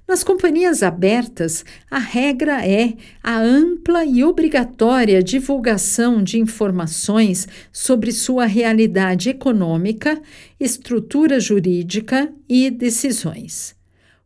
Nas 0.07 0.23
companhias 0.23 0.83
abertas, 0.83 1.65
a 1.91 1.99
regra 1.99 2.65
é 2.65 2.93
a 3.21 3.37
ampla 3.41 4.05
e 4.05 4.23
obrigatória 4.23 5.21
divulgação 5.21 6.23
de 6.23 6.39
informações 6.39 7.45
sobre 7.73 8.13
sua 8.13 8.45
realidade 8.45 9.29
econômica, 9.29 10.21
estrutura 10.57 11.41
jurídica 11.41 12.31
e 12.47 12.71
decisões. 12.71 13.75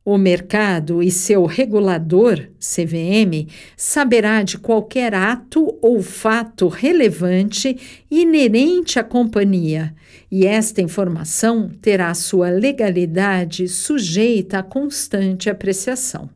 O 0.05 0.19
mercado 0.19 1.01
e 1.01 1.09
seu 1.09 1.45
regulador, 1.45 2.47
CVM, 2.59 3.47
saberá 3.75 4.43
de 4.43 4.59
qualquer 4.59 5.15
ato 5.15 5.77
ou 5.81 5.99
fato 6.03 6.67
relevante 6.67 7.75
inerente 8.09 8.99
à 8.99 9.03
companhia, 9.03 9.95
e 10.31 10.47
esta 10.47 10.81
informação 10.81 11.69
terá 11.81 12.13
sua 12.13 12.49
legalidade 12.49 13.67
sujeita 13.67 14.59
a 14.59 14.63
constante 14.63 15.49
apreciação. 15.49 16.29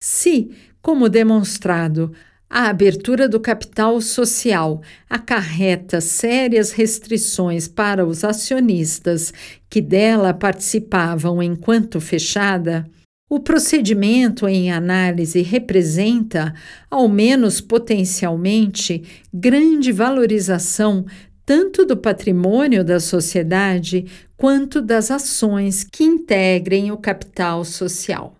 Se, 0.00 0.50
como 0.80 1.08
demonstrado, 1.10 2.12
a 2.48 2.68
abertura 2.68 3.28
do 3.28 3.40
capital 3.40 4.00
social 4.00 4.80
acarreta 5.10 6.00
sérias 6.00 6.72
restrições 6.72 7.68
para 7.68 8.06
os 8.06 8.24
acionistas 8.24 9.34
que 9.68 9.80
dela 9.80 10.32
participavam 10.32 11.42
enquanto 11.42 12.00
fechada, 12.00 12.88
o 13.28 13.40
procedimento 13.40 14.46
em 14.46 14.70
análise 14.70 15.42
representa, 15.42 16.54
ao 16.90 17.08
menos 17.08 17.60
potencialmente, 17.60 19.02
grande 19.32 19.90
valorização 19.90 21.04
tanto 21.46 21.84
do 21.84 21.96
patrimônio 21.96 22.82
da 22.82 22.98
sociedade 22.98 24.06
quanto 24.36 24.80
das 24.80 25.10
ações 25.10 25.84
que 25.84 26.04
integrem 26.04 26.90
o 26.90 26.96
capital 26.96 27.64
social. 27.64 28.34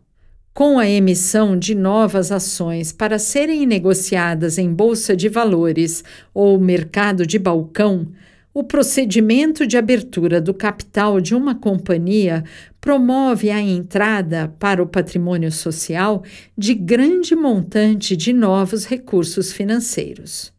Com 0.55 0.79
a 0.79 0.89
emissão 0.89 1.59
de 1.59 1.75
novas 1.75 2.31
ações 2.31 2.93
para 2.93 3.19
serem 3.19 3.67
negociadas 3.67 4.57
em 4.57 4.73
bolsa 4.73 5.17
de 5.17 5.29
valores 5.29 6.05
ou 6.33 6.59
mercado 6.61 7.27
de 7.27 7.39
balcão, 7.39 8.07
o 8.55 8.63
procedimento 8.63 9.67
de 9.67 9.77
abertura 9.77 10.41
do 10.41 10.55
capital 10.55 11.21
de 11.21 11.35
uma 11.35 11.57
companhia 11.57 12.45
promove 12.81 13.51
a 13.51 13.61
entrada 13.61 14.55
para 14.61 14.81
o 14.81 14.87
patrimônio 14.87 15.51
social 15.51 16.23
de 16.57 16.73
grande 16.73 17.35
montante 17.35 18.17
de 18.17 18.33
novos 18.33 18.85
recursos 18.85 19.53
financeiros. 19.53 20.54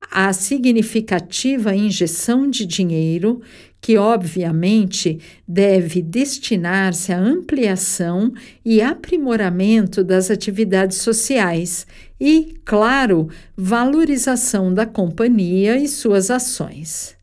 A 0.00 0.32
significativa 0.32 1.74
injeção 1.74 2.48
de 2.48 2.64
dinheiro, 2.64 3.40
que 3.80 3.96
obviamente 3.96 5.20
deve 5.46 6.00
destinar-se 6.02 7.12
à 7.12 7.18
ampliação 7.18 8.32
e 8.64 8.80
aprimoramento 8.80 10.02
das 10.02 10.30
atividades 10.30 10.98
sociais 10.98 11.86
e, 12.18 12.54
claro, 12.64 13.28
valorização 13.56 14.72
da 14.72 14.86
companhia 14.86 15.76
e 15.76 15.86
suas 15.86 16.30
ações. 16.30 17.16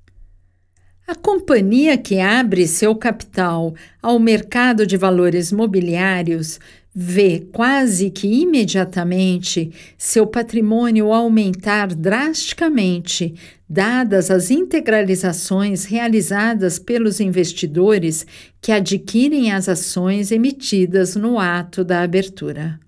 A 1.08 1.14
companhia 1.14 1.98
que 1.98 2.20
abre 2.20 2.68
seu 2.68 2.96
capital 2.96 3.76
ao 4.02 4.18
mercado 4.18 4.88
de 4.88 4.98
valores 4.98 5.52
mobiliários 5.52 6.60
vê 6.98 7.46
quase 7.52 8.10
que 8.10 8.26
imediatamente 8.26 9.70
seu 9.98 10.26
patrimônio 10.26 11.12
aumentar 11.12 11.88
drasticamente, 11.88 13.36
dadas 13.68 14.32
as 14.32 14.50
integralizações 14.50 15.84
realizadas 15.84 16.80
pelos 16.80 17.20
investidores 17.20 18.26
que 18.62 18.72
adquirem 18.72 19.52
as 19.52 19.68
ações 19.68 20.32
emitidas 20.32 21.18
no 21.18 21.38
ato 21.38 21.84
da 21.84 22.02
abertura. 22.02 22.80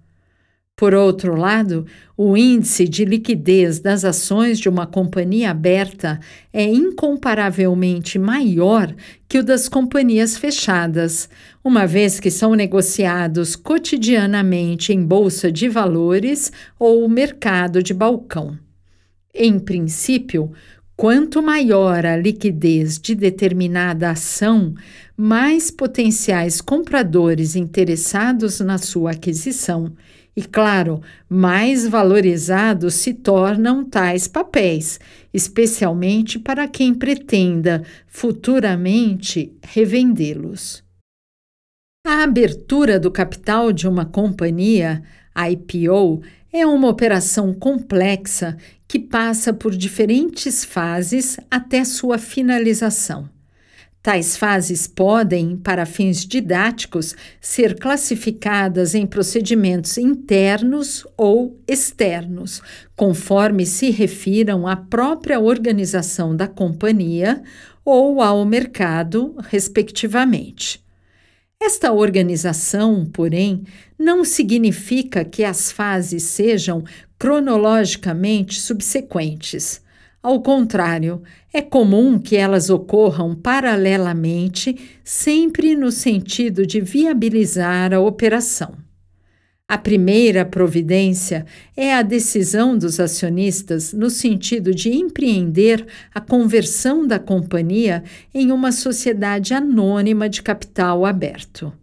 Por 0.80 0.94
outro 0.94 1.36
lado, 1.36 1.88
o 2.16 2.38
índice 2.38 2.88
de 2.88 3.04
liquidez 3.04 3.80
das 3.80 4.06
ações 4.06 4.60
de 4.60 4.70
uma 4.70 4.86
companhia 4.86 5.50
aberta 5.50 6.20
é 6.54 6.66
incomparavelmente 6.66 8.20
maior 8.20 8.94
que 9.28 9.40
o 9.40 9.44
das 9.44 9.68
companhias 9.68 10.38
fechadas, 10.38 11.28
uma 11.64 11.88
vez 11.88 12.20
que 12.20 12.30
são 12.30 12.54
negociados 12.54 13.56
cotidianamente 13.56 14.94
em 14.94 15.04
bolsa 15.04 15.52
de 15.52 15.68
valores 15.68 16.52
ou 16.78 17.10
mercado 17.10 17.82
de 17.82 17.92
balcão. 17.92 18.56
Em 19.34 19.58
princípio, 19.58 20.52
Quanto 20.98 21.44
maior 21.44 22.08
a 22.08 22.18
liquidez 22.18 22.98
de 22.98 23.14
determinada 23.14 24.10
ação, 24.10 24.74
mais 25.16 25.70
potenciais 25.70 26.60
compradores 26.60 27.56
interessados 27.56 28.60
na 28.62 28.80
sua 28.80 29.12
aquisição 29.12 29.94
e, 30.38 30.44
claro, 30.44 31.02
mais 31.28 31.88
valorizados 31.88 32.94
se 32.94 33.12
tornam 33.12 33.84
tais 33.84 34.28
papéis, 34.28 35.00
especialmente 35.34 36.38
para 36.38 36.68
quem 36.68 36.94
pretenda 36.94 37.84
futuramente 38.06 39.58
revendê-los. 39.64 40.84
A 42.06 42.22
abertura 42.22 43.00
do 43.00 43.10
capital 43.10 43.74
de 43.74 43.88
uma 43.88 44.06
companhia, 44.06 45.02
IPO, 45.36 46.22
é 46.54 46.68
uma 46.68 46.88
operação 46.88 47.52
complexa 47.52 48.56
que 48.88 49.00
passa 49.00 49.52
por 49.52 49.76
diferentes 49.76 50.64
fases 50.64 51.40
até 51.50 51.84
sua 51.84 52.20
finalização. 52.20 53.28
Tais 54.08 54.38
fases 54.38 54.88
podem, 54.88 55.58
para 55.58 55.86
fins 55.86 56.26
didáticos, 56.26 57.14
ser 57.42 57.78
classificadas 57.78 58.96
em 58.96 59.06
procedimentos 59.06 59.98
internos 59.98 61.06
ou 61.18 61.60
externos, 61.68 62.62
conforme 62.96 63.66
se 63.66 63.90
refiram 63.90 64.66
à 64.66 64.78
própria 64.78 65.42
organização 65.42 66.34
da 66.34 66.48
companhia 66.48 67.44
ou 67.84 68.22
ao 68.22 68.46
mercado, 68.46 69.36
respectivamente. 69.50 70.82
Esta 71.62 71.92
organização, 71.92 73.06
porém, 73.12 73.66
não 74.00 74.24
significa 74.24 75.26
que 75.26 75.44
as 75.44 75.70
fases 75.70 76.24
sejam 76.24 76.82
cronologicamente 77.20 78.58
subsequentes. 78.62 79.82
Ao 80.22 80.42
contrário, 80.42 81.22
é 81.54 81.62
comum 81.62 82.20
que 82.20 82.36
elas 82.36 82.70
ocorram 82.70 83.36
paralelamente, 83.36 84.76
sempre 85.04 85.76
no 85.76 85.92
sentido 85.92 86.66
de 86.66 86.82
viabilizar 86.82 87.94
a 87.94 88.00
operação. 88.00 88.76
A 89.70 89.78
primeira 89.78 90.46
providência 90.46 91.46
é 91.76 91.94
a 91.94 92.02
decisão 92.02 92.78
dos 92.78 93.02
acionistas 93.02 93.92
no 93.92 94.10
sentido 94.10 94.74
de 94.74 94.90
empreender 94.90 95.86
a 96.16 96.22
conversão 96.22 97.06
da 97.06 97.20
companhia 97.20 98.02
em 98.34 98.50
uma 98.50 98.72
sociedade 98.72 99.54
anônima 99.54 100.30
de 100.30 100.42
capital 100.42 101.06
aberto. 101.06 101.74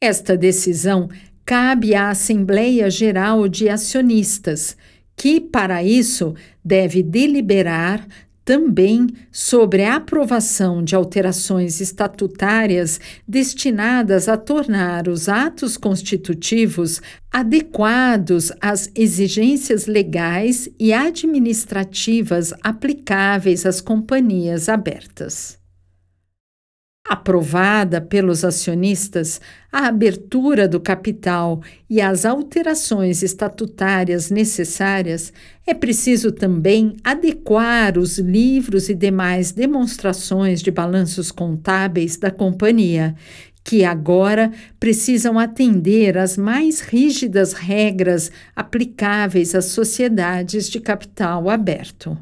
Esta 0.00 0.36
decisão 0.36 1.08
cabe 1.44 1.94
à 1.94 2.10
Assembleia 2.10 2.90
Geral 2.90 3.46
de 3.46 3.68
Acionistas 3.68 4.76
que, 5.16 5.40
para 5.40 5.82
isso, 5.82 6.34
deve 6.64 7.02
deliberar 7.02 8.06
também 8.44 9.06
sobre 9.32 9.84
a 9.84 9.96
aprovação 9.96 10.84
de 10.84 10.94
alterações 10.94 11.80
estatutárias 11.80 13.00
destinadas 13.26 14.28
a 14.28 14.36
tornar 14.36 15.08
os 15.08 15.28
atos 15.28 15.76
constitutivos 15.76 17.00
adequados 17.32 18.52
às 18.60 18.90
exigências 18.94 19.86
legais 19.86 20.68
e 20.78 20.92
administrativas 20.92 22.52
aplicáveis 22.62 23.64
às 23.64 23.80
companhias 23.80 24.68
abertas. 24.68 25.63
Aprovada 27.14 28.00
pelos 28.00 28.44
acionistas, 28.44 29.40
a 29.70 29.86
abertura 29.86 30.66
do 30.66 30.80
capital 30.80 31.62
e 31.88 32.00
as 32.00 32.24
alterações 32.24 33.22
estatutárias 33.22 34.32
necessárias, 34.32 35.32
é 35.64 35.72
preciso 35.72 36.32
também 36.32 36.96
adequar 37.04 37.96
os 37.98 38.18
livros 38.18 38.88
e 38.88 38.96
demais 38.96 39.52
demonstrações 39.52 40.60
de 40.60 40.72
balanços 40.72 41.30
contábeis 41.30 42.16
da 42.16 42.32
companhia, 42.32 43.14
que 43.62 43.84
agora 43.84 44.50
precisam 44.80 45.38
atender 45.38 46.18
às 46.18 46.36
mais 46.36 46.80
rígidas 46.80 47.52
regras 47.52 48.32
aplicáveis 48.56 49.54
às 49.54 49.66
sociedades 49.66 50.68
de 50.68 50.80
capital 50.80 51.48
aberto. 51.48 52.18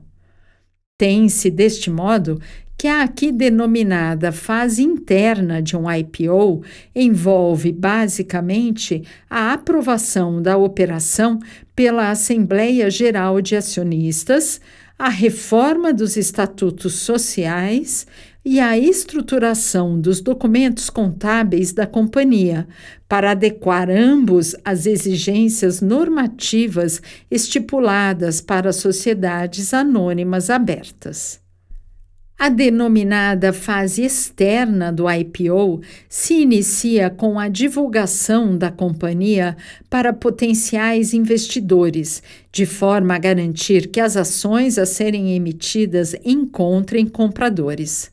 Tem-se, 0.99 1.51
deste 1.51 1.91
modo, 1.91 2.39
que 2.83 2.89
a 2.89 3.05
aqui 3.05 3.31
denominada 3.31 4.33
fase 4.33 4.83
interna 4.83 5.63
de 5.63 5.77
um 5.77 5.85
IPO 5.89 6.65
envolve 6.93 7.71
basicamente 7.71 9.05
a 9.31 9.53
aprovação 9.53 10.43
da 10.43 10.57
operação 10.57 11.39
pela 11.77 12.11
Assembleia 12.11 12.91
Geral 12.91 13.41
de 13.41 13.55
Acionistas, 13.55 14.61
a 14.99 15.09
reforma 15.09 15.95
dos 15.95 16.17
estatutos 16.17 16.95
sociais 16.95 18.05
e 18.45 18.59
a 18.59 18.77
estruturação 18.77 20.01
dos 20.01 20.21
documentos 20.21 20.91
contábeis 20.91 21.73
da 21.73 21.87
companhia, 21.87 22.67
para 23.09 23.31
adequar 23.31 23.89
ambos 23.89 24.57
às 24.65 24.87
exigências 24.87 25.81
normativas 25.81 27.01
estipuladas 27.31 28.41
para 28.41 28.73
sociedades 28.73 29.73
anônimas 29.73 30.51
abertas. 30.51 31.42
A 32.43 32.49
denominada 32.49 33.53
fase 33.53 34.03
externa 34.03 34.93
do 34.93 35.09
IPO 35.09 35.81
se 36.09 36.43
inicia 36.43 37.09
com 37.09 37.39
a 37.39 37.47
divulgação 37.47 38.59
da 38.59 38.69
companhia 38.69 39.57
para 39.89 40.13
potenciais 40.13 41.15
investidores, 41.15 42.21
de 42.51 42.67
forma 42.67 43.15
a 43.15 43.19
garantir 43.19 43.87
que 43.87 44.01
as 44.01 44.17
ações 44.17 44.77
a 44.77 44.85
serem 44.85 45.37
emitidas 45.37 46.17
encontrem 46.25 47.07
compradores. 47.07 48.11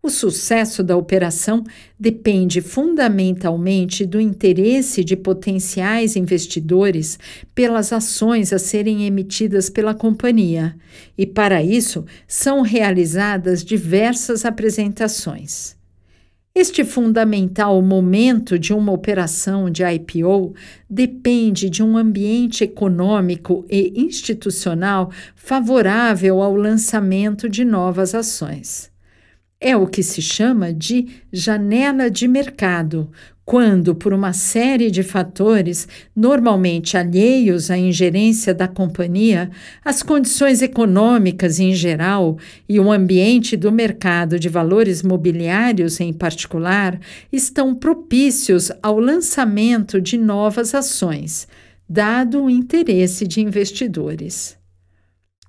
O 0.00 0.10
sucesso 0.10 0.82
da 0.82 0.96
operação 0.96 1.64
depende 1.98 2.60
fundamentalmente 2.60 4.06
do 4.06 4.20
interesse 4.20 5.02
de 5.02 5.16
potenciais 5.16 6.14
investidores 6.14 7.18
pelas 7.52 7.92
ações 7.92 8.52
a 8.52 8.60
serem 8.60 9.06
emitidas 9.06 9.68
pela 9.68 9.94
companhia, 9.94 10.76
e 11.16 11.26
para 11.26 11.62
isso 11.62 12.04
são 12.28 12.62
realizadas 12.62 13.64
diversas 13.64 14.44
apresentações. 14.44 15.76
Este 16.54 16.84
fundamental 16.84 17.80
momento 17.82 18.58
de 18.58 18.72
uma 18.72 18.92
operação 18.92 19.68
de 19.68 19.82
IPO 19.84 20.54
depende 20.88 21.68
de 21.68 21.82
um 21.82 21.96
ambiente 21.96 22.64
econômico 22.64 23.64
e 23.68 23.92
institucional 23.96 25.10
favorável 25.34 26.40
ao 26.40 26.54
lançamento 26.56 27.48
de 27.48 27.64
novas 27.64 28.14
ações. 28.14 28.90
É 29.60 29.76
o 29.76 29.88
que 29.88 30.04
se 30.04 30.22
chama 30.22 30.72
de 30.72 31.08
janela 31.32 32.08
de 32.08 32.28
mercado, 32.28 33.10
quando, 33.44 33.92
por 33.92 34.12
uma 34.12 34.32
série 34.32 34.88
de 34.88 35.02
fatores, 35.02 35.88
normalmente 36.14 36.96
alheios 36.96 37.68
à 37.68 37.76
ingerência 37.76 38.54
da 38.54 38.68
companhia, 38.68 39.50
as 39.84 40.00
condições 40.00 40.62
econômicas 40.62 41.58
em 41.58 41.72
geral 41.72 42.38
e 42.68 42.78
o 42.78 42.92
ambiente 42.92 43.56
do 43.56 43.72
mercado 43.72 44.38
de 44.38 44.48
valores 44.48 45.02
mobiliários 45.02 45.98
em 45.98 46.12
particular 46.12 47.00
estão 47.32 47.74
propícios 47.74 48.70
ao 48.80 49.00
lançamento 49.00 50.00
de 50.00 50.18
novas 50.18 50.72
ações, 50.72 51.48
dado 51.88 52.44
o 52.44 52.50
interesse 52.50 53.26
de 53.26 53.40
investidores. 53.40 54.57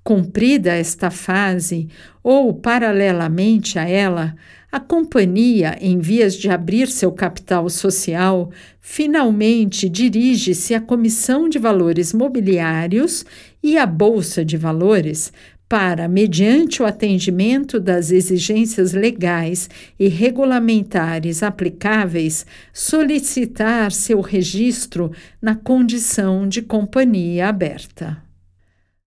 Cumprida 0.09 0.71
esta 0.71 1.11
fase, 1.11 1.87
ou 2.23 2.51
paralelamente 2.51 3.77
a 3.77 3.87
ela, 3.87 4.35
a 4.71 4.79
companhia, 4.79 5.77
em 5.79 5.99
vias 5.99 6.33
de 6.33 6.49
abrir 6.49 6.87
seu 6.87 7.11
capital 7.11 7.69
social, 7.69 8.49
finalmente 8.81 9.87
dirige-se 9.87 10.73
à 10.73 10.81
Comissão 10.81 11.47
de 11.47 11.59
Valores 11.59 12.11
Mobiliários 12.11 13.23
e 13.61 13.77
à 13.77 13.85
Bolsa 13.85 14.43
de 14.43 14.57
Valores 14.57 15.31
para, 15.69 16.07
mediante 16.07 16.81
o 16.81 16.87
atendimento 16.87 17.79
das 17.79 18.09
exigências 18.09 18.93
legais 18.93 19.69
e 19.99 20.07
regulamentares 20.07 21.43
aplicáveis, 21.43 22.47
solicitar 22.73 23.91
seu 23.91 24.21
registro 24.21 25.11
na 25.39 25.53
condição 25.53 26.49
de 26.49 26.63
companhia 26.63 27.47
aberta. 27.47 28.27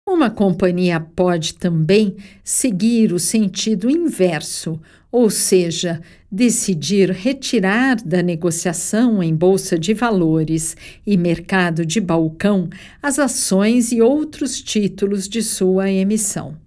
Uma 0.07 0.31
companhia 0.31 0.99
pode 0.99 1.53
também 1.53 2.15
seguir 2.43 3.13
o 3.13 3.19
sentido 3.19 3.89
inverso, 3.89 4.81
ou 5.11 5.29
seja, 5.29 6.01
decidir 6.31 7.11
retirar 7.11 7.97
da 8.03 8.23
negociação 8.23 9.21
em 9.21 9.35
bolsa 9.35 9.77
de 9.77 9.93
valores 9.93 10.75
e 11.05 11.15
mercado 11.15 11.85
de 11.85 12.01
balcão 12.01 12.67
as 13.01 13.19
ações 13.19 13.91
e 13.91 14.01
outros 14.01 14.59
títulos 14.59 15.29
de 15.29 15.43
sua 15.43 15.91
emissão. 15.91 16.57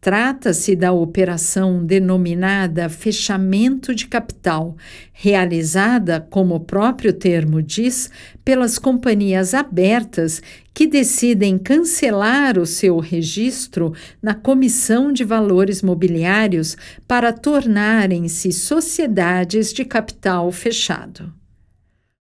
Trata-se 0.00 0.76
da 0.76 0.92
operação 0.92 1.84
denominada 1.84 2.88
fechamento 2.88 3.92
de 3.92 4.06
capital, 4.06 4.76
realizada, 5.12 6.20
como 6.30 6.54
o 6.54 6.60
próprio 6.60 7.12
termo 7.12 7.60
diz, 7.60 8.08
pelas 8.44 8.78
companhias 8.78 9.54
abertas 9.54 10.40
que 10.72 10.86
decidem 10.86 11.58
cancelar 11.58 12.56
o 12.58 12.64
seu 12.64 12.98
registro 12.98 13.92
na 14.22 14.34
Comissão 14.34 15.12
de 15.12 15.24
Valores 15.24 15.82
Mobiliários 15.82 16.76
para 17.06 17.32
tornarem-se 17.32 18.52
sociedades 18.52 19.72
de 19.72 19.84
capital 19.84 20.52
fechado. 20.52 21.37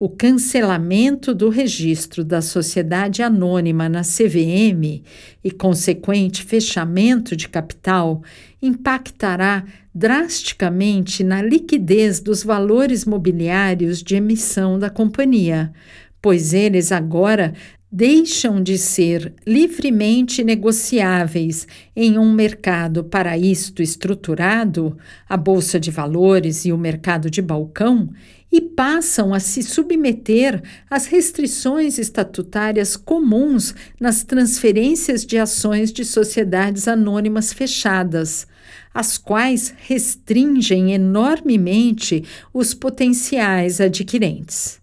O 0.01 0.07
cancelamento 0.07 1.35
do 1.35 1.49
registro 1.49 2.23
da 2.23 2.41
sociedade 2.41 3.21
anônima 3.21 3.89
na 3.89 4.01
CVM 4.01 5.03
e 5.43 5.51
consequente 5.51 6.41
fechamento 6.41 7.35
de 7.35 7.49
capital 7.49 8.23
impactará 8.61 9.65
drasticamente 9.93 11.21
na 11.21 11.41
liquidez 11.41 12.21
dos 12.21 12.45
valores 12.45 13.03
mobiliários 13.03 14.01
de 14.01 14.15
emissão 14.15 14.79
da 14.79 14.89
companhia, 14.89 15.73
pois 16.21 16.53
eles 16.53 16.93
agora 16.93 17.53
deixam 17.91 18.63
de 18.63 18.77
ser 18.77 19.33
livremente 19.45 20.45
negociáveis 20.45 21.67
em 21.93 22.17
um 22.17 22.31
mercado 22.31 23.03
para 23.03 23.37
isto 23.37 23.81
estruturado, 23.81 24.95
a 25.27 25.35
bolsa 25.35 25.77
de 25.77 25.91
valores 25.91 26.63
e 26.63 26.71
o 26.71 26.77
mercado 26.77 27.29
de 27.29 27.41
balcão, 27.41 28.09
e 28.51 28.59
passam 28.59 29.33
a 29.33 29.39
se 29.39 29.61
submeter 29.61 30.61
às 30.89 31.05
restrições 31.05 31.99
estatutárias 31.99 32.95
comuns 32.97 33.75
nas 33.99 34.23
transferências 34.23 35.25
de 35.25 35.37
ações 35.37 35.91
de 35.91 36.03
sociedades 36.03 36.87
anônimas 36.87 37.53
fechadas, 37.53 38.47
as 38.93 39.17
quais 39.17 39.73
restringem 39.77 40.93
enormemente 40.93 42.23
os 42.53 42.73
potenciais 42.73 43.79
adquirentes. 43.79 44.79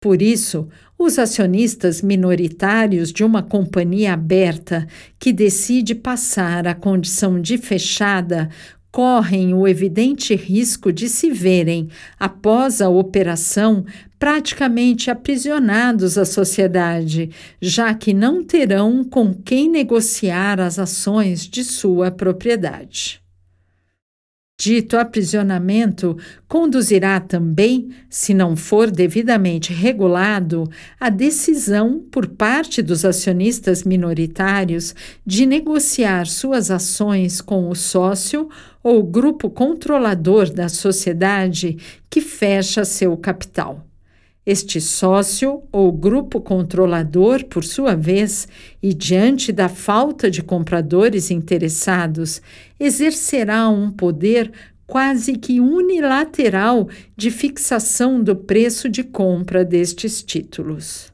Por 0.00 0.20
isso, 0.20 0.68
os 0.98 1.18
acionistas 1.18 2.02
minoritários 2.02 3.10
de 3.10 3.24
uma 3.24 3.42
companhia 3.42 4.12
aberta 4.12 4.86
que 5.18 5.32
decide 5.32 5.94
passar 5.94 6.66
à 6.66 6.74
condição 6.74 7.40
de 7.40 7.56
fechada 7.56 8.50
correm 8.94 9.52
o 9.52 9.66
evidente 9.66 10.36
risco 10.36 10.92
de 10.92 11.08
se 11.08 11.28
verem, 11.28 11.88
após 12.16 12.80
a 12.80 12.88
operação, 12.88 13.84
praticamente 14.20 15.10
aprisionados 15.10 16.16
à 16.16 16.24
sociedade, 16.24 17.28
já 17.60 17.92
que 17.92 18.14
não 18.14 18.44
terão 18.44 19.02
com 19.02 19.34
quem 19.34 19.68
negociar 19.68 20.60
as 20.60 20.78
ações 20.78 21.40
de 21.40 21.64
sua 21.64 22.12
propriedade. 22.12 23.23
Dito 24.64 24.96
aprisionamento 24.96 26.16
conduzirá 26.48 27.20
também, 27.20 27.90
se 28.08 28.32
não 28.32 28.56
for 28.56 28.90
devidamente 28.90 29.74
regulado, 29.74 30.66
a 30.98 31.10
decisão 31.10 32.02
por 32.10 32.28
parte 32.28 32.80
dos 32.80 33.04
acionistas 33.04 33.82
minoritários 33.84 34.94
de 35.26 35.44
negociar 35.44 36.26
suas 36.26 36.70
ações 36.70 37.42
com 37.42 37.68
o 37.68 37.74
sócio 37.74 38.48
ou 38.82 39.02
grupo 39.02 39.50
controlador 39.50 40.48
da 40.48 40.70
sociedade 40.70 41.76
que 42.08 42.22
fecha 42.22 42.86
seu 42.86 43.14
capital. 43.18 43.84
Este 44.46 44.78
sócio 44.78 45.62
ou 45.72 45.90
grupo 45.90 46.38
controlador, 46.38 47.44
por 47.44 47.64
sua 47.64 47.94
vez, 47.94 48.46
e 48.82 48.92
diante 48.92 49.50
da 49.50 49.70
falta 49.70 50.30
de 50.30 50.42
compradores 50.42 51.30
interessados, 51.30 52.42
exercerá 52.78 53.70
um 53.70 53.90
poder 53.90 54.52
quase 54.86 55.36
que 55.36 55.60
unilateral 55.60 56.88
de 57.16 57.30
fixação 57.30 58.22
do 58.22 58.36
preço 58.36 58.86
de 58.86 59.02
compra 59.02 59.64
destes 59.64 60.22
títulos. 60.22 61.13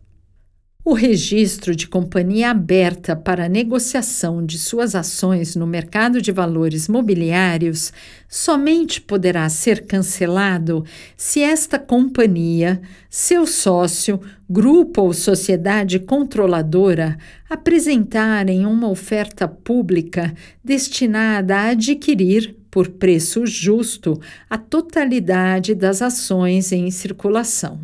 O 0.90 0.92
registro 0.92 1.76
de 1.76 1.86
companhia 1.86 2.50
aberta 2.50 3.14
para 3.14 3.48
negociação 3.48 4.44
de 4.44 4.58
suas 4.58 4.96
ações 4.96 5.54
no 5.54 5.64
mercado 5.64 6.20
de 6.20 6.32
valores 6.32 6.88
mobiliários 6.88 7.92
somente 8.28 9.00
poderá 9.00 9.48
ser 9.48 9.86
cancelado 9.86 10.84
se 11.16 11.42
esta 11.42 11.78
companhia, 11.78 12.82
seu 13.08 13.46
sócio, 13.46 14.20
grupo 14.48 15.02
ou 15.02 15.12
sociedade 15.12 16.00
controladora 16.00 17.16
apresentarem 17.48 18.66
uma 18.66 18.88
oferta 18.88 19.46
pública 19.46 20.34
destinada 20.62 21.54
a 21.54 21.68
adquirir, 21.68 22.56
por 22.68 22.88
preço 22.88 23.46
justo, 23.46 24.20
a 24.50 24.58
totalidade 24.58 25.72
das 25.72 26.02
ações 26.02 26.72
em 26.72 26.90
circulação. 26.90 27.78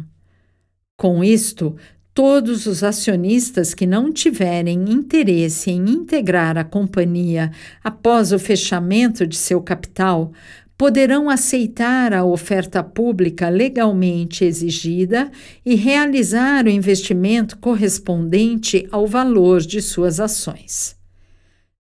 Com 0.98 1.22
isto, 1.22 1.76
Todos 2.16 2.64
os 2.64 2.82
acionistas 2.82 3.74
que 3.74 3.86
não 3.86 4.10
tiverem 4.10 4.90
interesse 4.90 5.70
em 5.70 5.90
integrar 5.90 6.56
a 6.56 6.64
companhia 6.64 7.50
após 7.84 8.32
o 8.32 8.38
fechamento 8.38 9.26
de 9.26 9.36
seu 9.36 9.60
capital 9.60 10.32
poderão 10.78 11.28
aceitar 11.28 12.14
a 12.14 12.24
oferta 12.24 12.82
pública 12.82 13.50
legalmente 13.50 14.46
exigida 14.46 15.30
e 15.62 15.74
realizar 15.74 16.64
o 16.64 16.70
investimento 16.70 17.58
correspondente 17.58 18.88
ao 18.90 19.06
valor 19.06 19.60
de 19.60 19.82
suas 19.82 20.18
ações. 20.18 20.96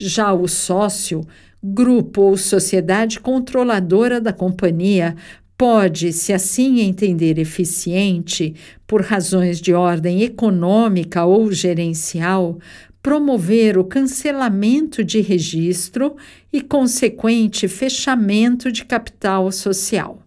Já 0.01 0.34
o 0.34 0.47
sócio, 0.47 1.22
grupo 1.61 2.23
ou 2.23 2.38
sociedade 2.38 3.19
controladora 3.19 4.19
da 4.19 4.34
companhia 4.34 5.15
pode, 5.64 6.11
se 6.11 6.34
assim 6.34 6.81
entender 6.81 7.40
eficiente, 7.40 8.53
por 8.85 9.02
razões 9.02 9.61
de 9.61 9.73
ordem 9.73 10.22
econômica 10.22 11.23
ou 11.23 11.53
gerencial, 11.53 12.60
promover 13.02 13.77
o 13.77 13.85
cancelamento 13.85 15.06
de 15.06 15.22
registro 15.22 16.18
e 16.52 16.60
consequente 16.60 17.69
fechamento 17.69 18.69
de 18.73 18.84
capital 18.84 19.49
social. 19.53 20.22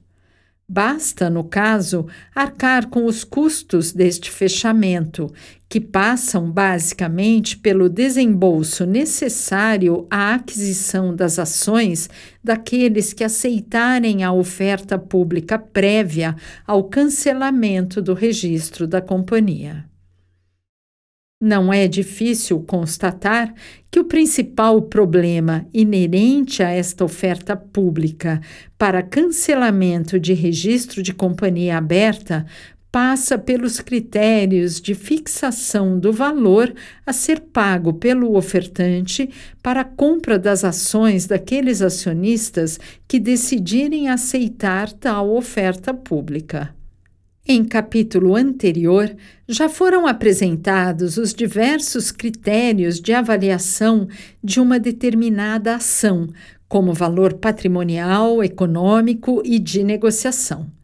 Basta, 0.67 1.29
no 1.29 1.45
caso, 1.45 2.07
arcar 2.35 2.89
com 2.89 3.05
os 3.05 3.23
custos 3.23 3.93
deste 3.93 4.31
fechamento, 4.31 5.31
que 5.69 5.81
passam 5.81 6.51
basicamente 6.51 7.59
pelo 7.59 7.89
desembolso 7.89 8.87
necessário 8.87 10.07
à 10.11 10.35
aquisição 10.35 11.15
das 11.15 11.39
ações 11.39 12.09
daqueles 12.43 13.13
que 13.13 13.25
aceitarem 13.25 14.23
a 14.23 14.33
oferta 14.33 14.97
pública 14.99 15.59
prévia 15.59 16.37
ao 16.67 16.85
cancelamento 16.85 18.01
do 18.01 18.15
registro 18.15 18.87
da 18.87 19.01
companhia. 19.01 19.85
Não 21.39 21.71
é 21.71 21.87
difícil 21.87 22.61
constatar 22.61 23.53
que 23.91 24.01
o 24.01 24.05
principal 24.05 24.81
problema 24.81 25.67
inerente 25.73 26.63
a 26.63 26.71
esta 26.71 27.05
oferta 27.05 27.55
pública 27.55 28.41
para 28.79 29.03
cancelamento 29.03 30.19
de 30.19 30.33
registro 30.33 31.03
de 31.03 31.13
companhia 31.13 31.77
aberta 31.77 32.47
passa 32.97 33.37
pelos 33.37 33.79
critérios 33.79 34.81
de 34.81 34.95
fixação 34.95 35.99
do 35.99 36.15
valor 36.15 36.73
a 37.05 37.13
ser 37.13 37.41
pago 37.41 37.93
pelo 37.93 38.35
ofertante 38.35 39.29
para 39.63 39.83
a 39.83 39.85
compra 39.85 40.39
das 40.39 40.65
ações 40.65 41.27
daqueles 41.27 41.83
acionistas 41.83 42.81
que 43.07 43.21
decidirem 43.21 44.09
aceitar 44.09 44.91
tal 44.91 45.37
oferta 45.37 45.93
pública. 45.93 46.75
Em 47.47 47.67
capítulo 47.67 48.35
anterior, 48.35 49.15
já 49.47 49.69
foram 49.69 50.07
apresentados 50.07 51.19
os 51.19 51.35
diversos 51.35 52.11
critérios 52.11 52.99
de 52.99 53.13
avaliação 53.13 54.09
de 54.43 54.59
uma 54.59 54.81
determinada 54.81 55.75
ação, 55.75 56.29
como 56.67 56.95
valor 56.95 57.35
patrimonial, 57.35 58.43
econômico 58.43 59.43
e 59.45 59.59
de 59.59 59.85
negociação. 59.85 60.75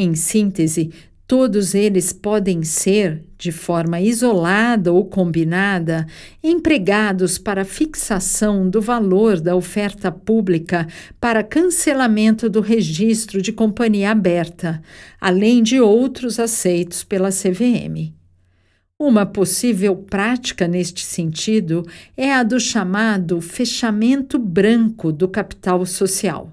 Em 0.00 0.14
síntese, 0.14 0.92
Todos 1.28 1.74
eles 1.74 2.10
podem 2.10 2.62
ser, 2.62 3.22
de 3.36 3.52
forma 3.52 4.00
isolada 4.00 4.90
ou 4.90 5.04
combinada, 5.04 6.06
empregados 6.42 7.36
para 7.36 7.66
fixação 7.66 8.70
do 8.70 8.80
valor 8.80 9.38
da 9.38 9.54
oferta 9.54 10.10
pública 10.10 10.88
para 11.20 11.44
cancelamento 11.44 12.48
do 12.48 12.62
registro 12.62 13.42
de 13.42 13.52
companhia 13.52 14.10
aberta, 14.10 14.82
além 15.20 15.62
de 15.62 15.78
outros 15.78 16.40
aceitos 16.40 17.04
pela 17.04 17.28
CVM. 17.28 18.14
Uma 18.98 19.26
possível 19.26 19.94
prática 19.94 20.66
neste 20.66 21.04
sentido 21.04 21.86
é 22.16 22.32
a 22.32 22.42
do 22.42 22.58
chamado 22.58 23.38
fechamento 23.42 24.38
branco 24.38 25.12
do 25.12 25.28
capital 25.28 25.84
social. 25.84 26.50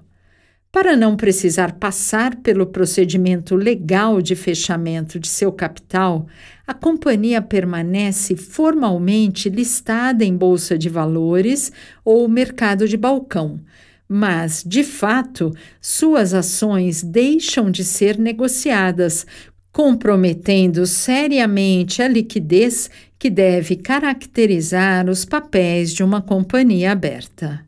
Para 0.76 0.94
não 0.94 1.16
precisar 1.16 1.72
passar 1.72 2.36
pelo 2.36 2.66
procedimento 2.66 3.56
legal 3.56 4.20
de 4.20 4.36
fechamento 4.36 5.18
de 5.18 5.26
seu 5.26 5.50
capital, 5.50 6.26
a 6.66 6.74
companhia 6.74 7.40
permanece 7.40 8.36
formalmente 8.36 9.48
listada 9.48 10.22
em 10.22 10.36
bolsa 10.36 10.76
de 10.76 10.90
valores 10.90 11.72
ou 12.04 12.28
mercado 12.28 12.86
de 12.86 12.94
balcão, 12.94 13.58
mas, 14.06 14.62
de 14.66 14.84
fato, 14.84 15.50
suas 15.80 16.34
ações 16.34 17.02
deixam 17.02 17.70
de 17.70 17.82
ser 17.82 18.18
negociadas, 18.18 19.26
comprometendo 19.72 20.84
seriamente 20.84 22.02
a 22.02 22.06
liquidez 22.06 22.90
que 23.18 23.30
deve 23.30 23.76
caracterizar 23.76 25.08
os 25.08 25.24
papéis 25.24 25.94
de 25.94 26.04
uma 26.04 26.20
companhia 26.20 26.92
aberta. 26.92 27.64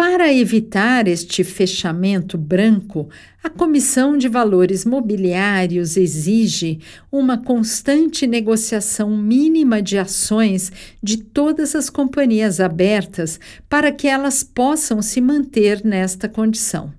Para 0.00 0.32
evitar 0.32 1.06
este 1.06 1.44
fechamento 1.44 2.38
branco, 2.38 3.10
a 3.44 3.50
Comissão 3.50 4.16
de 4.16 4.28
Valores 4.28 4.86
Mobiliários 4.86 5.94
exige 5.94 6.80
uma 7.12 7.36
constante 7.36 8.26
negociação 8.26 9.14
mínima 9.14 9.82
de 9.82 9.98
ações 9.98 10.72
de 11.02 11.18
todas 11.18 11.74
as 11.74 11.90
companhias 11.90 12.60
abertas 12.60 13.38
para 13.68 13.92
que 13.92 14.08
elas 14.08 14.42
possam 14.42 15.02
se 15.02 15.20
manter 15.20 15.84
nesta 15.84 16.30
condição. 16.30 16.94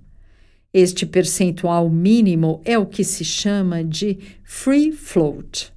Este 0.72 1.04
percentual 1.04 1.90
mínimo 1.90 2.62
é 2.64 2.78
o 2.78 2.86
que 2.86 3.04
se 3.04 3.26
chama 3.26 3.84
de 3.84 4.20
free 4.44 4.92
float. 4.92 5.74